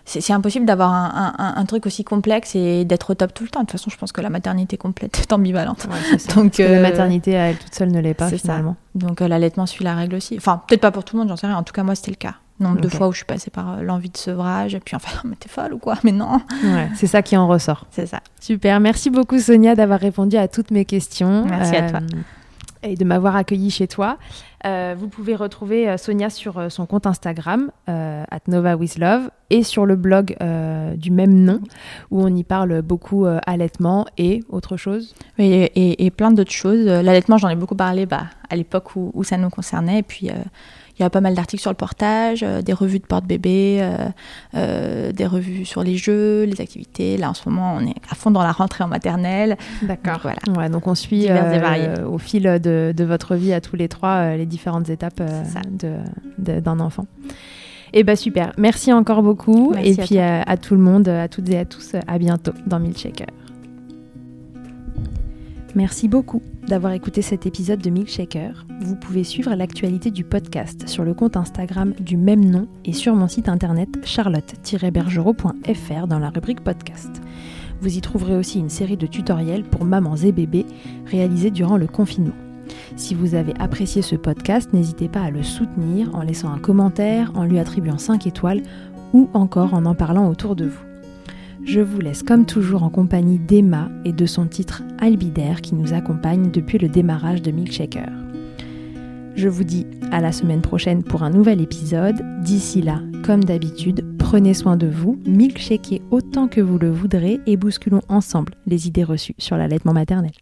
c'est 0.09 0.32
impossible 0.32 0.64
d'avoir 0.64 0.92
un, 0.92 1.64
truc 1.66 1.86
aussi 1.86 2.02
complexe 2.02 2.54
et 2.54 2.84
d'être 2.84 3.11
au 3.11 3.14
top 3.14 3.34
tout 3.34 3.44
le 3.44 3.50
temps. 3.50 3.61
De 3.61 3.66
toute 3.66 3.72
façon, 3.72 3.90
je 3.90 3.96
pense 3.98 4.12
que 4.12 4.20
la 4.20 4.30
maternité 4.30 4.76
complète 4.76 5.18
est 5.20 5.32
ambivalente. 5.34 5.86
Donc, 6.34 6.59
la 6.59 6.64
euh, 6.64 6.82
maternité 6.82 7.36
à 7.36 7.50
elle 7.50 7.59
toute 7.59 7.74
seule 7.74 7.90
ne 7.90 8.00
l'est 8.00 8.14
pas 8.14 8.30
finalement. 8.30 8.76
Donc 8.94 9.20
euh, 9.20 9.28
l'allaitement 9.28 9.66
suit 9.66 9.84
la 9.84 9.94
règle 9.94 10.16
aussi. 10.16 10.36
Enfin, 10.38 10.62
peut-être 10.66 10.80
pas 10.80 10.90
pour 10.90 11.04
tout 11.04 11.14
le 11.16 11.20
monde, 11.20 11.28
j'en 11.28 11.36
sais 11.36 11.46
rien. 11.46 11.56
En 11.56 11.62
tout 11.62 11.74
cas, 11.74 11.82
moi, 11.82 11.94
c'était 11.94 12.11
le 12.11 12.16
cas. 12.16 12.36
Nombre 12.59 12.80
de 12.80 12.88
fois 12.88 13.06
où 13.06 13.12
je 13.12 13.18
suis 13.18 13.26
passée 13.26 13.50
par 13.50 13.74
euh, 13.74 13.82
l'envie 13.82 14.11
de 14.11 14.16
sevrage, 14.16 14.74
et 14.74 14.80
puis 14.80 14.96
enfin, 14.96 15.20
mais 15.24 15.36
t'es 15.36 15.48
folle 15.48 15.74
ou 15.74 15.78
quoi? 15.78 15.96
Mais 16.02 16.12
non. 16.12 16.40
c'est 16.96 17.06
ça 17.06 17.22
qui 17.22 17.36
en 17.36 17.46
ressort. 17.46 17.86
C'est 17.90 18.06
ça. 18.06 18.20
Super. 18.40 18.80
Merci 18.80 19.11
beaucoup, 19.11 19.38
Sonia, 19.38 19.74
d'avoir 19.74 20.00
répondu 20.00 20.36
à 20.36 20.48
toutes 20.48 20.70
mes 20.70 20.84
questions. 20.84 21.44
Merci 21.44 21.76
à 21.76 21.90
toi 21.90 22.00
et 22.83 22.95
de 22.95 23.05
m'avoir 23.05 23.37
accueilli 23.37 23.70
chez 23.70 23.89
toi. 23.89 24.18
Euh, 24.66 24.95
vous 24.99 25.09
pouvez 25.09 25.37
retrouver 25.37 25.89
euh, 25.89 25.97
Sonia 25.97 26.31
sur 26.31 26.59
euh, 26.59 26.68
son 26.68 26.87
compte 26.87 27.07
Instagram, 27.07 27.70
at 27.87 28.41
Nova 28.49 28.76
with 28.76 28.99
et 29.51 29.62
sur 29.62 29.87
le 29.87 29.97
blog 29.97 30.37
du 30.97 31.11
même 31.11 31.35
nom, 31.35 31.61
où 32.11 32.22
on 32.22 32.35
y 32.35 32.45
parle 32.45 32.83
beaucoup 32.83 33.26
allaitement 33.47 34.07
et 34.18 34.41
autre 34.49 34.76
chose. 34.76 35.14
Oui, 35.39 35.70
et, 35.74 36.11
plein 36.11 36.31
d'autres 36.31 36.53
choses. 36.53 36.85
L'allaitement, 36.87 37.39
j'en 37.39 37.49
ai 37.49 37.57
beaucoup 37.57 37.74
parlé 37.74 38.05
bah, 38.05 38.24
à 38.51 38.57
l'époque 38.57 38.95
où, 38.97 39.11
où, 39.14 39.24
ça 39.24 39.39
nous 39.39 39.49
concernait. 39.49 40.01
Et 40.01 40.03
puis, 40.03 40.31
il 40.99 41.03
y 41.03 41.05
a 41.05 41.11
pas 41.11 41.20
mal 41.20 41.34
d'articles 41.34 41.61
sur 41.61 41.70
le 41.70 41.76
portage, 41.76 42.42
euh, 42.42 42.61
des 42.61 42.72
revues 42.72 42.99
de 42.99 43.07
porte-bébé, 43.07 43.78
euh, 43.80 44.09
euh, 44.55 45.12
des 45.12 45.26
revues 45.26 45.64
sur 45.64 45.82
les 45.82 45.96
jeux, 45.96 46.44
les 46.44 46.61
activités. 46.61 47.16
Là, 47.16 47.30
en 47.30 47.34
ce 47.34 47.49
moment, 47.49 47.76
on 47.76 47.86
est 47.86 47.94
à 48.11 48.14
fond 48.14 48.30
dans 48.30 48.42
la 48.42 48.53
rentrée 48.53 48.82
en 48.82 48.88
maternelle. 48.88 49.57
D'accord. 49.82 50.18
Voilà. 50.22 50.38
Ouais, 50.57 50.68
donc 50.68 50.86
on 50.86 50.94
suit 50.94 51.28
au 52.07 52.18
fil 52.18 52.42
de, 52.42 52.92
de, 52.96 53.05
votre 53.05 53.36
vie 53.36 53.53
à 53.53 53.61
tous 53.61 53.76
les 53.76 53.88
trois 53.88 54.36
les 54.36 54.46
différentes 54.46 54.90
étapes 54.90 55.22
d'un 56.38 56.80
enfant. 56.80 57.07
Et 57.94 58.01
eh 58.01 58.05
bah 58.05 58.16
super, 58.16 58.53
merci 58.59 58.92
encore 58.92 59.22
beaucoup. 59.22 59.72
et 59.82 59.94
puis 59.94 60.18
à, 60.18 60.42
à, 60.42 60.57
tout 60.59 60.74
le 60.74 60.80
monde, 60.80 61.09
à 61.09 61.28
toutes 61.28 61.49
et 61.49 61.59
à 61.59 61.64
tous, 61.64 61.92
à 62.07 62.18
bientôt 62.18 62.53
dans 62.66 62.78
Milkshaker. 62.78 63.28
Merci 65.74 66.09
beaucoup 66.09 66.42
d'avoir 66.68 66.92
écouté 66.92 67.22
cet 67.22 67.46
épisode 67.46 67.80
de 67.80 67.90
Milkshaker. 67.90 68.66
Vous 68.80 68.96
pouvez 68.96 69.24
suivre 69.24 69.54
l'actualité 69.54 70.10
du 70.10 70.24
podcast 70.24 70.86
sur 70.86 71.02
le 71.02 71.14
compte 71.14 71.36
Instagram 71.36 71.94
du 71.98 72.16
même 72.16 72.44
nom 72.44 72.68
et 72.84 72.92
sur 72.92 73.14
mon 73.14 73.28
site 73.28 73.48
internet 73.48 73.88
charlotte-bergerot.fr 74.04 76.06
dans 76.06 76.18
la 76.18 76.30
rubrique 76.30 76.62
podcast. 76.62 77.10
Vous 77.80 77.96
y 77.96 78.00
trouverez 78.00 78.36
aussi 78.36 78.58
une 78.58 78.68
série 78.68 78.96
de 78.96 79.06
tutoriels 79.06 79.64
pour 79.64 79.84
mamans 79.84 80.16
et 80.16 80.32
bébés 80.32 80.66
réalisés 81.06 81.50
durant 81.50 81.76
le 81.76 81.86
confinement. 81.86 82.34
Si 82.96 83.14
vous 83.14 83.34
avez 83.34 83.54
apprécié 83.58 84.02
ce 84.02 84.16
podcast, 84.16 84.72
n'hésitez 84.72 85.08
pas 85.08 85.22
à 85.22 85.30
le 85.30 85.42
soutenir 85.42 86.14
en 86.14 86.22
laissant 86.22 86.52
un 86.52 86.58
commentaire, 86.58 87.32
en 87.34 87.44
lui 87.44 87.58
attribuant 87.58 87.98
5 87.98 88.26
étoiles 88.26 88.62
ou 89.14 89.30
encore 89.32 89.74
en 89.74 89.86
en 89.86 89.94
parlant 89.94 90.28
autour 90.28 90.54
de 90.54 90.66
vous. 90.66 90.88
Je 91.64 91.80
vous 91.80 92.00
laisse 92.00 92.22
comme 92.22 92.46
toujours 92.46 92.82
en 92.82 92.90
compagnie 92.90 93.38
d'Emma 93.38 93.90
et 94.04 94.12
de 94.12 94.26
son 94.26 94.46
titre 94.46 94.82
Albidaire 94.98 95.61
qui 95.61 95.74
nous 95.74 95.92
accompagne 95.92 96.50
depuis 96.50 96.78
le 96.78 96.88
démarrage 96.88 97.42
de 97.42 97.50
Milkshaker. 97.50 98.11
Je 99.38 99.48
vous 99.48 99.64
dis 99.64 99.86
à 100.11 100.20
la 100.20 100.32
semaine 100.32 100.62
prochaine 100.62 101.04
pour 101.04 101.22
un 101.22 101.30
nouvel 101.30 101.61
épisode. 101.61 102.16
D'ici 102.42 102.82
là, 102.82 103.00
comme 103.24 103.44
d'habitude, 103.44 104.04
prenez 104.18 104.52
soin 104.52 104.76
de 104.76 104.88
vous, 104.88 105.18
milkshakez 105.26 106.02
autant 106.11 106.48
que 106.48 106.61
vous 106.61 106.78
le 106.78 106.90
voudrez 106.90 107.40
et 107.46 107.56
bousculons 107.56 108.02
ensemble 108.09 108.54
les 108.66 108.88
idées 108.88 109.04
reçues 109.04 109.36
sur 109.38 109.56
l'allaitement 109.56 109.92
maternel. 109.92 110.32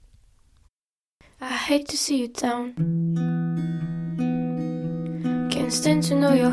I 1.42 1.52
hate 1.68 1.86
to 1.88 1.96
see 1.96 2.22
you 2.22 2.28
down. 2.28 2.72
Can't 5.50 5.70
stand 5.70 6.02
to 6.08 6.14
know 6.14 6.32
your 6.32 6.52